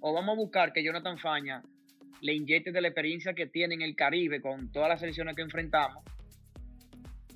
o 0.00 0.14
vamos 0.14 0.34
a 0.34 0.36
buscar 0.36 0.72
que 0.72 0.82
Jonathan 0.82 1.18
Faña 1.18 1.62
le 2.22 2.34
inyecte 2.34 2.70
de 2.70 2.80
la 2.80 2.88
experiencia 2.88 3.34
que 3.34 3.46
tiene 3.46 3.74
en 3.74 3.82
el 3.82 3.96
Caribe 3.96 4.40
con 4.40 4.70
todas 4.70 4.88
las 4.88 5.00
selecciones 5.00 5.34
que 5.34 5.42
enfrentamos, 5.42 6.04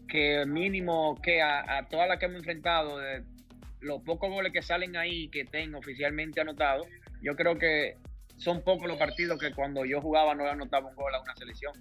que 0.09 0.47
mínimo 0.47 1.20
que 1.20 1.43
a, 1.43 1.87
todas 1.91 2.09
las 2.09 2.18
que 2.18 2.26
hemos 2.26 2.39
enfrentado, 2.39 2.99
de 2.99 3.24
los 3.80 4.01
pocos 4.03 4.30
goles 4.30 4.53
que 4.53 4.62
salen 4.62 4.97
ahí 4.97 5.28
que 5.28 5.45
tengo 5.45 5.78
oficialmente 5.78 6.41
anotados, 6.41 6.87
yo 7.20 7.34
creo 7.34 7.59
que 7.59 7.97
son 8.37 8.62
pocos 8.62 8.87
los 8.87 8.97
partidos 8.97 9.41
que 9.41 9.53
cuando 9.53 9.84
yo 9.84 10.01
jugaba 10.01 10.37
no 10.37 10.49
anotaba 10.49 10.89
un 10.89 10.95
gol 10.95 11.12
a 11.12 11.20
una 11.20 11.34
selección. 11.34 11.72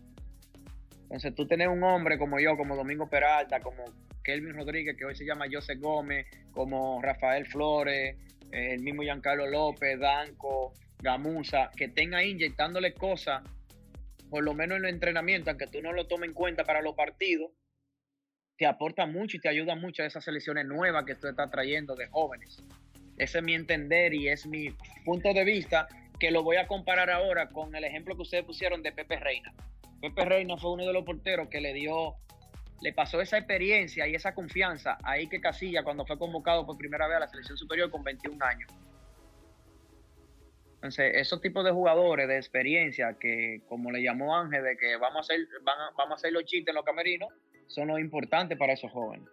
Entonces 1.04 1.36
tú 1.36 1.46
tenés 1.46 1.68
un 1.68 1.84
hombre 1.84 2.18
como 2.18 2.40
yo, 2.40 2.58
como 2.58 2.76
Domingo 2.76 3.08
Peralta, 3.08 3.60
como 3.60 3.84
Kelvin 4.24 4.56
Rodríguez, 4.56 4.98
que 4.98 5.06
hoy 5.06 5.16
se 5.16 5.26
llama 5.26 5.46
José 5.52 5.76
Gómez, 5.76 6.26
como 6.52 7.00
Rafael 7.04 7.46
Flores, 7.46 8.18
el 8.52 8.82
mismo 8.82 9.04
Giancarlo 9.04 9.46
López, 9.46 10.00
Danco, 10.00 10.74
Gamusa, 11.02 11.72
que 11.76 11.92
ahí 12.14 12.32
inyectándole 12.32 12.94
cosas, 12.94 13.44
por 14.30 14.44
lo 14.44 14.54
menos 14.54 14.78
en 14.78 14.86
el 14.86 14.94
entrenamiento, 14.94 15.50
aunque 15.50 15.68
tú 15.68 15.82
no 15.82 15.94
lo 15.94 16.08
tomes 16.08 16.30
en 16.30 16.34
cuenta 16.34 16.64
para 16.64 16.82
los 16.82 16.96
partidos, 16.96 17.52
te 18.58 18.66
aporta 18.66 19.06
mucho 19.06 19.38
y 19.38 19.40
te 19.40 19.50
ayuda 19.50 19.76
mucho 19.76 20.04
a 20.04 20.06
esas 20.06 20.24
selecciones 20.24 20.66
nuevas 20.66 21.06
que 21.06 21.16
tú 21.16 21.28
estás 21.28 21.52
trayendo 21.52 21.96
de 21.96 22.08
jóvenes. 22.08 22.62
Ese 23.18 23.38
es 23.40 23.44
mi 23.44 23.54
entender 23.54 24.14
y 24.14 24.30
es 24.30 24.46
mi 24.46 24.70
punto 25.04 25.34
de 25.34 25.44
vista, 25.44 25.88
que 26.20 26.32
lo 26.32 26.44
voy 26.44 26.58
a 26.58 26.68
comparar 26.68 27.10
ahora 27.10 27.50
con 27.50 27.76
el 27.76 27.84
ejemplo 27.84 28.16
que 28.16 28.22
ustedes 28.22 28.46
pusieron 28.46 28.82
de 28.82 28.92
Pepe 28.92 29.20
Reina. 29.20 29.54
Pepe 30.02 30.26
Reina 30.26 30.58
fue 30.58 30.72
uno 30.74 30.86
de 30.86 30.94
los 30.94 31.04
porteros 31.04 31.50
que 31.50 31.62
le 31.62 31.74
dio, 31.74 32.16
le 32.82 32.94
pasó 32.94 33.22
esa 33.22 33.38
experiencia 33.38 34.08
y 34.08 34.16
esa 34.16 34.34
confianza 34.34 34.98
ahí 35.04 35.28
que 35.28 35.42
Casilla 35.42 35.84
cuando 35.84 36.06
fue 36.06 36.18
convocado 36.18 36.66
por 36.66 36.78
primera 36.78 37.08
vez 37.08 37.18
a 37.18 37.20
la 37.22 37.28
selección 37.28 37.58
superior 37.58 37.90
con 37.90 38.04
21 38.04 38.44
años. 38.46 38.72
Entonces, 40.86 41.14
esos 41.16 41.42
tipos 41.42 41.66
de 41.66 41.72
jugadores 41.72 42.28
de 42.28 42.38
experiencia 42.38 43.18
que, 43.20 43.62
como 43.68 43.92
le 43.92 44.04
llamó 44.04 44.38
Ángel, 44.38 44.64
de 44.64 44.78
que 44.78 44.98
vamos 44.98 45.18
a 45.18 45.34
hacer, 45.34 45.48
vamos 45.98 46.12
a 46.12 46.14
hacer 46.14 46.32
los 46.32 46.46
chistes 46.46 46.68
en 46.68 46.76
los 46.76 46.86
camerinos, 46.86 47.30
son 47.66 47.88
lo 47.88 47.98
importante 47.98 48.56
para 48.56 48.74
esos 48.74 48.92
jóvenes. 48.92 49.28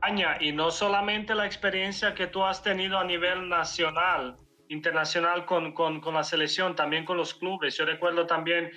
Aña, 0.00 0.38
y 0.40 0.52
no 0.52 0.70
solamente 0.70 1.34
la 1.34 1.44
experiencia 1.44 2.14
que 2.14 2.26
tú 2.26 2.42
has 2.42 2.62
tenido 2.62 2.96
a 2.98 3.04
nivel 3.04 3.50
nacional, 3.50 4.38
internacional 4.68 5.44
con, 5.44 5.74
con, 5.74 6.00
con 6.00 6.14
la 6.14 6.24
selección, 6.24 6.74
también 6.74 7.04
con 7.04 7.18
los 7.18 7.34
clubes. 7.34 7.76
Yo 7.76 7.84
recuerdo 7.84 8.26
también, 8.26 8.70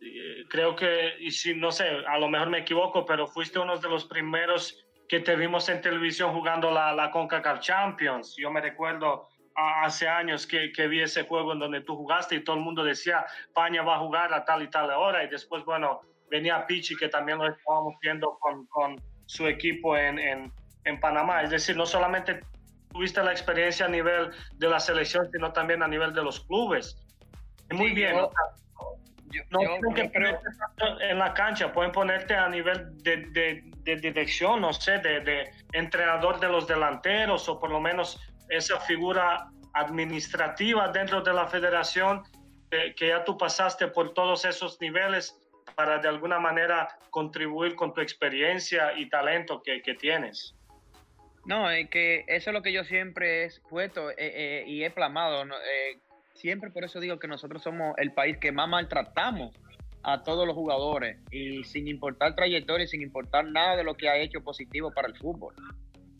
eh, 0.00 0.44
creo 0.48 0.76
que, 0.76 1.16
y 1.18 1.32
si 1.32 1.52
no 1.56 1.72
sé, 1.72 1.88
a 2.06 2.16
lo 2.20 2.28
mejor 2.28 2.48
me 2.48 2.58
equivoco, 2.58 3.04
pero 3.04 3.26
fuiste 3.26 3.58
uno 3.58 3.76
de 3.76 3.88
los 3.88 4.04
primeros 4.04 4.86
que 5.08 5.18
te 5.18 5.34
vimos 5.34 5.68
en 5.68 5.80
televisión 5.80 6.32
jugando 6.32 6.70
la, 6.70 6.92
la 6.92 7.10
CONCACAF 7.10 7.58
Champions. 7.58 8.36
Yo 8.38 8.52
me 8.52 8.60
recuerdo 8.60 9.26
hace 9.58 10.08
años 10.08 10.46
que, 10.46 10.72
que, 10.72 10.86
vi 10.86 11.00
ese 11.00 11.24
juego 11.24 11.52
en 11.52 11.58
donde 11.58 11.80
tú 11.80 11.96
jugaste 11.96 12.36
y 12.36 12.44
todo 12.44 12.56
el 12.56 12.62
mundo 12.62 12.84
decía, 12.84 13.26
España 13.42 13.82
va 13.82 13.96
a 13.96 13.98
jugar 13.98 14.32
a 14.32 14.44
tal 14.44 14.62
y 14.62 14.70
tal 14.70 14.90
hora. 14.90 15.24
Y 15.24 15.28
después, 15.28 15.64
bueno, 15.64 16.00
venía 16.30 16.66
Pichi, 16.66 16.96
que 16.96 17.08
también 17.08 17.38
lo 17.38 17.48
estábamos 17.48 17.94
viendo 18.00 18.38
con, 18.38 18.66
con 18.66 18.96
su 19.26 19.46
equipo 19.46 19.96
en, 19.96 20.18
en, 20.18 20.52
en, 20.84 21.00
Panamá. 21.00 21.42
Es 21.42 21.50
decir, 21.50 21.76
no 21.76 21.86
solamente 21.86 22.40
tuviste 22.92 23.22
la 23.22 23.32
experiencia 23.32 23.86
a 23.86 23.88
nivel 23.88 24.30
de 24.54 24.68
la 24.68 24.78
selección, 24.78 25.28
sino 25.32 25.52
también 25.52 25.82
a 25.82 25.88
nivel 25.88 26.14
de 26.14 26.22
los 26.22 26.40
clubes. 26.40 26.96
Muy 27.70 27.92
bien. 27.92 28.16
no 28.16 28.30
tienen 29.92 30.10
que 30.10 30.38
en 31.00 31.18
la 31.18 31.34
cancha, 31.34 31.72
pueden 31.72 31.92
ponerte 31.92 32.34
a 32.34 32.48
nivel 32.48 32.96
de, 33.02 33.16
de, 33.32 33.62
de 33.82 33.96
dirección, 33.96 34.60
no 34.60 34.72
sé, 34.72 34.98
de, 34.98 35.20
de, 35.20 35.50
entrenador 35.72 36.40
de 36.40 36.48
los 36.48 36.66
delanteros 36.66 37.48
o 37.48 37.58
por 37.58 37.70
lo 37.70 37.80
menos 37.80 38.18
esa 38.48 38.80
figura 38.80 39.48
administrativa 39.74 40.88
dentro 40.88 41.22
de 41.22 41.32
la 41.32 41.46
federación 41.46 42.22
que 42.70 43.08
ya 43.08 43.24
tú 43.24 43.38
pasaste 43.38 43.88
por 43.88 44.12
todos 44.12 44.44
esos 44.44 44.80
niveles 44.80 45.40
para 45.74 45.98
de 45.98 46.08
alguna 46.08 46.38
manera 46.38 46.88
contribuir 47.10 47.74
con 47.74 47.94
tu 47.94 48.00
experiencia 48.00 48.92
y 48.96 49.08
talento 49.08 49.62
que, 49.62 49.80
que 49.82 49.94
tienes. 49.94 50.54
No, 51.48 51.70
es 51.70 51.88
que 51.88 52.24
eso 52.26 52.50
es 52.50 52.54
lo 52.54 52.62
que 52.62 52.72
yo 52.72 52.84
siempre 52.84 53.44
he 53.44 53.50
puesto 53.70 54.10
eh, 54.10 54.14
eh, 54.18 54.64
y 54.66 54.84
he 54.84 54.90
plamado. 54.90 55.44
Eh, 55.44 55.98
siempre 56.34 56.70
por 56.70 56.84
eso 56.84 57.00
digo 57.00 57.18
que 57.18 57.26
nosotros 57.26 57.62
somos 57.62 57.94
el 57.96 58.12
país 58.12 58.36
que 58.36 58.52
más 58.52 58.68
maltratamos 58.68 59.54
a 60.02 60.22
todos 60.22 60.46
los 60.46 60.54
jugadores 60.54 61.18
y 61.30 61.64
sin 61.64 61.88
importar 61.88 62.34
trayectoria 62.34 62.86
sin 62.86 63.02
importar 63.02 63.46
nada 63.46 63.76
de 63.76 63.84
lo 63.84 63.94
que 63.94 64.08
ha 64.08 64.18
hecho 64.18 64.42
positivo 64.42 64.92
para 64.92 65.08
el 65.08 65.16
fútbol. 65.16 65.54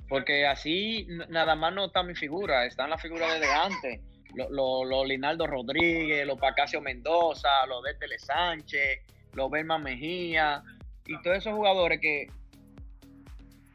Porque 0.09 0.47
así 0.47 1.07
nada 1.29 1.55
más 1.55 1.75
no 1.75 1.87
está 1.87 2.03
mi 2.03 2.15
figura, 2.15 2.65
están 2.65 2.91
las 2.91 3.03
figuras 3.03 3.39
desde 3.39 3.53
antes. 3.53 4.01
Los 4.35 4.51
lo, 4.51 5.05
Linaldo 5.05 5.47
Rodríguez, 5.47 6.27
los 6.27 6.39
Pacasio 6.39 6.81
Mendoza, 6.81 7.49
los 7.67 7.83
de 7.83 7.95
Tele 7.95 8.19
Sánchez, 8.19 9.01
los 9.35 9.51
Berman 9.51 9.83
Mejía 9.83 10.63
y 11.07 11.21
todos 11.23 11.39
esos 11.39 11.55
jugadores 11.55 12.01
que, 12.01 12.29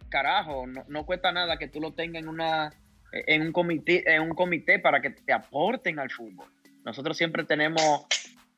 carajo, 0.09 0.65
no, 0.67 1.05
cuesta 1.05 1.31
nada 1.31 1.57
que 1.57 1.67
tú 1.67 1.81
lo 1.81 1.91
tengas 1.93 2.21
en, 2.21 2.29
una, 2.29 2.71
en, 3.11 3.41
un 3.41 3.51
comité, 3.51 4.13
en 4.13 4.21
un 4.21 4.35
comité 4.35 4.77
para 4.77 5.01
que 5.01 5.09
te 5.09 5.33
aporten 5.33 5.97
al 5.97 6.11
fútbol. 6.11 6.47
Nosotros 6.85 7.17
siempre 7.17 7.43
tenemos 7.43 8.05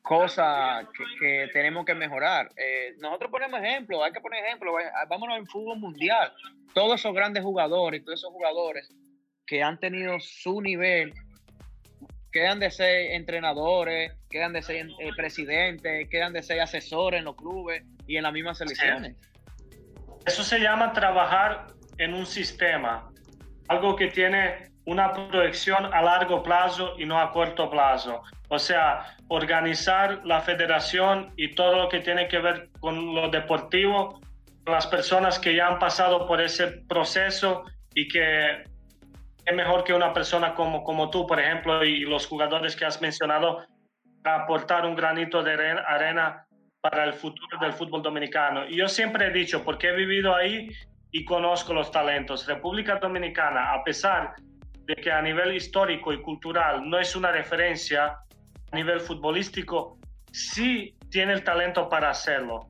cosas 0.06 0.86
que, 1.18 1.48
tenemos 1.52 1.84
que 1.84 1.94
mejorar. 1.94 2.48
Eh, 2.56 2.94
nosotros 3.00 3.28
ponemos 3.28 3.60
ejemplos, 3.60 4.00
hay 4.04 4.12
que 4.12 4.20
poner 4.20 4.44
ejemplos. 4.44 4.72
Vámonos 5.08 5.36
en 5.36 5.46
fútbol 5.46 5.80
mundial. 5.80 6.32
Todos 6.74 7.00
esos 7.00 7.12
grandes 7.12 7.42
jugadores, 7.42 8.04
todos 8.04 8.20
esos 8.20 8.30
jugadores 8.30 8.88
que 9.46 9.64
han 9.64 9.80
tenido 9.80 10.20
su 10.20 10.60
nivel 10.60 11.12
quedan 12.30 12.60
de 12.60 12.70
ser 12.70 13.12
entrenadores, 13.12 14.12
quedan 14.30 14.52
de 14.52 14.62
ser 14.62 14.86
eh, 14.86 15.10
presidentes, 15.16 16.08
quedan 16.08 16.32
de 16.32 16.42
ser 16.42 16.60
asesores 16.60 17.18
en 17.18 17.24
los 17.24 17.34
clubes 17.34 17.82
y 18.06 18.16
en 18.16 18.22
las 18.22 18.32
mismas 18.32 18.58
selecciones. 18.58 19.16
Eso 20.24 20.44
se 20.44 20.60
llama 20.60 20.92
trabajar 20.92 21.66
en 21.98 22.14
un 22.14 22.26
sistema, 22.26 23.10
algo 23.66 23.96
que 23.96 24.08
tiene 24.08 24.70
una 24.86 25.12
proyección 25.12 25.92
a 25.92 26.00
largo 26.00 26.42
plazo 26.42 26.94
y 26.96 27.04
no 27.04 27.20
a 27.20 27.32
corto 27.32 27.68
plazo. 27.68 28.22
O 28.48 28.58
sea, 28.58 29.16
organizar 29.28 30.24
la 30.24 30.40
federación 30.40 31.32
y 31.36 31.54
todo 31.54 31.76
lo 31.76 31.88
que 31.88 32.00
tiene 32.00 32.28
que 32.28 32.38
ver 32.38 32.70
con 32.80 33.14
lo 33.14 33.28
deportivo, 33.28 34.20
las 34.64 34.86
personas 34.86 35.38
que 35.38 35.54
ya 35.54 35.66
han 35.66 35.78
pasado 35.78 36.26
por 36.26 36.40
ese 36.40 36.68
proceso 36.88 37.64
y 37.94 38.06
que 38.06 38.64
es 39.44 39.54
mejor 39.54 39.82
que 39.84 39.92
una 39.92 40.12
persona 40.12 40.54
como, 40.54 40.84
como 40.84 41.10
tú, 41.10 41.26
por 41.26 41.40
ejemplo, 41.40 41.84
y 41.84 42.00
los 42.00 42.26
jugadores 42.26 42.76
que 42.76 42.84
has 42.84 43.00
mencionado, 43.00 43.64
para 44.22 44.44
aportar 44.44 44.86
un 44.86 44.96
granito 44.96 45.42
de 45.42 45.52
arena 45.52 46.46
para 46.80 47.04
el 47.04 47.12
futuro 47.12 47.58
del 47.60 47.72
fútbol 47.72 48.02
dominicano. 48.02 48.68
Y 48.68 48.76
yo 48.76 48.88
siempre 48.88 49.26
he 49.26 49.30
dicho, 49.30 49.64
porque 49.64 49.88
he 49.88 49.96
vivido 49.96 50.34
ahí 50.34 50.68
y 51.10 51.24
conozco 51.24 51.72
los 51.72 51.90
talentos, 51.90 52.46
República 52.46 52.96
Dominicana, 52.96 53.72
a 53.72 53.82
pesar 53.82 54.34
de 54.86 54.94
que 54.94 55.10
a 55.10 55.20
nivel 55.20 55.54
histórico 55.54 56.12
y 56.12 56.22
cultural 56.22 56.88
no 56.88 56.98
es 56.98 57.16
una 57.16 57.32
referencia 57.32 58.18
a 58.72 58.76
nivel 58.76 59.00
futbolístico, 59.00 59.98
sí 60.32 60.94
tiene 61.10 61.32
el 61.32 61.42
talento 61.42 61.88
para 61.88 62.10
hacerlo. 62.10 62.68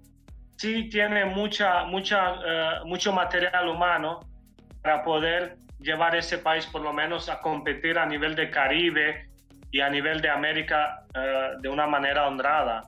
Sí 0.57 0.89
tiene 0.89 1.27
mucha, 1.27 1.85
mucha, 1.85 2.33
uh, 2.33 2.87
mucho 2.87 3.13
material 3.13 3.69
humano 3.69 4.21
para 4.83 5.03
poder 5.03 5.59
llevar 5.79 6.17
ese 6.17 6.39
país 6.39 6.67
por 6.67 6.81
lo 6.81 6.93
menos 6.93 7.29
a 7.29 7.41
competir 7.41 7.99
a 7.99 8.07
nivel 8.07 8.35
de 8.35 8.51
Caribe 8.51 9.29
y 9.71 9.81
a 9.81 9.91
nivel 9.91 10.23
de 10.23 10.31
América 10.31 11.05
uh, 11.11 11.61
de 11.61 11.69
una 11.69 11.87
manera 11.87 12.27
honrada. 12.27 12.83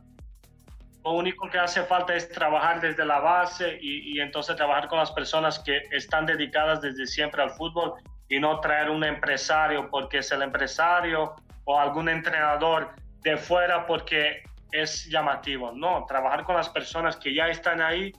Lo 1.05 1.13
único 1.13 1.51
que 1.51 1.59
hace 1.59 1.83
falta 1.83 2.15
es 2.15 2.31
trabajar 2.31 2.81
desde 2.81 3.05
la 3.05 3.21
base 3.21 3.79
y, 3.81 4.17
y, 4.17 4.21
entonces 4.21 4.57
trabajar 4.57 4.89
con 4.89 4.99
las 4.99 5.13
personas 5.13 5.59
que 5.59 5.83
están 5.91 6.25
dedicadas 6.25 6.81
desde 6.81 7.07
siempre 7.07 7.43
al 7.43 7.51
fútbol 7.51 7.95
y 8.29 8.41
no 8.41 8.61
traer 8.61 8.91
un 8.91 9.05
empresario 9.05 9.89
porque 9.91 10.19
es 10.19 10.31
el 10.33 10.43
empresario 10.43 11.35
o 11.65 11.79
algún 11.79 12.09
entrenador 12.09 12.91
de 13.23 13.37
fuera 13.37 13.87
porque 13.87 14.43
es 14.73 15.07
llamativo. 15.07 15.73
No, 15.73 16.05
trabajar 16.07 16.45
con 16.45 16.57
las 16.57 16.69
personas 16.69 17.17
que 17.17 17.35
ya 17.35 17.49
están 17.49 17.81
ahí 17.81 18.13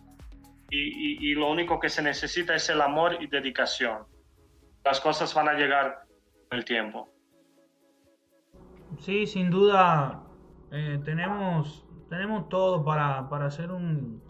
y, 0.70 0.78
y, 0.78 1.32
y 1.32 1.34
lo 1.36 1.50
único 1.50 1.80
que 1.80 1.90
se 1.90 2.02
necesita 2.02 2.56
es 2.56 2.70
el 2.70 2.82
amor 2.82 3.18
y 3.20 3.28
dedicación 3.28 4.06
las 4.84 5.00
cosas 5.00 5.34
van 5.34 5.48
a 5.50 5.54
llegar 5.54 6.04
con 6.50 6.58
el 6.58 6.66
tiempo. 6.66 7.10
Sí, 9.00 9.28
sin 9.28 9.50
duda 9.50 10.24
eh, 10.72 11.00
tenemos, 11.06 11.86
tenemos 12.10 12.50
todo 12.50 12.84
para, 12.84 13.30
para 13.30 13.46
hacer 13.46 13.72
un, 13.72 14.24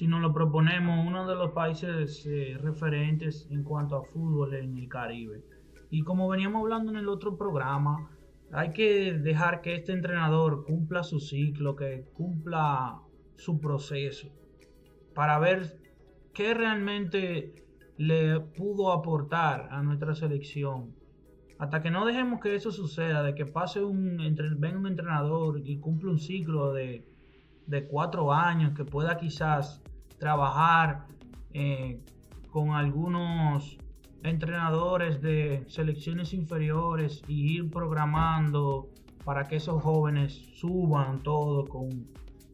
si 0.00 0.06
nos 0.06 0.22
lo 0.22 0.32
proponemos, 0.32 1.06
uno 1.06 1.28
de 1.28 1.34
los 1.34 1.50
países 1.50 2.24
eh, 2.24 2.56
referentes 2.58 3.46
en 3.50 3.62
cuanto 3.62 3.96
a 3.96 4.02
fútbol 4.02 4.54
en 4.54 4.78
el 4.78 4.88
Caribe. 4.88 5.44
Y 5.90 6.04
como 6.04 6.26
veníamos 6.26 6.62
hablando 6.62 6.90
en 6.90 6.96
el 6.96 7.06
otro 7.06 7.36
programa, 7.36 8.08
hay 8.50 8.72
que 8.72 9.12
dejar 9.12 9.60
que 9.60 9.74
este 9.74 9.92
entrenador 9.92 10.64
cumpla 10.64 11.02
su 11.02 11.20
ciclo, 11.20 11.76
que 11.76 12.06
cumpla 12.14 12.98
su 13.36 13.60
proceso, 13.60 14.28
para 15.14 15.38
ver 15.38 15.78
qué 16.32 16.54
realmente 16.54 17.54
le 17.98 18.40
pudo 18.40 18.92
aportar 18.92 19.68
a 19.70 19.82
nuestra 19.82 20.14
selección 20.14 20.94
hasta 21.58 21.82
que 21.82 21.90
no 21.90 22.06
dejemos 22.06 22.40
que 22.40 22.54
eso 22.54 22.72
suceda, 22.72 23.22
de 23.22 23.34
que 23.34 23.44
pase 23.44 23.84
un, 23.84 24.16
venga 24.56 24.78
un 24.78 24.86
entrenador 24.86 25.60
y 25.62 25.76
cumple 25.78 26.08
un 26.08 26.18
ciclo 26.18 26.72
de, 26.72 27.04
de 27.66 27.86
cuatro 27.86 28.32
años, 28.32 28.72
que 28.74 28.86
pueda 28.86 29.18
quizás 29.18 29.82
trabajar 30.20 31.06
eh, 31.52 32.00
con 32.52 32.70
algunos 32.70 33.78
entrenadores 34.22 35.20
de 35.20 35.64
selecciones 35.66 36.32
inferiores 36.34 37.22
y 37.26 37.56
ir 37.56 37.70
programando 37.70 38.90
para 39.24 39.48
que 39.48 39.56
esos 39.56 39.82
jóvenes 39.82 40.34
suban 40.54 41.22
todo 41.22 41.66
con, 41.66 42.06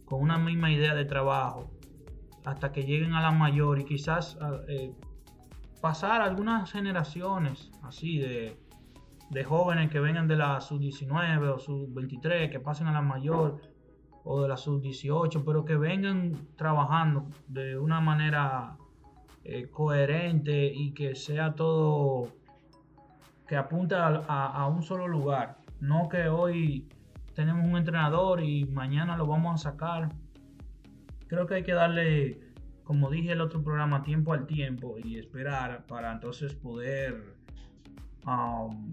con 0.04 0.22
una 0.22 0.38
misma 0.38 0.70
idea 0.70 0.94
de 0.94 1.04
trabajo 1.04 1.70
hasta 2.44 2.70
que 2.70 2.84
lleguen 2.84 3.14
a 3.14 3.20
la 3.20 3.32
mayor 3.32 3.80
y 3.80 3.84
quizás 3.84 4.38
eh, 4.68 4.94
pasar 5.82 6.22
algunas 6.22 6.70
generaciones 6.70 7.72
así 7.82 8.18
de, 8.18 8.56
de 9.30 9.44
jóvenes 9.44 9.90
que 9.90 9.98
vengan 9.98 10.28
de 10.28 10.36
la 10.36 10.60
sub-19 10.60 11.54
o 11.54 11.58
sub-23, 11.58 12.48
que 12.48 12.60
pasen 12.60 12.86
a 12.86 12.92
la 12.92 13.02
mayor 13.02 13.60
o 14.26 14.42
de 14.42 14.48
la 14.48 14.56
sub-18, 14.56 15.44
pero 15.44 15.64
que 15.64 15.76
vengan 15.76 16.32
trabajando 16.56 17.26
de 17.46 17.78
una 17.78 18.00
manera 18.00 18.76
eh, 19.44 19.68
coherente 19.70 20.66
y 20.66 20.92
que 20.92 21.14
sea 21.14 21.54
todo 21.54 22.32
que 23.46 23.56
apunte 23.56 23.94
a, 23.96 24.66
un 24.66 24.82
solo 24.82 25.06
lugar. 25.06 25.58
No 25.78 26.08
que 26.08 26.28
hoy 26.28 26.88
tenemos 27.34 27.64
un 27.64 27.76
entrenador 27.76 28.42
y 28.42 28.64
mañana 28.64 29.16
lo 29.16 29.28
vamos 29.28 29.54
a 29.64 29.70
sacar. 29.70 30.08
Creo 31.28 31.46
que 31.46 31.54
hay 31.54 31.62
que 31.62 31.74
darle, 31.74 32.40
como 32.82 33.08
dije 33.08 33.30
el 33.30 33.40
otro 33.40 33.62
programa, 33.62 34.02
tiempo 34.02 34.32
al 34.32 34.46
tiempo 34.46 34.96
y 34.98 35.18
esperar 35.18 35.86
para 35.86 36.12
entonces 36.12 36.54
poder 36.54 37.36
um, 38.26 38.92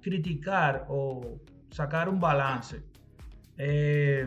criticar 0.00 0.86
o 0.88 1.38
sacar 1.70 2.08
un 2.08 2.18
balance. 2.18 2.82
Eh, 3.58 4.26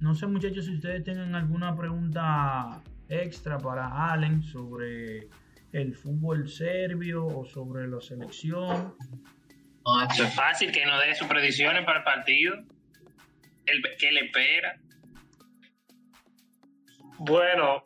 no 0.00 0.14
sé 0.14 0.26
muchachos 0.26 0.64
si 0.64 0.74
ustedes 0.74 1.04
tienen 1.04 1.34
alguna 1.34 1.76
pregunta 1.76 2.82
extra 3.08 3.58
para 3.58 4.12
Allen 4.12 4.42
sobre 4.42 5.28
el 5.72 5.94
fútbol 5.94 6.48
serbio 6.48 7.26
o 7.26 7.44
sobre 7.44 7.86
la 7.86 8.00
selección. 8.00 8.94
No, 9.84 10.02
esto 10.02 10.24
es 10.24 10.34
fácil, 10.34 10.72
que 10.72 10.84
nos 10.86 11.00
dé 11.00 11.14
sus 11.14 11.26
predicciones 11.26 11.84
para 11.84 11.98
el 11.98 12.04
partido. 12.04 12.56
El, 13.66 13.82
¿Qué 13.98 14.12
le 14.12 14.26
espera? 14.26 14.78
Bueno, 17.18 17.82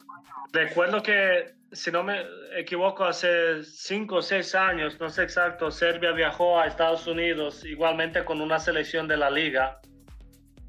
recuerdo 0.52 1.02
que, 1.02 1.54
si 1.72 1.90
no 1.90 2.04
me 2.04 2.22
equivoco, 2.56 3.04
hace 3.04 3.64
cinco 3.64 4.16
o 4.16 4.22
seis 4.22 4.54
años, 4.54 4.98
no 5.00 5.08
sé 5.08 5.24
exacto, 5.24 5.70
Serbia 5.70 6.12
viajó 6.12 6.60
a 6.60 6.66
Estados 6.66 7.06
Unidos 7.06 7.64
igualmente 7.64 8.24
con 8.24 8.40
una 8.40 8.58
selección 8.58 9.08
de 9.08 9.16
la 9.16 9.30
liga. 9.30 9.80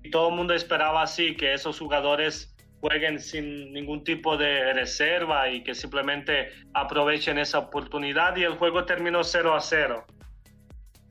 Todo 0.10 0.30
el 0.30 0.36
mundo 0.36 0.54
esperaba 0.54 1.02
así, 1.02 1.36
que 1.36 1.54
esos 1.54 1.80
jugadores 1.80 2.56
jueguen 2.82 3.20
sin 3.20 3.74
ningún 3.74 4.04
tipo 4.04 4.38
de 4.38 4.74
reserva 4.74 5.50
y 5.50 5.64
que 5.64 5.74
simplemente 5.74 6.50
aprovechen 6.74 7.38
esa 7.38 7.60
oportunidad 7.60 8.36
y 8.36 8.44
el 8.44 8.54
juego 8.54 8.86
terminó 8.86 9.24
0 9.24 9.56
a 9.56 9.62
0. 9.62 10.06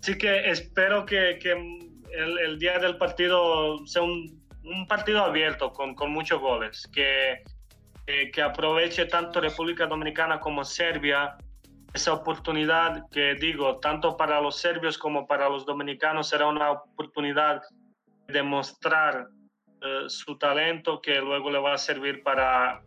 Así 0.01 0.19
que 0.19 0.51
espero 0.51 1.05
que, 1.07 1.39
que 1.41 1.53
el, 1.53 2.39
el, 2.39 2.59
día 2.59 2.79
del 2.79 2.97
partido 2.97 3.85
sea 3.87 4.03
un, 4.03 4.45
un 4.63 4.87
partido 4.87 5.25
abierto 5.25 5.73
con, 5.73 5.95
con, 5.95 6.13
muchos 6.13 6.41
goles, 6.41 6.89
que, 6.93 7.43
que 8.33 8.43
aproveche 8.43 9.07
tanto 9.07 9.41
República 9.41 9.87
Dominicana 9.87 10.39
como 10.39 10.65
Serbia 10.65 11.37
esa 11.95 12.13
oportunidad 12.13 13.09
que 13.11 13.35
digo, 13.37 13.79
tanto 13.79 14.17
para 14.17 14.41
los 14.41 14.59
serbios 14.59 14.99
como 14.99 15.27
para 15.27 15.49
los 15.49 15.65
dominicanos 15.65 16.29
será 16.29 16.47
una 16.47 16.73
oportunidad 16.73 17.63
de 18.27 18.43
mostrar 18.43 19.29
eh, 19.81 20.05
su 20.09 20.39
talento 20.39 21.01
que 21.01 21.21
luego 21.21 21.51
le 21.51 21.59
va 21.59 21.75
a 21.75 21.79
servir 21.79 22.23
para, 22.23 22.83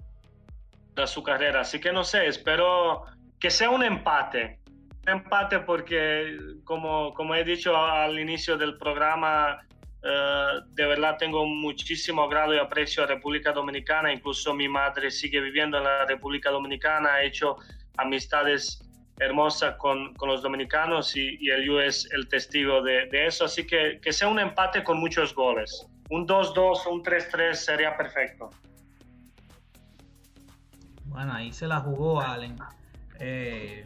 su 1.06 1.22
carrera. 1.22 1.62
Así 1.62 1.80
que 1.80 1.92
no 1.92 2.04
sé, 2.04 2.28
espero 2.28 3.04
que 3.40 3.52
sea 3.52 3.70
un 3.70 3.84
empate. 3.84 4.60
Un 5.06 5.10
empate 5.10 5.60
porque, 5.60 6.38
como, 6.64 7.14
como 7.14 7.36
he 7.36 7.44
dicho 7.44 7.78
al 7.78 8.18
inicio 8.20 8.58
del 8.58 8.78
programa, 8.78 9.60
eh, 10.02 10.48
de 10.70 10.86
verdad 10.88 11.18
tengo 11.20 11.46
muchísimo 11.46 12.28
grado 12.28 12.56
y 12.56 12.58
aprecio 12.58 13.04
a 13.04 13.06
República 13.06 13.52
Dominicana. 13.52 14.12
Incluso 14.12 14.56
mi 14.56 14.68
madre 14.68 15.12
sigue 15.12 15.40
viviendo 15.40 15.78
en 15.78 15.84
la 15.84 16.06
República 16.06 16.50
Dominicana, 16.50 17.14
ha 17.14 17.24
hecho 17.24 17.58
amistades 17.98 18.87
hermosas 19.20 19.76
con, 19.78 20.14
con 20.16 20.30
los 20.30 20.42
dominicanos 20.42 21.16
y, 21.16 21.50
el 21.50 21.70
US 21.70 22.06
es 22.06 22.12
el 22.12 22.28
testigo 22.28 22.82
de, 22.82 23.08
de, 23.08 23.28
eso. 23.28 23.46
Así 23.46 23.66
que 23.66 24.00
que 24.02 24.12
sea 24.12 24.28
un 24.28 24.40
empate 24.40 24.84
con 24.84 25.00
muchos 25.00 25.34
goles 25.34 25.88
un 26.10 26.28
2-2 26.28 26.88
un 26.92 27.04
3-3 27.04 27.54
sería 27.54 27.98
perfecto. 27.98 28.50
Bueno, 31.06 31.34
ahí 31.34 31.52
se 31.52 31.68
la 31.68 31.80
jugó 31.80 32.22
Allen. 32.22 32.58
Eh, 33.20 33.86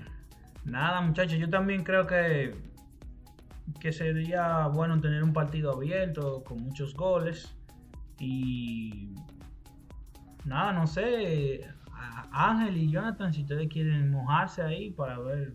nada, 0.65 1.01
muchachos, 1.01 1.39
yo 1.39 1.49
también 1.49 1.84
creo 1.84 2.05
que, 2.05 2.55
que 3.79 3.91
sería 3.91 4.67
bueno 4.67 4.99
tener 4.99 5.23
un 5.23 5.34
partido 5.34 5.71
abierto 5.71 6.43
con 6.43 6.61
muchos 6.61 6.93
goles. 6.93 7.55
Y 8.19 9.15
nada, 10.45 10.73
no 10.73 10.86
sé, 10.86 11.67
Ángel 12.32 12.78
y 12.78 12.91
Jonathan, 12.91 13.34
si 13.34 13.41
ustedes 13.41 13.68
quieren 13.68 14.12
mojarse 14.12 14.62
ahí 14.62 14.91
para 14.91 15.20
ver 15.20 15.54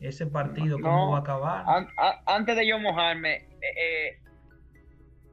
ese 0.00 0.26
partido, 0.26 0.78
cómo 0.80 1.12
va 1.12 1.18
a 1.18 1.20
acabar. 1.20 1.64
antes 2.26 2.56
de 2.56 2.66
yo 2.66 2.78
mojarme, 2.78 3.34
eh, 3.34 3.74
eh 3.76 4.20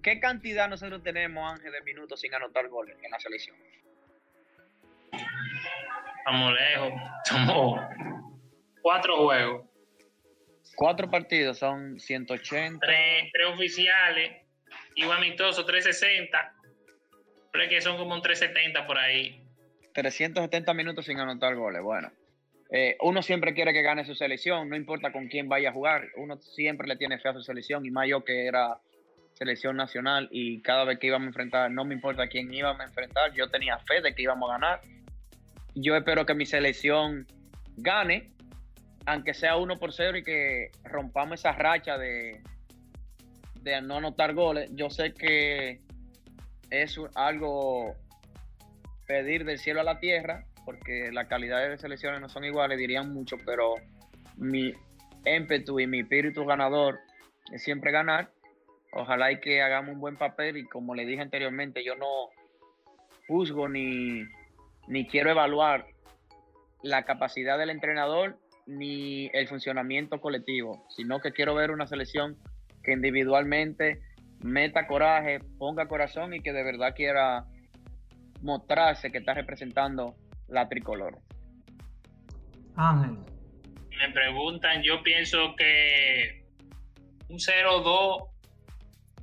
¿Qué 0.08 0.22
cantidad 0.22 0.70
nosotros 0.70 1.04
tenemos, 1.04 1.52
Ángel, 1.52 1.70
de 1.70 1.82
minutos 1.82 2.22
sin 2.22 2.34
anotar 2.34 2.70
goles 2.70 2.96
en 3.04 3.12
la 3.12 3.20
selección? 3.20 3.58
Estamos 6.20 6.54
lejos. 6.54 6.94
Somos 7.26 7.82
cuatro 8.82 9.18
juegos. 9.18 9.66
Cuatro 10.78 11.10
partidos, 11.10 11.60
son 11.60 12.00
180. 12.00 12.86
Tres, 12.86 13.32
tres 13.34 13.48
oficiales 13.54 14.44
y 14.96 15.04
un 15.04 15.12
amistoso, 15.12 15.66
360. 15.66 16.54
Pero 17.52 17.64
es 17.66 17.70
que 17.70 17.82
son 17.82 17.98
como 17.98 18.14
un 18.14 18.22
370 18.22 18.88
por 18.88 18.98
ahí. 18.98 19.46
370 19.98 20.76
minutos 20.76 21.06
sin 21.06 21.20
anotar 21.20 21.56
goles. 21.56 21.82
Bueno, 21.82 22.12
eh, 22.70 22.98
uno 23.02 23.24
siempre 23.24 23.56
quiere 23.56 23.74
que 23.74 23.82
gane 23.82 24.06
su 24.06 24.14
selección, 24.14 24.70
no 24.70 24.76
importa 24.76 25.12
con 25.12 25.28
quién 25.28 25.50
vaya 25.50 25.70
a 25.70 25.74
jugar. 25.74 26.10
Uno 26.18 26.38
siempre 26.38 26.88
le 26.88 26.98
tiene 26.98 27.18
fe 27.18 27.30
a 27.30 27.34
su 27.34 27.42
selección 27.42 27.84
y 27.84 27.90
más 27.90 28.08
yo 28.08 28.24
que 28.24 28.46
era 28.46 28.78
selección 29.34 29.76
nacional 29.76 30.30
y 30.32 30.62
cada 30.62 30.84
vez 30.84 31.00
que 31.00 31.08
íbamos 31.08 31.26
a 31.26 31.30
enfrentar, 31.30 31.72
no 31.72 31.84
me 31.84 31.96
importa 31.96 32.28
quién 32.28 32.54
íbamos 32.54 32.80
a 32.82 32.86
enfrentar, 32.86 33.34
yo 33.34 33.50
tenía 33.50 33.80
fe 33.80 34.02
de 34.02 34.14
que 34.14 34.22
íbamos 34.22 34.48
a 34.52 34.54
ganar. 34.54 34.82
Yo 35.74 35.96
espero 35.96 36.28
que 36.28 36.36
mi 36.36 36.46
selección 36.46 37.26
gane, 37.78 38.30
aunque 39.08 39.34
sea 39.34 39.58
uno 39.58 39.80
por 39.80 39.94
cero 39.94 40.16
y 40.20 40.24
que 40.24 40.70
rompamos 40.84 41.40
esa 41.40 41.54
racha 41.54 41.98
de, 41.98 42.44
de 43.62 43.82
no 43.82 43.98
anotar 43.98 44.36
goles. 44.36 44.70
Yo 44.76 44.92
sé 44.92 45.16
que 45.16 45.82
es 46.70 47.00
algo 47.16 47.96
pedir 49.08 49.46
del 49.46 49.58
cielo 49.58 49.82
a 49.82 49.84
la 49.84 50.00
tierra, 50.00 50.46
porque 50.66 51.12
la 51.12 51.28
calidad 51.28 51.68
de 51.68 51.78
selecciones 51.78 52.22
no 52.22 52.30
son 52.30 52.44
iguales, 52.44 52.78
dirían 52.78 53.14
mucho, 53.14 53.38
pero 53.46 53.76
mi 54.36 54.74
ímpetu 55.26 55.80
y 55.80 55.88
mi 55.88 56.02
espíritu 56.02 56.46
ganador 56.46 57.00
es 57.52 57.64
siempre 57.64 57.92
ganar. 57.92 58.32
Ojalá 58.92 59.32
y 59.32 59.40
que 59.40 59.62
hagamos 59.62 59.96
un 59.96 60.02
buen 60.02 60.18
papel 60.18 60.58
y 60.58 60.66
como 60.66 60.94
le 60.94 61.06
dije 61.06 61.22
anteriormente, 61.22 61.84
yo 61.84 61.96
no 61.96 62.30
juzgo 63.28 63.68
ni, 63.68 64.24
ni 64.88 65.08
quiero 65.08 65.32
evaluar 65.32 65.86
la 66.84 67.04
capacidad 67.04 67.58
del 67.58 67.70
entrenador 67.70 68.38
ni 68.66 69.30
el 69.34 69.48
funcionamiento 69.48 70.20
colectivo, 70.20 70.86
sino 70.90 71.20
que 71.20 71.32
quiero 71.32 71.56
ver 71.56 71.72
una 71.72 71.88
selección 71.88 72.38
que 72.84 72.94
individualmente 72.94 74.02
meta 74.42 74.88
coraje, 74.88 75.40
ponga 75.58 75.88
corazón 75.88 76.34
y 76.34 76.42
que 76.42 76.54
de 76.54 76.64
verdad 76.64 76.94
quiera 76.96 77.46
mostrarse 78.42 79.12
que 79.12 79.20
está 79.20 79.34
representando 79.34 80.16
la 80.48 80.68
tricolor. 80.68 81.20
Ángel. 82.76 83.18
Me 83.98 84.12
preguntan, 84.12 84.84
yo 84.84 85.02
pienso 85.02 85.56
que 85.56 86.46
un 87.30 87.38
0-2 87.38 88.30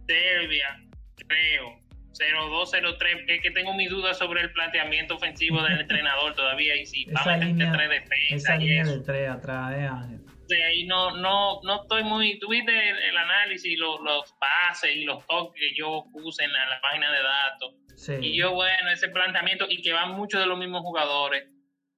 Serbia, 0.07 0.81
creo. 1.27 1.81
0-2-0-3, 2.15 3.25
es 3.27 3.43
que 3.43 3.51
tengo 3.51 3.75
mi 3.75 3.87
duda 3.89 4.15
sobre 4.15 4.41
el 4.43 4.53
planteamiento 4.53 5.17
ofensivo 5.17 5.61
del 5.63 5.81
entrenador 5.81 6.35
todavía 6.35 6.77
y 6.77 6.87
si 6.87 7.05
va 7.07 7.23
a 7.23 7.37
meter 7.39 7.73
tres 7.73 7.91
defensas. 7.91 8.31
Esa 8.31 8.57
línea 8.57 8.85
de 8.85 9.01
tres 9.01 9.29
atrás, 9.29 9.75
eh, 9.77 9.87
Ángel. 9.87 10.21
De 10.49 10.63
ahí 10.63 10.87
no, 10.87 11.17
no, 11.17 11.61
no 11.63 11.83
estoy 11.83 12.05
muy. 12.05 12.39
Tuviste 12.39 12.71
el, 12.71 12.99
el 12.99 13.17
análisis, 13.17 13.79
los, 13.79 14.01
los, 14.01 14.33
pases 14.35 14.95
y 14.95 15.05
los 15.05 15.27
toques 15.27 15.59
que 15.59 15.75
yo 15.75 16.05
puse 16.13 16.45
en 16.45 16.53
la, 16.53 16.81
página 16.83 17.11
de 17.11 17.23
datos. 17.23 17.75
Y 18.21 18.37
yo, 18.37 18.53
bueno, 18.53 18.91
ese 18.93 19.09
planteamiento 19.09 19.67
y 19.69 19.83
que 19.83 19.93
van 19.93 20.13
muchos 20.13 20.41
de 20.41 20.47
los 20.47 20.59
mismos 20.59 20.83
jugadores. 20.83 21.45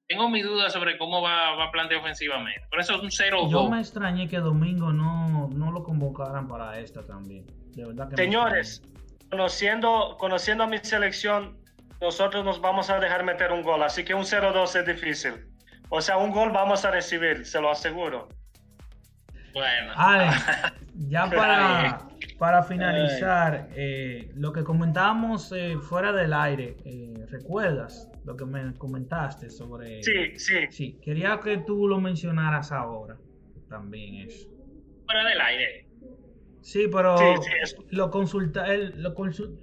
tengo 0.07 0.29
mi 0.29 0.41
duda 0.41 0.69
sobre 0.69 0.97
cómo 0.97 1.21
va, 1.21 1.55
va 1.55 1.65
a 1.65 1.71
plantear 1.71 2.01
ofensivamente. 2.01 2.61
Por 2.69 2.79
eso 2.79 2.95
es 2.95 3.01
un 3.01 3.11
0 3.11 3.49
Yo 3.49 3.69
me 3.69 3.79
extrañé 3.79 4.27
que 4.27 4.37
Domingo 4.37 4.91
no, 4.91 5.49
no 5.49 5.71
lo 5.71 5.83
convocaran 5.83 6.47
para 6.47 6.79
esta 6.79 7.05
también. 7.05 7.45
De 7.75 7.85
verdad 7.85 8.09
que 8.09 8.15
Señores, 8.15 8.81
conociendo, 9.29 10.15
conociendo 10.19 10.63
a 10.63 10.67
mi 10.67 10.77
selección, 10.79 11.57
nosotros 12.01 12.45
nos 12.45 12.61
vamos 12.61 12.89
a 12.89 12.99
dejar 12.99 13.23
meter 13.23 13.51
un 13.51 13.63
gol. 13.63 13.83
Así 13.83 14.03
que 14.03 14.13
un 14.13 14.23
0-2 14.23 14.79
es 14.79 14.85
difícil. 14.85 15.33
O 15.89 16.01
sea, 16.01 16.17
un 16.17 16.31
gol 16.31 16.51
vamos 16.51 16.85
a 16.85 16.91
recibir, 16.91 17.45
se 17.45 17.61
lo 17.61 17.71
aseguro. 17.71 18.29
Bueno. 19.53 19.93
ya 21.09 21.29
para, 21.29 22.07
para 22.37 22.63
finalizar, 22.63 23.69
eh, 23.75 24.31
lo 24.35 24.51
que 24.53 24.63
comentábamos 24.63 25.51
eh, 25.51 25.77
fuera 25.81 26.11
del 26.11 26.33
aire, 26.33 26.77
eh, 26.85 27.25
¿recuerdas 27.29 28.09
lo 28.25 28.35
que 28.35 28.45
me 28.45 28.73
comentaste 28.75 29.49
sobre... 29.49 30.03
Sí, 30.03 30.37
sí. 30.37 30.55
Sí, 30.69 30.99
quería 31.01 31.39
que 31.39 31.57
tú 31.57 31.87
lo 31.87 31.99
mencionaras 31.99 32.71
ahora, 32.71 33.17
también 33.69 34.27
eso. 34.27 34.49
Fuera 35.05 35.27
del 35.27 35.41
aire. 35.41 35.87
Sí, 36.61 36.87
pero 36.91 37.15
lo 37.91 38.11
consulta, 38.11 38.65
lo 38.75 39.15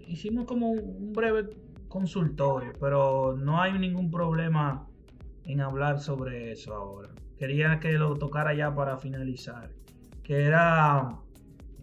hicimos 0.07 0.47
como 0.47 0.71
un 0.71 1.13
breve 1.13 1.51
consultorio, 1.89 2.73
pero 2.81 3.37
no 3.37 3.61
hay 3.61 3.79
ningún 3.79 4.11
problema 4.11 4.89
en 5.45 5.61
hablar 5.61 6.01
sobre 6.01 6.51
eso 6.51 6.75
ahora. 6.75 7.11
Quería 7.39 7.79
que 7.79 7.93
lo 7.93 8.17
tocara 8.17 8.55
ya 8.55 8.75
para 8.75 8.97
finalizar. 8.97 9.71
Que 10.23 10.45
era, 10.45 11.19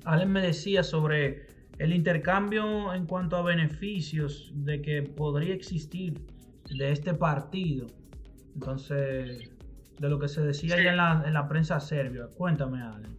Allen 0.06 0.32
me 0.32 0.41
decía 0.41 0.84
sobre 0.84 1.47
el 1.78 1.93
intercambio 1.93 2.93
en 2.93 3.06
cuanto 3.06 3.38
a 3.38 3.41
beneficios 3.41 4.52
de 4.54 4.82
que 4.82 5.04
podría 5.04 5.54
existir 5.54 6.20
de 6.70 6.91
este 6.91 7.14
partido. 7.14 7.88
Entonces, 8.54 9.52
de 9.97 10.10
lo 10.10 10.20
que 10.20 10.28
se 10.28 10.41
decía 10.41 10.82
ya 10.82 10.91
en 10.91 10.97
la, 10.97 11.24
en 11.26 11.34
la 11.34 11.47
prensa 11.47 11.80
serbia. 11.80 12.28
Cuéntame, 12.36 12.82
Allen. 12.82 13.18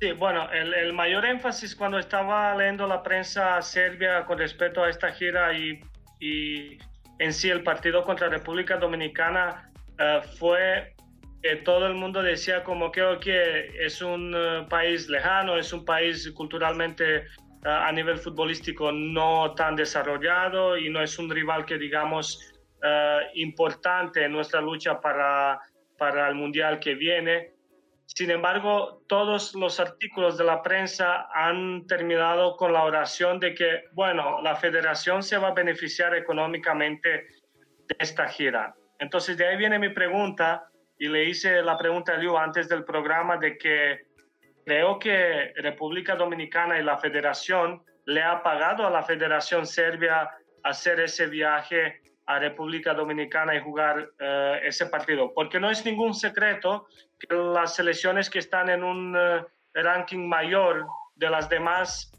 Sí, 0.00 0.12
bueno, 0.12 0.50
el, 0.50 0.72
el, 0.72 0.92
mayor 0.94 1.26
énfasis 1.26 1.76
cuando 1.76 1.98
estaba 1.98 2.56
leyendo 2.56 2.86
la 2.86 3.02
prensa 3.02 3.60
serbia 3.60 4.24
con 4.24 4.38
respecto 4.38 4.82
a 4.82 4.88
esta 4.88 5.12
gira 5.12 5.52
y, 5.52 5.78
y 6.20 6.78
en 7.18 7.32
sí 7.34 7.50
el 7.50 7.62
partido 7.62 8.02
contra 8.02 8.28
República 8.30 8.78
Dominicana 8.78 9.70
eh, 9.98 10.20
fue 10.38 10.94
que 11.42 11.56
todo 11.56 11.86
el 11.86 11.94
mundo 11.94 12.22
decía 12.22 12.62
como 12.62 12.90
que 12.92 13.70
es 13.78 14.02
un 14.02 14.34
eh, 14.34 14.66
país 14.68 15.08
lejano, 15.08 15.56
es 15.56 15.72
un 15.72 15.84
país 15.84 16.30
culturalmente 16.32 17.16
eh, 17.16 17.24
a 17.64 17.90
nivel 17.92 18.18
futbolístico 18.18 18.92
no 18.92 19.54
tan 19.54 19.76
desarrollado 19.76 20.76
y 20.76 20.90
no 20.90 21.02
es 21.02 21.18
un 21.18 21.30
rival 21.30 21.64
que 21.64 21.78
digamos 21.78 22.46
importante 23.34 24.24
en 24.24 24.32
nuestra 24.32 24.62
lucha 24.62 24.98
para, 25.02 25.60
para 25.98 26.26
el 26.30 26.34
mundial 26.34 26.80
que 26.80 26.94
viene. 26.94 27.52
Sin 28.06 28.30
embargo, 28.30 29.02
todos 29.06 29.54
los 29.54 29.78
artículos 29.78 30.36
de 30.36 30.44
la 30.44 30.62
prensa 30.62 31.28
han 31.32 31.86
terminado 31.86 32.56
con 32.56 32.72
la 32.72 32.82
oración 32.82 33.38
de 33.38 33.54
que, 33.54 33.84
bueno, 33.92 34.42
la 34.42 34.56
federación 34.56 35.22
se 35.22 35.38
va 35.38 35.48
a 35.48 35.54
beneficiar 35.54 36.14
económicamente 36.16 37.08
de 37.08 37.96
esta 37.98 38.28
gira. 38.28 38.74
Entonces, 38.98 39.36
de 39.36 39.46
ahí 39.46 39.56
viene 39.56 39.78
mi 39.78 39.90
pregunta, 39.90 40.69
y 41.00 41.08
le 41.08 41.24
hice 41.24 41.62
la 41.62 41.78
pregunta 41.78 42.12
a 42.12 42.18
Liu 42.18 42.36
antes 42.36 42.68
del 42.68 42.84
programa 42.84 43.38
de 43.38 43.56
que 43.56 44.00
creo 44.66 44.98
que 44.98 45.50
República 45.56 46.14
Dominicana 46.14 46.78
y 46.78 46.82
la 46.82 46.98
federación 46.98 47.82
le 48.04 48.22
ha 48.22 48.42
pagado 48.42 48.86
a 48.86 48.90
la 48.90 49.02
Federación 49.02 49.66
Serbia 49.66 50.28
hacer 50.62 51.00
ese 51.00 51.26
viaje 51.26 52.02
a 52.26 52.38
República 52.38 52.92
Dominicana 52.92 53.54
y 53.54 53.60
jugar 53.60 54.10
eh, 54.18 54.60
ese 54.62 54.86
partido. 54.86 55.32
Porque 55.34 55.58
no 55.58 55.70
es 55.70 55.86
ningún 55.86 56.12
secreto 56.12 56.86
que 57.18 57.34
las 57.34 57.76
selecciones 57.76 58.28
que 58.28 58.40
están 58.40 58.68
en 58.68 58.84
un 58.84 59.16
eh, 59.16 59.42
ranking 59.72 60.28
mayor 60.28 60.86
de 61.14 61.30
las 61.30 61.48
demás 61.48 62.12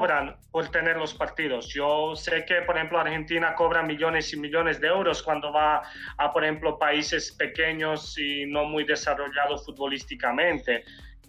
cobran 0.00 0.34
por 0.50 0.66
tener 0.68 0.96
los 0.96 1.12
partidos. 1.12 1.68
Yo 1.74 2.16
sé 2.16 2.46
que, 2.46 2.62
por 2.62 2.74
ejemplo, 2.74 2.98
Argentina 2.98 3.54
cobra 3.54 3.82
millones 3.82 4.32
y 4.32 4.38
millones 4.38 4.80
de 4.80 4.88
euros 4.88 5.22
cuando 5.22 5.52
va 5.52 5.82
a, 6.16 6.32
por 6.32 6.42
ejemplo, 6.42 6.78
países 6.78 7.32
pequeños 7.32 8.16
y 8.16 8.46
no 8.46 8.64
muy 8.64 8.84
desarrollados 8.84 9.66
futbolísticamente. 9.66 10.84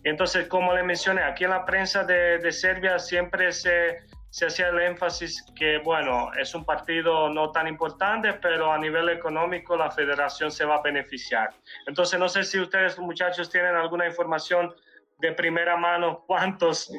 Entonces, 0.05 0.47
como 0.47 0.73
le 0.73 0.83
mencioné, 0.83 1.21
aquí 1.21 1.43
en 1.43 1.49
la 1.49 1.65
prensa 1.65 2.05
de, 2.05 2.37
de 2.37 2.51
Serbia 2.53 2.97
siempre 2.97 3.51
se 3.51 4.05
se 4.29 4.45
hacía 4.45 4.69
el 4.69 4.79
énfasis 4.79 5.45
que, 5.57 5.79
bueno, 5.79 6.31
es 6.39 6.55
un 6.55 6.63
partido 6.63 7.27
no 7.27 7.51
tan 7.51 7.67
importante, 7.67 8.31
pero 8.41 8.71
a 8.71 8.77
nivel 8.77 9.09
económico 9.09 9.75
la 9.75 9.91
federación 9.91 10.49
se 10.49 10.63
va 10.63 10.75
a 10.75 10.81
beneficiar. 10.81 11.49
Entonces, 11.85 12.17
no 12.17 12.29
sé 12.29 12.45
si 12.45 12.57
ustedes, 12.57 12.97
muchachos, 12.97 13.49
tienen 13.49 13.75
alguna 13.75 14.07
información 14.07 14.73
de 15.19 15.33
primera 15.33 15.75
mano 15.75 16.23
cuántos 16.25 16.89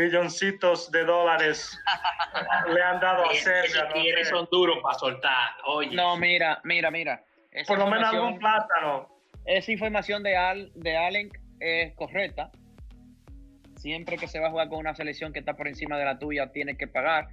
milloncitos 0.00 0.90
de 0.90 1.04
dólares 1.04 1.78
le 2.74 2.82
han 2.82 3.00
dado 3.00 3.28
a 3.28 3.34
Serbia. 3.34 3.88
No 4.18 4.24
son 4.24 4.48
duros 4.50 4.78
para 4.82 4.98
soltar. 4.98 5.50
No, 5.92 6.16
mira, 6.16 6.60
mira, 6.64 6.90
mira. 6.90 7.24
Por 7.66 7.78
lo 7.78 7.86
menos 7.86 8.12
algún 8.12 8.38
plátano. 8.38 9.08
Esa 9.44 9.72
información 9.72 10.22
de, 10.22 10.36
Al, 10.36 10.70
de 10.74 10.96
Allen 10.96 11.30
es 11.60 11.94
correcta 11.94 12.50
siempre 13.80 14.18
que 14.18 14.28
se 14.28 14.38
va 14.38 14.48
a 14.48 14.50
jugar 14.50 14.68
con 14.68 14.78
una 14.78 14.94
selección 14.94 15.32
que 15.32 15.38
está 15.38 15.54
por 15.54 15.66
encima 15.66 15.98
de 15.98 16.04
la 16.04 16.18
tuya, 16.18 16.52
tienes 16.52 16.76
que 16.76 16.86
pagar. 16.86 17.28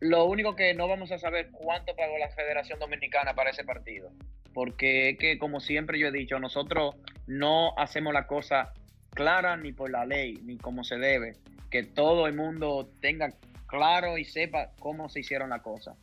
Lo 0.00 0.26
único 0.26 0.54
que 0.54 0.74
no 0.74 0.86
vamos 0.86 1.10
a 1.12 1.18
saber 1.18 1.50
cuánto 1.50 1.96
pagó 1.96 2.18
la 2.18 2.28
Federación 2.28 2.78
Dominicana 2.78 3.34
para 3.34 3.50
ese 3.50 3.64
partido. 3.64 4.12
Porque 4.52 5.10
es 5.10 5.18
que, 5.18 5.38
como 5.38 5.60
siempre 5.60 5.98
yo 5.98 6.08
he 6.08 6.12
dicho, 6.12 6.38
nosotros 6.38 6.94
no 7.26 7.76
hacemos 7.78 8.12
la 8.12 8.26
cosa 8.26 8.72
clara 9.14 9.56
ni 9.56 9.72
por 9.72 9.90
la 9.90 10.04
ley, 10.04 10.38
ni 10.44 10.58
como 10.58 10.84
se 10.84 10.98
debe. 10.98 11.36
Que 11.70 11.82
todo 11.82 12.26
el 12.26 12.34
mundo 12.34 12.90
tenga 13.00 13.30
claro 13.66 14.18
y 14.18 14.24
sepa 14.24 14.72
cómo 14.78 15.08
se 15.08 15.20
hicieron 15.20 15.50
las 15.50 15.62
cosas. 15.62 15.96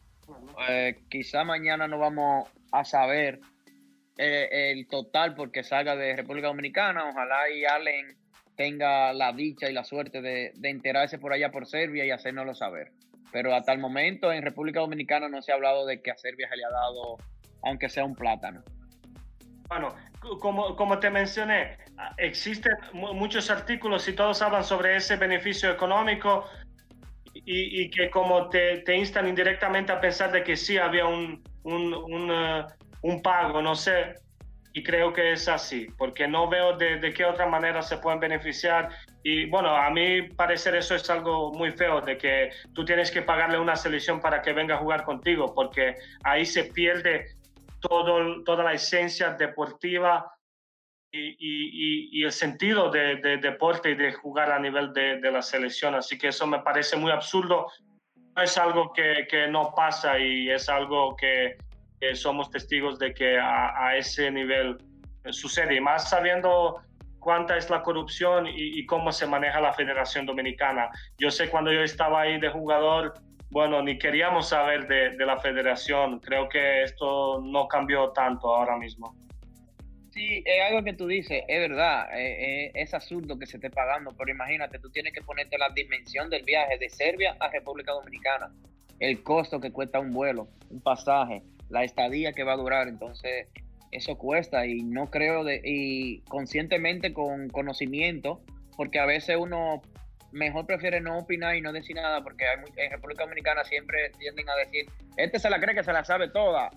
Eh, 0.67 1.03
quizá 1.09 1.43
mañana 1.43 1.87
no 1.87 1.99
vamos 1.99 2.49
a 2.71 2.83
saber 2.83 3.39
eh, 4.17 4.71
el 4.71 4.87
total 4.87 5.35
porque 5.35 5.63
salga 5.63 5.95
de 5.95 6.15
República 6.15 6.47
Dominicana. 6.47 7.09
Ojalá 7.09 7.49
y 7.49 7.65
Allen 7.65 8.17
tenga 8.55 9.13
la 9.13 9.33
dicha 9.33 9.69
y 9.69 9.73
la 9.73 9.83
suerte 9.83 10.21
de, 10.21 10.53
enterarse 10.63 11.19
por 11.19 11.33
allá 11.33 11.51
por 11.51 11.67
Serbia 11.67 12.05
y 12.05 12.11
hacérnoslo 12.11 12.55
saber. 12.55 12.91
Pero 13.31 13.53
hasta 13.53 13.73
el 13.73 13.79
momento 13.79 14.31
en 14.31 14.43
República 14.43 14.79
Dominicana 14.79 15.27
no 15.27 15.41
se 15.41 15.51
ha 15.51 15.55
hablado 15.55 15.85
de 15.85 16.01
que 16.01 16.11
a 16.11 16.17
Serbia 16.17 16.47
se 16.49 16.55
le 16.55 16.63
ha 16.63 16.69
dado, 16.69 17.17
aunque 17.63 17.89
sea 17.89 18.05
un 18.05 18.15
plátano. 18.15 18.63
Bueno, 19.67 19.93
como, 20.39 20.75
como 20.75 20.99
te 20.99 21.09
mencioné, 21.09 21.77
existen 22.17 22.73
muchos 22.93 23.49
artículos 23.49 24.07
y 24.07 24.13
todos 24.13 24.41
hablan 24.41 24.63
sobre 24.63 24.95
ese 24.95 25.15
beneficio 25.15 25.71
económico 25.71 26.45
y, 27.33 27.89
que 27.89 28.09
como 28.09 28.49
te, 28.49 28.77
te, 28.79 28.95
instan 28.95 29.27
indirectamente 29.27 29.91
a 29.91 29.99
pensar 29.99 30.31
de 30.31 30.43
que 30.43 30.55
sí 30.55 30.77
había 30.77 31.05
un, 31.05 31.43
un, 31.63 31.93
un, 31.93 32.31
uh, 32.31 32.65
un 33.01 33.21
pago, 33.21 33.61
no 33.61 33.75
sé, 33.75 34.15
y 34.73 34.81
creo 34.81 35.13
que 35.13 35.33
es 35.33 35.47
así, 35.47 35.87
porque 35.97 36.27
no 36.27 36.49
veo 36.49 36.75
de, 36.75 36.97
de, 36.99 37.13
qué 37.13 37.23
otra 37.23 37.45
manera 37.45 37.81
se 37.81 37.97
pueden 37.97 38.19
beneficiar. 38.19 38.89
Y 39.21 39.45
bueno, 39.45 39.75
a 39.75 39.89
mí 39.89 40.23
parecer 40.23 40.75
eso 40.75 40.95
es 40.95 41.09
algo 41.09 41.53
muy 41.53 41.71
feo, 41.71 42.01
de 42.01 42.17
que 42.17 42.49
tú 42.73 42.83
tienes 42.83 43.11
que 43.11 43.21
pagarle 43.21 43.59
una 43.59 43.75
selección 43.75 44.19
para 44.19 44.41
que 44.41 44.53
venga 44.53 44.75
a 44.75 44.79
jugar 44.79 45.03
contigo, 45.03 45.53
porque 45.53 45.95
ahí 46.23 46.45
se 46.45 46.65
pierde 46.65 47.27
todo, 47.79 48.43
toda 48.43 48.63
la 48.63 48.73
esencia 48.73 49.31
deportiva 49.31 50.34
y, 51.15 51.35
y, 51.39 52.19
y 52.19 52.23
el 52.23 52.31
sentido 52.31 52.89
de, 52.89 53.15
de, 53.17 53.37
deporte 53.37 53.91
y 53.91 53.95
de 53.95 54.13
jugar 54.13 54.51
a 54.51 54.59
nivel 54.59 54.93
de, 54.93 55.19
de, 55.19 55.31
la 55.31 55.41
selección. 55.41 55.95
Así 55.95 56.17
que 56.17 56.29
eso 56.29 56.45
me 56.45 56.59
parece 56.59 56.97
muy 56.97 57.11
absurdo. 57.11 57.67
Es 58.35 58.57
algo 58.57 58.91
que, 58.93 59.27
que 59.29 59.47
no 59.47 59.73
pasa 59.75 60.19
y 60.19 60.49
es 60.49 60.67
algo 60.69 61.15
que 61.15 61.55
somos 62.13 62.51
testigos 62.51 62.99
de 62.99 63.13
que 63.13 63.39
a, 63.39 63.95
ese 63.97 64.29
nivel 64.29 64.77
eh, 65.23 65.33
sucede, 65.33 65.75
y 65.75 65.81
más 65.81 66.09
sabiendo 66.09 66.81
cuánta 67.19 67.57
es 67.57 67.69
la 67.71 67.81
corrupción 67.81 68.45
y, 68.47 68.85
cómo 68.85 69.11
se 69.11 69.25
maneja 69.25 69.59
la 69.59 69.73
Federación 69.73 70.27
Dominicana. 70.27 70.91
Yo 71.17 71.31
sé 71.31 71.49
cuando 71.49 71.71
yo 71.71 71.81
estaba 71.81 72.21
ahí 72.21 72.39
de 72.39 72.49
jugador, 72.49 73.13
bueno, 73.49 73.81
ni 73.81 73.97
queríamos 73.97 74.49
saber 74.49 74.87
de, 74.87 75.25
la 75.25 75.39
federación. 75.39 76.19
Creo 76.19 76.47
que 76.47 76.83
esto 76.83 77.41
no 77.41 77.67
cambió 77.67 78.11
tanto 78.11 78.55
ahora 78.55 78.77
mismo. 78.77 79.15
Sí, 80.15 80.41
es 80.45 80.63
algo 80.63 80.81
que 80.81 80.93
tú 80.93 81.07
dices, 81.07 81.43
es 81.45 81.69
verdad, 81.69 82.07
eh, 82.17 82.67
eh, 82.67 82.71
es 82.73 82.93
absurdo 82.93 83.37
que 83.37 83.45
se 83.45 83.57
esté 83.57 83.69
pagando, 83.69 84.13
pero 84.17 84.31
imagínate, 84.31 84.79
tú 84.79 84.89
tienes 84.89 85.11
que 85.11 85.21
ponerte 85.21 85.57
la 85.57 85.67
dimensión 85.71 86.29
del 86.29 86.43
viaje 86.43 86.77
de 86.77 86.89
Serbia 86.89 87.35
a 87.37 87.49
República 87.49 87.91
Dominicana, 87.91 88.49
el 89.01 89.21
costo 89.23 89.59
que 89.59 89.73
cuesta 89.73 89.99
un 89.99 90.13
vuelo, 90.13 90.47
un 90.69 90.79
pasaje, 90.79 91.43
la 91.67 91.83
estadía 91.83 92.31
que 92.31 92.45
va 92.45 92.53
a 92.53 92.55
durar. 92.55 92.87
Entonces, 92.87 93.49
eso 93.91 94.17
cuesta 94.17 94.65
y 94.65 94.83
no 94.83 95.11
creo 95.11 95.43
de, 95.43 95.59
y 95.65 96.21
conscientemente 96.29 97.11
con 97.11 97.49
conocimiento, 97.49 98.39
porque 98.77 98.99
a 98.99 99.05
veces 99.05 99.35
uno 99.37 99.81
mejor 100.31 100.65
prefiere 100.65 101.01
no 101.01 101.19
opinar 101.19 101.57
y 101.57 101.61
no 101.61 101.73
decir 101.73 101.97
nada, 101.97 102.23
porque 102.23 102.45
hay, 102.45 102.55
en 102.77 102.91
República 102.91 103.23
Dominicana 103.23 103.65
siempre 103.65 104.11
tienden 104.17 104.47
a 104.47 104.55
decir, 104.55 104.85
este 105.17 105.39
se 105.39 105.49
la 105.49 105.59
cree 105.59 105.75
que 105.75 105.83
se 105.83 105.91
la 105.91 106.05
sabe 106.05 106.29
toda. 106.29 106.71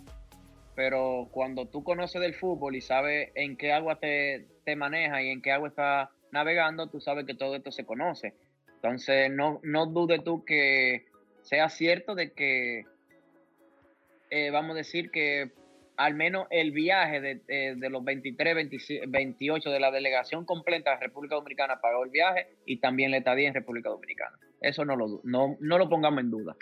Pero 0.79 1.29
cuando 1.33 1.67
tú 1.67 1.83
conoces 1.83 2.21
del 2.21 2.35
fútbol 2.35 2.77
y 2.77 2.81
sabes 2.81 3.33
en 3.35 3.57
qué 3.57 3.73
agua 3.73 3.99
te, 3.99 4.47
te 4.65 4.77
maneja 4.77 5.21
y 5.21 5.31
en 5.31 5.43
qué 5.43 5.51
agua 5.51 5.71
está 5.71 6.13
navegando, 6.31 6.87
tú 6.87 7.01
sabes 7.01 7.27
que 7.27 7.35
todo 7.35 7.57
esto 7.57 7.73
se 7.73 7.85
conoce. 7.85 8.35
Entonces, 8.77 9.29
no, 9.29 9.59
no 9.65 9.87
dudes 9.87 10.23
tú 10.23 10.45
que 10.45 11.07
sea 11.43 11.69
cierto 11.69 12.15
de 12.15 12.33
que, 12.33 12.85
eh, 14.31 14.51
vamos 14.53 14.75
a 14.75 14.79
decir 14.79 15.11
que 15.11 15.51
al 15.97 16.15
menos 16.15 16.47
el 16.51 16.71
viaje 16.71 17.21
de, 17.21 17.75
de, 17.75 17.91
los 17.91 18.05
23, 18.05 18.55
28 19.09 19.71
de 19.71 19.81
la 19.81 19.91
delegación 19.91 20.45
completa 20.45 20.93
de 20.93 21.01
República 21.01 21.35
Dominicana 21.35 21.81
pagó 21.81 22.05
el 22.05 22.11
viaje 22.11 22.51
y 22.67 22.77
también 22.77 23.11
la 23.11 23.17
estadía 23.17 23.49
en 23.49 23.55
República 23.55 23.89
Dominicana. 23.89 24.39
Eso 24.61 24.85
no 24.85 24.95
lo, 24.95 25.23
no, 25.25 25.57
no 25.59 25.77
lo 25.77 25.89
pongamos 25.89 26.21
en 26.21 26.31
duda. 26.31 26.57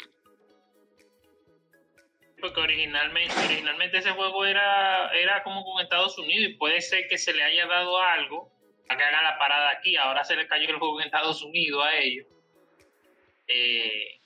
Porque 2.41 2.61
originalmente, 2.61 3.34
originalmente 3.47 3.99
ese 3.99 4.11
juego 4.11 4.45
era, 4.45 5.11
era 5.12 5.43
como 5.43 5.64
con 5.64 5.82
Estados 5.82 6.18
Unidos 6.18 6.51
y 6.51 6.55
puede 6.55 6.80
ser 6.80 7.09
que 7.09 7.16
se 7.16 7.32
le 7.32 7.43
haya 7.43 7.66
dado 7.66 7.99
algo 7.99 8.53
a 8.89 8.97
que 8.97 9.03
haga 9.03 9.22
la 9.22 9.39
parada 9.39 9.70
aquí. 9.70 9.97
Ahora 9.97 10.24
se 10.24 10.37
le 10.37 10.47
cayó 10.47 10.68
el 10.68 10.78
juego 10.78 11.01
en 11.01 11.07
Estados 11.07 11.43
Unidos 11.43 11.84
a 11.84 11.97
ellos. 11.97 12.26
Eh, 13.49 14.20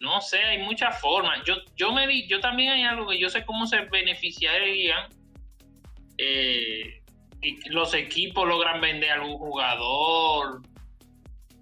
no 0.00 0.20
sé, 0.20 0.42
hay 0.42 0.58
muchas 0.58 1.00
formas. 1.00 1.42
Yo, 1.44 1.56
yo 1.76 1.92
me 1.92 2.06
di, 2.06 2.26
yo 2.28 2.40
también 2.40 2.70
hay 2.70 2.82
algo 2.82 3.08
que 3.08 3.18
yo 3.18 3.28
sé 3.28 3.44
cómo 3.44 3.66
se 3.66 3.80
beneficiarían. 3.80 5.08
Eh, 6.18 7.02
los 7.66 7.94
equipos 7.94 8.46
logran 8.46 8.80
vender 8.80 9.10
algún 9.10 9.38
jugador, 9.38 10.62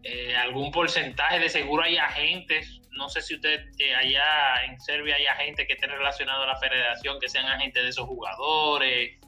eh, 0.03 0.37
algún 0.37 0.71
porcentaje, 0.71 1.39
de 1.39 1.49
seguro 1.49 1.83
hay 1.83 1.97
agentes. 1.97 2.82
No 3.03 3.09
sé 3.09 3.21
si 3.21 3.35
usted 3.35 3.67
eh, 3.81 3.95
allá 3.97 4.65
en 4.65 4.81
Serbia 4.81 5.17
hay 5.17 5.27
agentes 5.27 5.67
que 5.67 5.73
estén 5.73 5.91
relacionados 5.91 6.45
a 6.45 6.53
la 6.53 6.57
federación, 6.57 7.19
que 7.19 7.29
sean 7.29 7.47
agentes 7.47 7.83
de 7.83 7.89
esos 7.89 8.07
jugadores. 8.07 9.19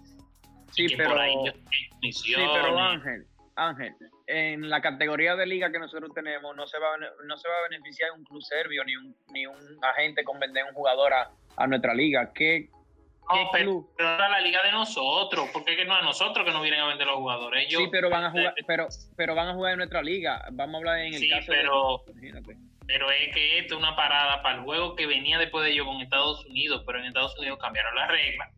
Sí, 0.71 0.87
pero, 0.97 1.17
sí, 2.13 2.33
pero 2.37 2.79
Ángel, 2.79 3.27
Ángel, 3.57 3.93
en 4.29 4.71
la 4.71 4.81
categoría 4.81 5.35
de 5.35 5.47
liga 5.47 5.73
que 5.73 5.81
nosotros 5.81 6.13
tenemos 6.15 6.55
no 6.55 6.69
se 6.69 6.79
va, 6.79 6.97
no 6.99 7.37
se 7.37 7.49
va 7.49 7.55
a 7.59 7.69
beneficiar 7.69 8.13
un 8.13 8.23
club 8.25 8.43
serbio 8.43 8.85
ni 8.85 8.95
un, 8.95 9.17
ni 9.33 9.45
un 9.45 9.59
agente 9.83 10.23
con 10.23 10.39
vender 10.39 10.65
un 10.67 10.73
jugador 10.73 11.13
a, 11.13 11.67
nuestra 11.67 11.95
liga. 11.95 12.33
¿Qué, 12.33 12.69
no, 13.29 13.51
pero, 13.51 13.89
a 13.99 14.29
la 14.29 14.41
liga 14.41 14.63
de 14.63 14.71
nosotros, 14.71 15.49
porque 15.53 15.85
no 15.85 15.95
a 15.95 16.03
nosotros 16.03 16.47
que 16.47 16.53
nos 16.53 16.63
vienen 16.63 16.81
a 16.81 16.87
vender 16.87 17.09
los 17.09 17.17
jugadores. 17.17 17.67
sí, 17.69 17.89
pero 17.91 18.09
van 18.09 18.25
a 18.25 18.31
jugar, 18.31 18.55
pero, 18.69 18.87
pero 19.17 19.35
van 19.35 19.49
a 19.49 19.55
jugar 19.55 19.73
en 19.73 19.79
nuestra 19.79 20.01
liga. 20.01 20.47
Vamos 20.53 20.75
a 20.75 20.79
hablar 20.79 20.99
en 21.01 21.15
el 21.15 21.21
sí, 21.21 21.29
caso 21.29 21.47
pero, 21.49 22.05
Pero 22.87 23.11
es 23.11 23.35
que 23.35 23.59
esto 23.59 23.75
es 23.75 23.81
una 23.81 23.97
parada 23.97 24.43
para 24.43 24.59
el 24.59 24.65
juego 24.65 24.95
que 24.95 25.07
venía 25.07 25.39
después 25.39 25.65
de 25.65 25.73
ello 25.73 25.87
con 25.87 26.01
Estados 26.01 26.45
Unidos, 26.47 26.83
pero 26.87 26.99
en 26.99 27.07
Estados 27.07 27.37
Unidos 27.39 27.59
cambiaron 27.61 27.95
las 27.95 28.09
reglas, 28.11 28.51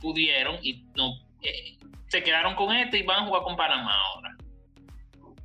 pudieron 0.00 0.58
y 0.62 0.84
no 0.96 1.12
eh, 1.42 1.76
se 2.08 2.22
quedaron 2.22 2.54
con 2.54 2.74
este 2.74 2.98
y 2.98 3.02
van 3.02 3.24
a 3.24 3.26
jugar 3.26 3.42
con 3.42 3.56
Panamá 3.56 3.94
ahora. 3.94 4.36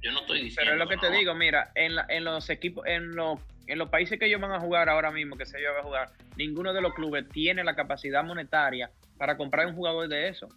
Yo 0.02 0.12
no 0.12 0.22
estoy 0.22 0.44
diciendo. 0.44 0.72
Pero 0.72 0.74
es 0.74 0.80
lo 0.80 0.88
que 0.88 0.98
te 0.98 1.12
digo, 1.12 1.34
mira, 1.34 1.72
en, 1.76 1.94
en 2.10 2.24
los 2.24 2.50
equipos, 2.50 2.86
en 2.86 3.16
los, 3.16 3.40
en 3.68 3.80
los 3.80 3.90
países 3.90 4.20
que 4.20 4.28
ellos 4.28 4.40
van 4.40 4.52
a 4.52 4.60
jugar 4.60 4.88
ahora 4.88 5.12
mismo, 5.12 5.36
que 5.36 5.46
se 5.46 5.58
va 5.62 5.80
a 5.80 5.84
jugar, 5.84 6.10
ninguno 6.38 6.74
de 6.74 6.82
los 6.82 6.94
clubes 6.94 7.28
tiene 7.30 7.64
la 7.64 7.76
capacidad 7.76 8.24
monetaria 8.24 8.92
para 9.18 9.36
comprar 9.36 9.68
un 9.68 9.76
jugador 9.76 10.08
de 10.08 10.30
eso. 10.30 10.48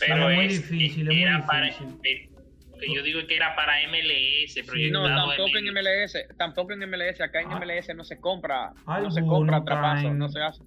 Pero 0.00 0.30
es 0.30 0.36
muy 0.36 0.48
difícil, 0.48 1.10
es 1.10 1.46
muy 1.46 1.60
difícil. 1.60 2.31
Que 2.82 2.94
yo 2.94 3.02
digo 3.02 3.26
que 3.26 3.36
era 3.36 3.54
para 3.54 3.74
MLS, 3.88 4.56
no, 4.90 5.04
tampoco 5.04 5.58
en 5.58 5.72
MLS, 5.72 6.36
tampoco 6.36 6.72
en 6.72 6.90
MLS, 6.90 7.20
acá 7.20 7.40
en 7.40 7.52
ah. 7.52 7.60
MLS 7.60 7.94
no 7.94 8.04
se 8.04 8.20
compra, 8.20 8.72
no 8.86 9.10
se 9.10 9.24
compra 9.24 9.64
trapazo, 9.64 10.12
no 10.12 10.28
se 10.28 10.42
hace, 10.42 10.62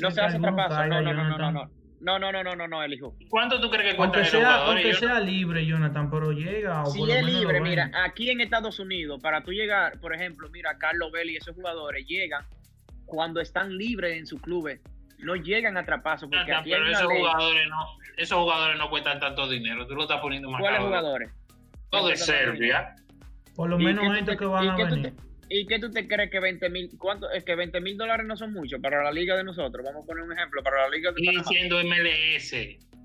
no 0.00 0.10
se 0.10 0.20
hace 0.20 0.38
trapazo, 0.38 0.86
no, 0.86 1.00
no, 1.00 1.14
no, 1.14 1.38
no, 1.38 1.52
no. 1.52 1.80
No, 2.00 2.18
no, 2.18 2.32
no, 2.32 2.42
no, 2.42 2.56
no, 2.56 2.66
no, 2.66 2.82
elijo. 2.82 3.14
¿Cuánto 3.28 3.60
tú 3.60 3.68
crees 3.68 3.90
que 3.90 3.96
cuesta 3.96 4.16
aunque 4.16 4.30
sea, 4.30 4.56
Aunque 4.64 4.94
sea 4.94 5.20
libre, 5.20 5.66
Jonathan, 5.66 6.10
pero 6.10 6.32
llega. 6.32 6.82
O 6.82 6.86
si 6.86 7.10
es 7.10 7.22
libre, 7.22 7.60
mira, 7.60 7.90
aquí 8.04 8.30
en 8.30 8.40
Estados 8.40 8.78
Unidos, 8.78 9.20
para 9.22 9.42
tú 9.42 9.52
llegar, 9.52 10.00
por 10.00 10.14
ejemplo, 10.14 10.48
mira, 10.48 10.78
Carlos 10.78 11.12
Bell 11.12 11.28
y 11.28 11.36
esos 11.36 11.54
jugadores 11.54 12.06
llegan 12.06 12.42
cuando 13.04 13.40
están 13.40 13.76
libres 13.76 14.16
en 14.16 14.26
sus 14.26 14.40
clubes. 14.40 14.80
No 15.18 15.36
llegan 15.36 15.76
a 15.76 15.84
trapazo. 15.84 16.30
Porque 16.30 16.50
aquí 16.50 16.70
pero 16.70 16.88
esos 16.88 17.04
jugadores, 17.04 17.68
no, 17.68 17.76
esos 18.16 18.38
jugadores 18.38 18.78
no 18.78 18.88
cuestan 18.88 19.20
tanto 19.20 19.46
dinero. 19.46 19.86
Tú 19.86 19.94
lo 19.94 20.02
estás 20.02 20.20
poniendo 20.20 20.50
más 20.50 20.62
¿Cuáles 20.62 20.80
jugadores? 20.80 21.30
Todo 21.90 22.08
de 22.08 22.16
Serbia. 22.16 22.94
Por 23.54 23.68
lo 23.68 23.78
menos 23.78 24.14
gente 24.14 24.36
que 24.36 24.44
van 24.44 24.68
a 24.68 24.76
venir. 24.76 25.12
¿Y 25.52 25.66
qué 25.66 25.80
tú 25.80 25.90
te 25.90 26.06
crees 26.06 26.30
que 26.30 26.38
20 26.38 26.70
mil, 26.70 26.90
cuánto, 26.96 27.28
es 27.32 27.44
que 27.44 27.56
20 27.56 27.80
mil 27.80 27.98
dólares 27.98 28.24
no 28.24 28.36
son 28.36 28.52
mucho 28.52 28.80
para 28.80 29.02
la 29.02 29.10
liga 29.10 29.36
de 29.36 29.42
nosotros? 29.42 29.84
Vamos 29.84 30.04
a 30.04 30.06
poner 30.06 30.22
un 30.22 30.32
ejemplo, 30.32 30.62
para 30.62 30.82
la 30.82 30.88
liga 30.88 31.10
de 31.10 31.20
Estoy 31.20 31.36
diciendo 31.38 31.80
MLS. 31.82 32.54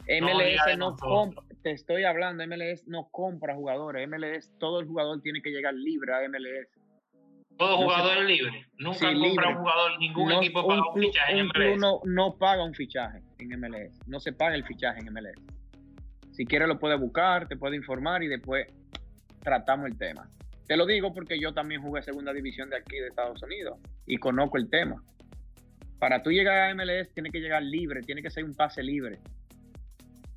MLS 0.08 0.78
no, 0.78 0.96
compra, 0.96 1.42
te 1.64 1.72
estoy 1.72 2.04
hablando, 2.04 2.46
MLS 2.46 2.88
no 2.88 3.10
compra 3.10 3.56
jugadores, 3.56 4.08
MLS, 4.08 4.52
todo 4.60 4.80
el 4.80 4.86
jugador 4.86 5.20
tiene 5.24 5.42
que 5.42 5.50
llegar 5.50 5.74
libre 5.74 6.14
a 6.14 6.30
MLS. 6.30 6.70
Todo 7.58 7.78
jugador 7.78 8.18
es 8.20 8.26
libre. 8.26 8.68
Nunca 8.78 9.12
compra 9.12 9.50
un 9.50 9.56
jugador, 9.56 10.00
ningún 10.00 10.32
equipo 10.34 10.68
paga 10.68 10.82
un, 10.94 11.02
fichaje 11.02 11.40
en 11.40 11.48
MLS. 11.48 11.80
No, 11.80 12.02
no 12.04 12.38
paga 12.38 12.64
un 12.64 12.76
fichaje 12.76 13.24
en 13.40 13.60
MLS. 13.60 14.00
No 14.06 14.20
se 14.20 14.34
paga 14.34 14.54
el 14.54 14.64
fichaje 14.66 15.00
en 15.00 15.12
MLS. 15.12 15.55
Si 16.36 16.46
quieres 16.46 16.68
lo 16.68 16.78
puedes 16.78 17.00
buscar, 17.00 17.48
te 17.48 17.56
puede 17.56 17.78
informar 17.78 18.22
y 18.22 18.28
después 18.28 18.68
tratamos 19.42 19.86
el 19.88 19.98
tema. 19.98 20.30
Te 20.68 20.76
lo 20.76 20.86
digo 20.86 21.14
porque 21.14 21.40
yo 21.40 21.54
también 21.54 21.82
jugué 21.82 22.02
segunda 22.02 22.34
división 22.34 22.70
de 22.70 22.76
aquí 22.76 22.98
de 22.98 23.08
Estados 23.08 23.42
Unidos 23.42 23.80
y 24.06 24.18
conozco 24.18 24.58
el 24.58 24.70
tema. 24.70 25.02
Para 25.98 26.22
tú 26.22 26.32
llegar 26.32 26.58
a 26.58 26.76
MLS 26.76 27.14
tiene 27.14 27.32
que 27.32 27.40
llegar 27.40 27.64
libre, 27.64 28.02
tiene 28.02 28.22
que 28.22 28.30
ser 28.30 28.44
un 28.44 28.54
pase 28.54 28.84
libre 28.84 29.20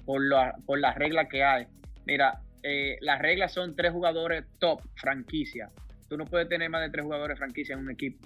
por, 0.07 0.23
la, 0.23 0.55
por 0.65 0.79
las 0.79 0.95
reglas 0.95 1.27
que 1.29 1.43
hay. 1.43 1.67
Mira, 2.07 2.43
eh, 2.63 2.97
las 3.01 3.21
reglas 3.21 3.53
son 3.53 3.75
tres 3.75 3.91
jugadores 3.91 4.45
top, 4.61 4.81
franquicia. 4.95 5.69
Tú 6.09 6.17
no 6.17 6.27
puedes 6.27 6.49
tener 6.49 6.71
más 6.71 6.83
de 6.83 6.91
tres 6.91 7.03
jugadores 7.03 7.37
franquicia 7.39 7.73
en 7.73 7.81
un 7.81 7.91
equipo. 7.91 8.25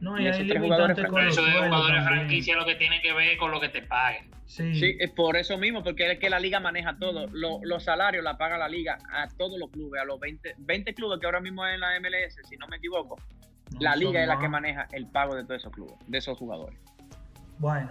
No, 0.00 0.20
y, 0.20 0.26
hay 0.26 0.46
tres 0.46 0.62
jugadores 0.62 0.96
franquicia. 0.98 1.42
de 1.42 1.52
jugadores 1.52 2.04
franquicia 2.04 2.56
lo 2.56 2.64
que 2.64 2.76
tiene 2.76 3.00
que 3.00 3.12
ver 3.12 3.36
con 3.36 3.50
lo 3.50 3.60
que 3.60 3.68
te 3.68 3.82
paguen. 3.82 4.30
Sí. 4.46 4.96
es 4.98 5.10
por 5.10 5.36
eso 5.36 5.58
mismo, 5.58 5.82
porque 5.84 6.10
es 6.10 6.18
que 6.18 6.30
la 6.30 6.40
liga 6.40 6.58
maneja 6.58 6.96
todo. 6.98 7.26
los 7.32 7.84
salarios 7.84 8.24
la 8.24 8.38
paga 8.38 8.56
la 8.56 8.68
liga 8.68 8.98
a 9.12 9.28
todos 9.28 9.58
los 9.58 9.70
clubes, 9.70 10.00
a 10.00 10.04
los 10.04 10.18
20, 10.18 10.54
20 10.58 10.94
clubes 10.94 11.20
que 11.20 11.26
ahora 11.26 11.40
mismo 11.40 11.62
hay 11.62 11.74
en 11.74 11.80
la 11.80 12.00
MLS, 12.00 12.36
si 12.48 12.56
no 12.56 12.66
me 12.68 12.76
equivoco. 12.76 13.16
la 13.78 13.94
liga 13.94 14.22
es 14.22 14.28
la 14.28 14.38
que 14.38 14.48
maneja 14.48 14.88
el 14.92 15.06
pago 15.06 15.34
de 15.34 15.44
todos 15.44 15.60
esos 15.60 15.72
clubes, 15.72 15.94
de 16.06 16.18
esos 16.18 16.38
jugadores. 16.38 16.78
Bueno, 17.58 17.90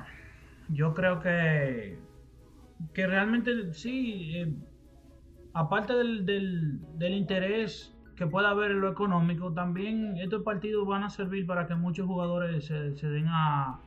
yo 0.70 0.93
creo 0.93 1.20
que, 1.20 1.99
que 2.93 3.08
realmente 3.08 3.74
sí, 3.74 4.38
eh, 4.38 4.53
aparte 5.53 5.93
del, 5.93 6.26
del, 6.26 7.14
interés 7.14 7.93
que 8.18 8.26
pueda 8.26 8.49
haber 8.49 8.72
en 8.72 8.82
lo 8.82 8.89
económico, 8.89 9.53
también 9.53 10.18
estos 10.18 10.41
partidos 10.41 10.88
van 10.88 11.03
a 11.03 11.09
servir 11.09 11.45
para 11.45 11.68
que 11.68 11.76
muchos 11.76 12.07
jugadores 12.07 12.65
se, 12.65 12.97
se 12.97 13.07
den 13.07 13.28
a, 13.28 13.80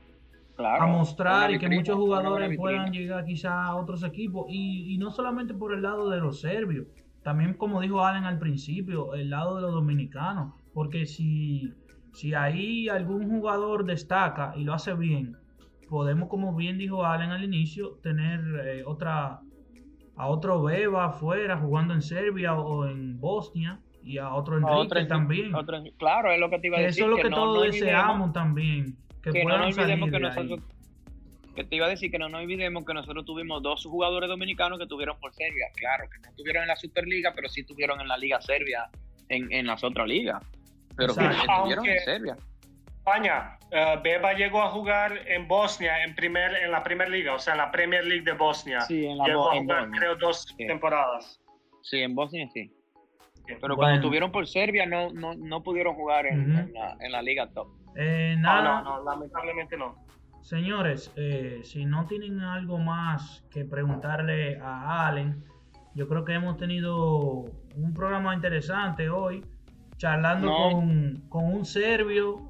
a 0.57 0.87
mostrar 0.87 1.51
y 1.51 1.59
que 1.59 1.69
muchos 1.69 1.97
jugadores 1.97 2.57
puedan 2.57 2.93
llegar 2.93 3.25
quizá 3.25 3.65
a 3.65 3.75
otros 3.75 4.05
equipos. 4.05 4.47
Y, 4.49 4.97
no 4.99 5.11
solamente 5.11 5.53
por 5.53 5.75
el 5.75 5.83
lado 5.83 6.09
de 6.11 6.19
los 6.19 6.41
serbios, 6.41 6.87
también 7.23 7.55
como 7.55 7.81
dijo 7.81 8.05
Allen 8.05 8.25
al 8.25 8.39
principio, 8.39 9.15
el 9.15 9.31
lado 9.31 9.57
de 9.57 9.63
los 9.63 9.73
dominicanos. 9.73 10.55
Porque 10.73 11.07
si, 11.07 11.75
si 12.13 12.33
ahí 12.33 12.89
algún 12.89 13.29
jugador 13.29 13.85
destaca 13.85 14.53
y 14.57 14.63
lo 14.63 14.75
hace 14.75 14.95
bien, 14.95 15.37
podemos, 15.89 16.29
como 16.29 16.55
bien 16.55 16.79
dijo 16.79 17.05
Allen 17.05 17.31
al 17.31 17.43
inicio, 17.43 17.99
tener 18.01 18.41
eh, 18.65 18.85
otra 18.87 19.41
a 20.17 20.27
otro 20.29 20.63
Beba 20.63 21.07
afuera 21.07 21.57
jugando 21.57 21.95
en 21.95 22.03
Serbia 22.03 22.55
o 22.55 22.87
en 22.87 23.19
Bosnia 23.19 23.81
y 24.03 24.19
a 24.19 24.33
otro 24.33 24.59
Enrique 24.59 25.07
también. 25.07 25.53
claro, 25.99 26.33
es 26.33 26.41
lo 26.41 26.51
que 26.51 26.59
te 26.59 26.67
iba 26.69 26.79
a 26.79 26.81
decir. 26.81 27.05
Eso 27.05 27.13
es 27.13 27.19
lo 27.19 27.29
que, 27.29 27.35
todos 27.35 27.65
deseamos 27.65 28.33
también 28.33 28.97
que, 29.23 29.45
no 29.45 29.59
nos 29.59 29.77
olvidemos 29.77 30.11
que 30.11 30.21
nosotros 30.21 30.61
que 31.55 31.65
te 31.65 31.77
iba 31.77 31.87
a 31.87 31.89
decir 31.89 32.11
que 32.11 32.19
no 32.19 32.29
nos 32.29 32.43
olvidemos 32.43 32.85
que 32.85 32.95
nosotros 32.95 33.25
tuvimos 33.25 33.63
dos 33.63 33.85
jugadores 33.85 34.29
dominicanos 34.29 34.79
que 34.79 34.87
tuvieron 34.87 35.19
por 35.19 35.35
Serbia, 35.35 35.67
claro, 35.75 36.09
que 36.09 36.19
no 36.21 36.35
tuvieron 36.37 36.63
en 36.63 36.69
la 36.69 36.77
Superliga, 36.77 37.33
pero 37.35 37.49
sí 37.49 37.65
tuvieron 37.65 38.01
en 38.01 38.09
la 38.09 38.17
Liga 38.17 38.41
Serbia, 38.41 38.89
en, 39.29 39.53
en 39.53 39.67
las 39.67 39.83
otras 39.83 40.07
ligas, 40.07 40.43
pero 40.97 41.15
que 41.15 41.25
estuvieron 41.25 41.87
en 41.87 41.99
Serbia. 42.05 42.37
España, 42.87 43.59
uh, 43.73 44.01
Beba 44.03 44.35
llegó 44.35 44.63
a 44.63 44.71
jugar 44.71 45.27
en 45.27 45.49
Bosnia 45.49 46.05
en 46.05 46.15
primer 46.15 46.55
en 46.55 46.71
la 46.71 46.83
Premier 46.83 47.09
Liga, 47.09 47.35
o 47.35 47.39
sea, 47.39 47.55
en 47.55 47.59
la 47.59 47.71
Premier 47.73 48.05
League 48.05 48.25
de 48.25 48.33
Bosnia. 48.33 48.83
Sí, 48.83 49.07
en 49.07 49.19
la 49.19 49.25
llegó 49.25 49.51
a 49.51 49.57
jugar, 49.57 49.91
creo 49.91 50.17
dos 50.17 50.55
temporadas. 50.57 51.41
Sí, 51.83 51.99
en 51.99 52.15
Bosnia 52.15 52.49
sí. 52.53 52.71
Pero 53.61 53.77
cuando 53.77 53.97
estuvieron 53.97 54.31
por 54.31 54.47
Serbia 54.47 54.87
no, 54.87 55.13
no, 55.13 55.35
no 55.35 55.63
pudieron 55.63 55.95
jugar 55.95 56.27
en, 56.27 56.57
en, 56.57 56.73
la, 56.73 56.97
en 57.01 57.13
la 57.13 57.23
Liga 57.23 57.51
Top. 57.51 57.69
Eh, 57.97 58.37
nada. 58.39 58.83
No, 58.83 58.99
no, 58.99 59.05
lamentablemente 59.05 59.77
no. 59.77 59.97
Señores, 60.43 61.13
eh, 61.17 61.61
si 61.65 61.85
no 61.85 62.07
tienen 62.07 62.41
algo 62.41 62.79
más 62.79 63.45
que 63.51 63.65
preguntarle 63.65 64.59
a 64.59 65.07
Allen, 65.07 65.45
yo 65.95 66.09
creo 66.09 66.25
que 66.25 66.35
hemos 66.35 66.57
tenido 66.57 67.45
un 67.75 67.93
programa 67.95 68.35
interesante 68.35 69.11
hoy, 69.11 69.45
charlando 69.99 70.51
con, 71.29 71.45
un 71.45 71.65
serbio, 71.65 72.49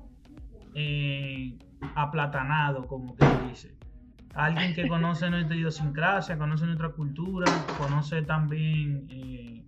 eh, 0.74 1.58
aplatanado, 1.94 2.86
como 2.86 3.16
que 3.16 3.26
dice. 3.48 3.74
Alguien 4.34 4.74
que 4.74 4.86
conoce 4.86 5.28
nuestra 5.28 5.56
idiosincrasia, 5.56 6.38
conoce 6.38 6.64
nuestra 6.66 6.90
cultura, 6.90 7.50
conoce 7.76 8.22
también 8.22 9.08
eh, 9.10 9.59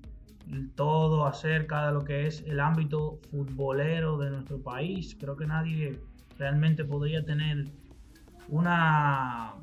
todo 0.75 1.27
acerca 1.27 1.87
de 1.87 1.93
lo 1.93 2.05
que 2.05 2.27
es 2.27 2.43
el 2.47 2.61
ámbito 2.61 3.21
futbolero 3.31 4.19
de 4.19 4.31
nuestro 4.31 4.63
país. 4.63 5.17
Creo 5.19 5.37
que 5.37 5.47
nadie 5.47 6.01
realmente 6.39 6.85
podría 6.85 7.25
tener 7.25 7.67
una 8.49 9.55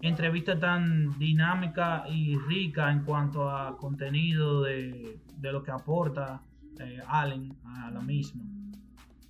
entrevista 0.00 0.58
tan 0.58 1.18
dinámica 1.18 2.04
y 2.08 2.36
rica 2.36 2.90
en 2.90 3.04
cuanto 3.04 3.50
a 3.50 3.76
contenido 3.76 4.62
de, 4.62 5.18
lo 5.40 5.62
que 5.62 5.70
aporta 5.70 6.42
eh, 6.78 7.00
Allen 7.06 7.56
a 7.64 7.90
la 7.90 8.00
misma 8.00 8.44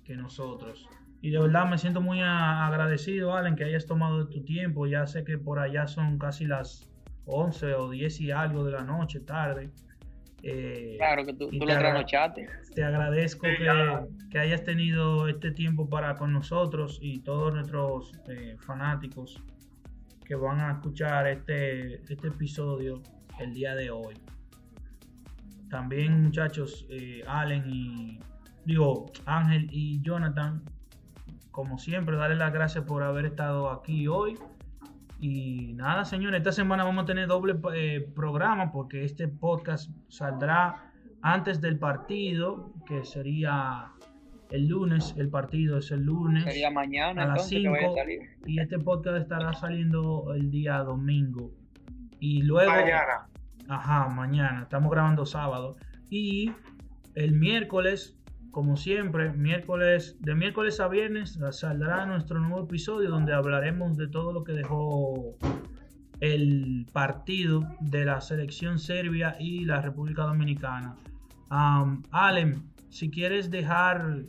que 0.03 0.15
nosotros. 0.15 0.87
Y 1.21 1.31
de 1.31 1.39
verdad 1.39 1.69
me 1.69 1.77
siento 1.77 2.01
muy 2.01 2.21
agradecido, 2.21 3.35
Allen, 3.35 3.55
que 3.55 3.65
hayas 3.65 3.85
tomado 3.85 4.27
tu 4.27 4.43
tiempo. 4.43 4.87
Ya 4.87 5.05
sé 5.05 5.23
que 5.23 5.37
por 5.37 5.59
allá 5.59 5.85
son 5.87 6.17
casi 6.17 6.45
las 6.45 6.89
11 7.25 7.73
o 7.75 7.89
10 7.89 8.21
y 8.21 8.31
algo 8.31 8.63
de 8.63 8.71
la 8.71 8.83
noche, 8.83 9.19
tarde. 9.19 9.69
Eh, 10.43 10.95
claro 10.97 11.25
que 11.25 11.33
tú, 11.33 11.49
tú 11.49 11.65
lo 11.65 11.65
trasnochaste. 11.65 12.47
Te 12.73 12.83
agradezco 12.83 13.47
que, 13.47 14.39
hayas 14.39 14.63
tenido 14.63 15.27
este 15.27 15.51
tiempo 15.51 15.89
para 15.89 16.15
con 16.15 16.31
nosotros 16.31 16.99
y 17.01 17.19
todos 17.19 17.53
nuestros 17.53 18.13
eh, 18.29 18.55
fanáticos 18.59 19.41
que 20.25 20.35
van 20.35 20.59
a 20.59 20.73
escuchar 20.73 21.27
este, 21.27 21.95
este 22.11 22.27
episodio 22.27 23.01
el 23.39 23.53
día 23.53 23.75
de 23.75 23.89
hoy. 23.89 24.15
También 25.69 26.23
muchachos, 26.23 26.85
eh, 26.89 27.23
Allen 27.27 27.63
y 27.67 28.19
digo 28.65 29.11
Ángel 29.25 29.67
y 29.71 30.01
Jonathan, 30.01 30.63
como 31.51 31.77
siempre, 31.77 32.15
darles 32.15 32.37
las 32.37 32.53
gracias 32.53 32.85
por 32.85 33.03
haber 33.03 33.25
estado 33.25 33.69
aquí 33.69 34.07
hoy. 34.07 34.37
Y 35.19 35.73
nada, 35.73 36.05
señores, 36.05 36.39
esta 36.39 36.51
semana 36.51 36.83
vamos 36.83 37.03
a 37.03 37.05
tener 37.05 37.27
doble 37.27 37.59
eh, 37.75 38.07
programa 38.15 38.71
porque 38.71 39.03
este 39.03 39.27
podcast 39.27 39.91
saldrá 40.07 40.91
antes 41.21 41.59
del 41.59 41.77
partido, 41.77 42.71
que 42.85 43.03
sería 43.03 43.91
el 44.49 44.67
lunes, 44.67 45.13
el 45.17 45.29
partido 45.29 45.77
es 45.77 45.91
el 45.91 46.03
lunes. 46.03 46.43
Sería 46.45 46.71
mañana 46.71 47.23
a 47.23 47.27
las 47.27 47.47
5. 47.47 47.75
Y 48.45 48.59
este 48.59 48.79
podcast 48.79 49.17
estará 49.17 49.53
saliendo 49.53 50.33
el 50.33 50.49
día 50.49 50.77
domingo. 50.79 51.51
Y 52.19 52.41
luego. 52.43 52.71
Mañana. 52.71 53.27
Ajá, 53.67 54.07
mañana. 54.09 54.63
Estamos 54.63 54.91
grabando 54.91 55.25
sábado. 55.25 55.75
Y 56.09 56.51
el 57.15 57.33
miércoles, 57.33 58.18
como 58.51 58.77
siempre, 58.77 59.31
miércoles, 59.31 60.17
de 60.19 60.35
miércoles 60.35 60.79
a 60.79 60.87
viernes 60.87 61.37
saldrá 61.51 62.05
nuestro 62.05 62.39
nuevo 62.39 62.63
episodio 62.63 63.09
donde 63.09 63.33
hablaremos 63.33 63.97
de 63.97 64.07
todo 64.07 64.33
lo 64.33 64.43
que 64.43 64.53
dejó 64.53 65.37
el 66.19 66.85
partido 66.91 67.63
de 67.79 68.05
la 68.05 68.21
selección 68.21 68.79
serbia 68.79 69.35
y 69.39 69.65
la 69.65 69.81
República 69.81 70.23
Dominicana. 70.23 70.95
Um, 71.51 72.03
Allen, 72.11 72.63
si 72.89 73.09
quieres 73.09 73.49
dejar 73.49 74.23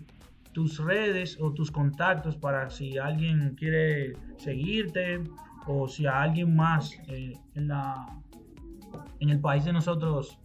tus 0.52 0.78
redes 0.78 1.38
o 1.40 1.52
tus 1.52 1.70
contactos 1.70 2.36
para 2.36 2.70
si 2.70 2.98
alguien 2.98 3.54
quiere 3.56 4.14
seguirte 4.36 5.22
o 5.66 5.88
si 5.88 6.06
a 6.06 6.22
alguien 6.22 6.54
más 6.56 6.92
eh, 7.08 7.34
en 7.54 9.30
el 9.30 9.40
país 9.40 9.64
de 9.64 9.72
nosotros, 9.72 10.39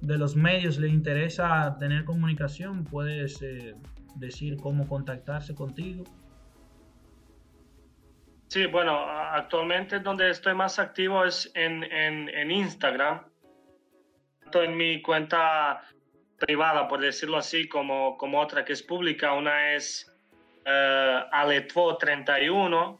de 0.00 0.18
los 0.18 0.36
medios, 0.36 0.78
le 0.78 0.88
interesa 0.88 1.76
tener 1.78 2.04
comunicación, 2.04 2.84
puedes 2.84 3.42
eh, 3.42 3.74
decir 4.16 4.56
cómo 4.56 4.86
contactarse 4.88 5.54
contigo. 5.54 6.04
Sí, 8.48 8.66
bueno, 8.66 8.98
actualmente 8.98 10.00
donde 10.00 10.30
estoy 10.30 10.54
más 10.54 10.78
activo 10.78 11.24
es 11.24 11.50
en, 11.54 11.84
en, 11.84 12.28
en 12.30 12.50
Instagram. 12.50 13.26
En 14.54 14.76
mi 14.76 15.02
cuenta 15.02 15.82
privada, 16.38 16.88
por 16.88 17.00
decirlo 17.00 17.36
así, 17.36 17.68
como, 17.68 18.16
como 18.16 18.40
otra 18.40 18.64
que 18.64 18.72
es 18.72 18.82
pública. 18.82 19.34
Una 19.34 19.74
es 19.74 20.10
uh, 20.64 21.28
Aletvo 21.30 21.98
31, 21.98 22.98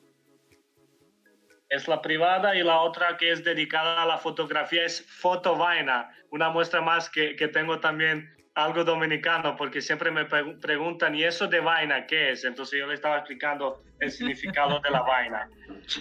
es 1.69 1.89
la 1.89 2.01
privada, 2.01 2.57
y 2.57 2.63
la 2.63 2.81
otra 2.81 3.17
que 3.17 3.31
es 3.31 3.45
dedicada 3.45 4.03
a 4.03 4.07
la 4.07 4.19
fotografía 4.19 4.85
es 4.85 5.05
Fotovaina, 5.07 6.11
una 6.31 6.51
muestra 6.51 6.81
más 6.81 7.11
que, 7.11 7.37
que 7.37 7.49
tengo 7.49 7.79
también 7.81 8.29
algo 8.55 8.83
dominicano, 8.83 9.55
porque 9.55 9.81
siempre 9.81 10.11
me 10.11 10.25
preguntan, 10.25 11.15
¿y 11.15 11.23
eso 11.23 11.47
de 11.47 11.61
vaina 11.61 12.07
qué 12.07 12.33
es? 12.33 12.45
Entonces 12.45 12.81
yo 12.81 12.87
le 12.87 12.95
estaba 12.95 13.19
explicando 13.19 13.83
el 14.01 14.11
significado 14.11 14.81
de 14.81 14.91
la 14.91 15.03
vaina. 15.03 15.49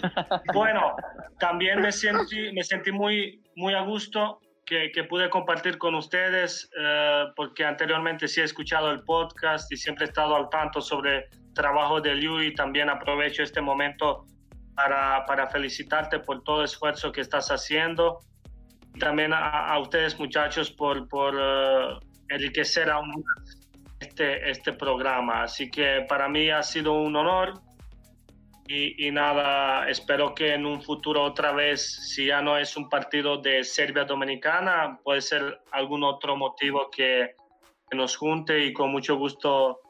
Bueno, 0.52 0.96
también 1.38 1.80
me 1.80 1.92
sentí, 1.92 2.52
me 2.52 2.62
sentí 2.62 2.90
muy, 2.90 3.40
muy 3.56 3.74
a 3.74 3.80
gusto 3.82 4.40
que, 4.66 5.04
pude 5.08 5.30
compartir 5.30 5.78
con 5.78 5.94
ustedes, 5.94 6.68
eh, 6.78 7.24
porque 7.36 7.64
anteriormente 7.64 8.28
sí 8.28 8.40
he 8.40 8.44
escuchado 8.44 8.90
el 8.90 9.02
podcast 9.04 9.70
y 9.72 9.76
siempre 9.76 10.04
he 10.04 10.08
estado 10.08 10.36
al 10.36 10.50
tanto 10.50 10.80
sobre 10.80 11.18
el 11.18 11.54
trabajo 11.54 12.00
de 12.00 12.14
Liu 12.14 12.40
y 12.42 12.54
también 12.54 12.90
aprovecho 12.90 13.42
este 13.42 13.62
momento 13.62 14.26
para, 14.78 15.26
para 15.26 15.48
felicitarte 15.48 16.20
por 16.20 16.44
todo 16.44 16.60
el 16.60 16.66
esfuerzo 16.66 17.10
que 17.10 17.20
estás 17.20 17.48
haciendo. 17.48 18.20
Y 18.94 19.00
también 19.00 19.32
a, 19.34 19.76
ustedes 19.80 20.16
muchachos 20.20 20.70
por, 20.70 21.08
por 21.08 21.34
uh, 21.34 21.98
enriquecer 22.28 22.88
aún 22.88 23.24
este, 23.98 24.48
este 24.48 24.72
programa. 24.72 25.42
Así 25.42 25.68
que 25.68 26.06
para 26.08 26.28
mí 26.28 26.48
ha 26.50 26.62
sido 26.62 26.92
un 26.92 27.16
honor 27.16 27.54
y, 28.68 29.10
nada, 29.10 29.88
espero 29.88 30.32
que 30.32 30.54
en 30.54 30.64
un 30.64 30.80
futuro 30.80 31.24
otra 31.24 31.52
vez, 31.52 32.12
si 32.14 32.26
ya 32.26 32.40
no 32.40 32.56
es 32.56 32.76
un 32.76 32.88
partido 32.88 33.38
de 33.38 33.64
Serbia 33.64 34.04
Dominicana, 34.04 35.00
puede 35.02 35.22
ser 35.22 35.60
algún 35.72 36.04
otro 36.04 36.36
motivo 36.36 36.88
que, 36.90 37.34
nos 37.90 38.16
junte 38.16 38.66
y 38.66 38.74
con 38.74 38.92
mucho 38.92 39.16
gusto 39.16 39.80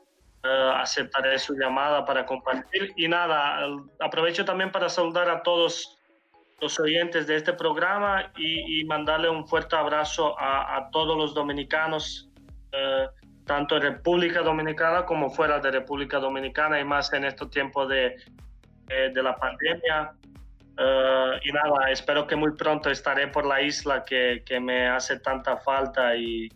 aceptaré 0.43 1.39
su 1.39 1.55
llamada 1.55 2.05
para 2.05 2.25
compartir. 2.25 2.93
Y 2.97 3.09
nada, 3.09 3.61
aprovecho 4.01 4.45
también 4.45 4.71
para 4.71 4.89
saludar 4.89 5.29
a 5.29 5.43
todos 5.43 5.99
los 6.61 6.79
oyentes 6.81 7.27
de 7.27 7.37
este 7.37 7.53
programa 7.53 8.33
y, 8.37 8.85
mandarle 8.85 9.29
un 9.29 9.47
fuerte 9.47 9.77
abrazo 9.77 10.35
a, 10.39 10.89
todos 10.93 11.17
los 11.17 11.35
dominicanos. 11.35 12.31
Uh, 12.73 13.09
tanto 13.49 13.77
en 13.77 13.83
República 13.83 14.43
Dominicana 14.43 15.05
como 15.05 15.31
fuera 15.31 15.59
de 15.59 15.73
República 15.73 16.19
Dominicana 16.19 16.79
y 16.79 16.85
más 16.85 17.13
en 17.15 17.25
estos 17.25 17.51
tiempos 17.51 17.89
de, 17.89 18.15
eh, 18.91 19.11
de 19.13 19.23
la 19.23 19.35
pandemia. 19.35 20.13
Eh, 20.79 21.41
y 21.43 21.51
nada, 21.51 21.91
espero 21.91 22.27
que 22.27 22.37
muy 22.37 22.55
pronto 22.55 22.91
estaré 22.91 23.27
por 23.27 23.45
la 23.45 23.61
isla 23.61 24.05
que, 24.05 24.43
que 24.47 24.61
me 24.61 24.87
hace 24.87 25.19
tanta 25.19 25.57
falta 25.57 26.15
y 26.15 26.49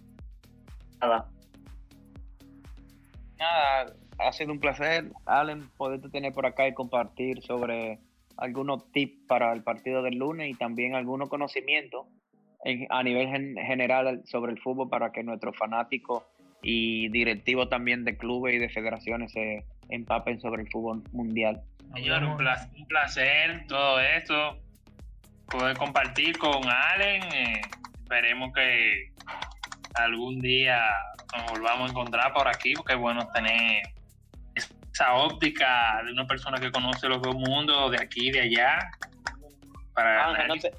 nada. 1.00 1.31
Nada, 3.38 3.92
ha 4.18 4.32
sido 4.32 4.52
un 4.52 4.60
placer, 4.60 5.10
Allen, 5.26 5.68
poderte 5.76 6.08
tener 6.08 6.32
por 6.32 6.46
acá 6.46 6.68
y 6.68 6.74
compartir 6.74 7.42
sobre 7.42 7.98
algunos 8.36 8.90
tips 8.92 9.26
para 9.26 9.52
el 9.52 9.62
partido 9.62 10.02
del 10.02 10.16
lunes 10.16 10.50
y 10.50 10.54
también 10.54 10.94
algunos 10.94 11.28
conocimientos 11.28 12.06
a 12.90 13.02
nivel 13.02 13.28
general 13.56 14.22
sobre 14.24 14.52
el 14.52 14.60
fútbol 14.60 14.88
para 14.88 15.10
que 15.10 15.24
nuestros 15.24 15.56
fanáticos 15.56 16.22
y 16.62 17.08
directivos 17.08 17.68
también 17.68 18.04
de 18.04 18.16
clubes 18.16 18.54
y 18.54 18.58
de 18.58 18.68
federaciones 18.68 19.32
se 19.32 19.64
empapen 19.88 20.40
sobre 20.40 20.62
el 20.62 20.68
fútbol 20.70 21.02
mundial. 21.12 21.60
Señor, 21.94 22.22
un 22.24 22.36
placer, 22.86 23.66
todo 23.66 24.00
esto, 24.00 24.58
poder 25.50 25.76
compartir 25.76 26.38
con 26.38 26.62
Allen. 26.66 27.22
Eh, 27.34 27.60
esperemos 28.02 28.52
que 28.54 29.12
algún 29.94 30.40
día 30.40 30.80
nos 31.36 31.50
volvamos 31.50 31.88
a 31.88 31.90
encontrar 31.90 32.32
por 32.32 32.48
aquí, 32.48 32.74
porque 32.74 32.94
es 32.94 32.98
bueno 32.98 33.26
tener 33.32 33.82
esa 34.54 35.14
óptica 35.14 36.02
de 36.04 36.12
una 36.12 36.26
persona 36.26 36.58
que 36.58 36.70
conoce 36.70 37.08
los 37.08 37.22
dos 37.22 37.34
mundos, 37.34 37.90
de 37.90 37.98
aquí 38.00 38.28
y 38.28 38.32
de 38.32 38.40
allá. 38.40 38.90
Para 39.94 40.30
Ángel, 40.30 40.48
no 40.48 40.54
te, 40.56 40.72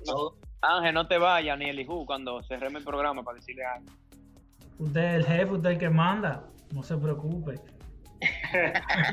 Ángel, 0.62 0.94
no 0.94 1.08
te 1.08 1.18
vayas 1.18 1.58
ni 1.58 1.66
el 1.66 1.80
hijo 1.80 2.06
cuando 2.06 2.42
cerremos 2.44 2.80
el 2.80 2.86
programa 2.86 3.24
para 3.24 3.38
decirle 3.38 3.66
algo. 3.66 3.92
Usted 4.80 5.02
es 5.02 5.16
el 5.16 5.26
jefe, 5.26 5.52
usted 5.52 5.70
es 5.70 5.74
el 5.74 5.80
que 5.80 5.90
manda, 5.90 6.44
no 6.72 6.84
se 6.84 6.98
preocupe. 6.98 7.60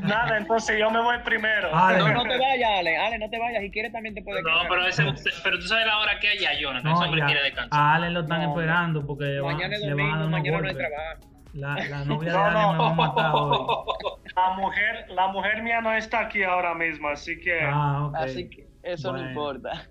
Nada, 0.03 0.39
entonces 0.39 0.79
yo 0.79 0.91
me 0.91 1.01
voy 1.01 1.17
primero. 1.25 1.71
No, 1.71 2.13
no 2.13 2.23
te 2.23 2.39
vayas, 2.39 2.71
Ale. 2.79 2.97
Ale, 2.97 3.19
no 3.19 3.31
te 3.31 3.39
vayas. 3.39 3.63
Si 3.63 3.71
quieres 3.71 3.93
también 3.93 4.15
te 4.15 4.23
puedes 4.23 4.43
No, 4.43 4.69
pero, 4.69 4.87
ese, 4.87 5.05
pero 5.43 5.59
tú 5.59 5.67
sabes 5.67 5.87
la 5.87 5.99
hora 5.99 6.19
que 6.21 6.29
hay 6.29 6.39
allá, 6.39 6.61
Jonathan. 6.61 6.93
No, 6.93 6.97
ese 6.97 7.05
hombre 7.05 7.25
quiere 7.25 7.43
descansar. 7.43 7.81
A 7.81 7.95
Ale 7.95 8.11
lo 8.11 8.21
están 8.21 8.43
esperando 8.43 9.07
porque 9.07 9.41
mañana 9.43 9.75
es 9.75 9.83
domingo, 9.83 10.29
mañana 10.29 10.61
no 10.61 10.69
hay 10.69 10.75
trabajo. 10.75 11.31
La, 11.53 11.75
la 11.89 12.05
novia 12.05 12.33
de 12.33 12.39
Ale 12.39 12.73
me 12.73 12.79
va 12.79 12.91
a 12.91 12.95
matar 12.95 13.33
hoy. 13.35 13.59
La 14.37 14.55
mujer, 14.55 15.07
la 15.11 15.27
mujer 15.27 15.63
mía 15.63 15.81
no 15.81 15.93
está 15.93 16.21
aquí 16.21 16.45
ahora 16.45 16.73
mismo, 16.73 17.09
así 17.09 17.39
que... 17.41 17.61
Ah, 17.63 18.07
okay. 18.07 18.25
Así 18.25 18.49
que 18.49 18.69
eso 18.85 19.13
no 19.13 19.29
importa. 19.29 19.71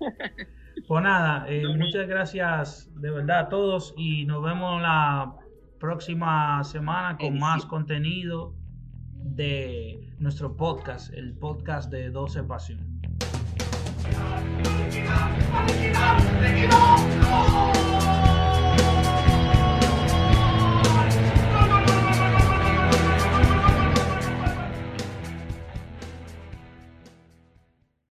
Pues 0.88 1.02
nada, 1.02 1.44
eh, 1.48 1.62
muchas 1.76 2.08
gracias 2.08 2.90
de 3.00 3.10
verdad 3.10 3.40
a 3.40 3.48
todos 3.48 3.94
y 3.96 4.24
nos 4.24 4.42
vemos 4.42 4.80
la 4.80 5.34
próxima 5.78 6.62
semana 6.64 7.16
con 7.16 7.38
más 7.38 7.64
contenido 7.66 8.54
de 9.22 10.14
nuestro 10.18 10.56
podcast, 10.56 11.12
el 11.14 11.34
podcast 11.34 11.90
de 11.90 12.10
12 12.10 12.42
Pasión. 12.44 13.00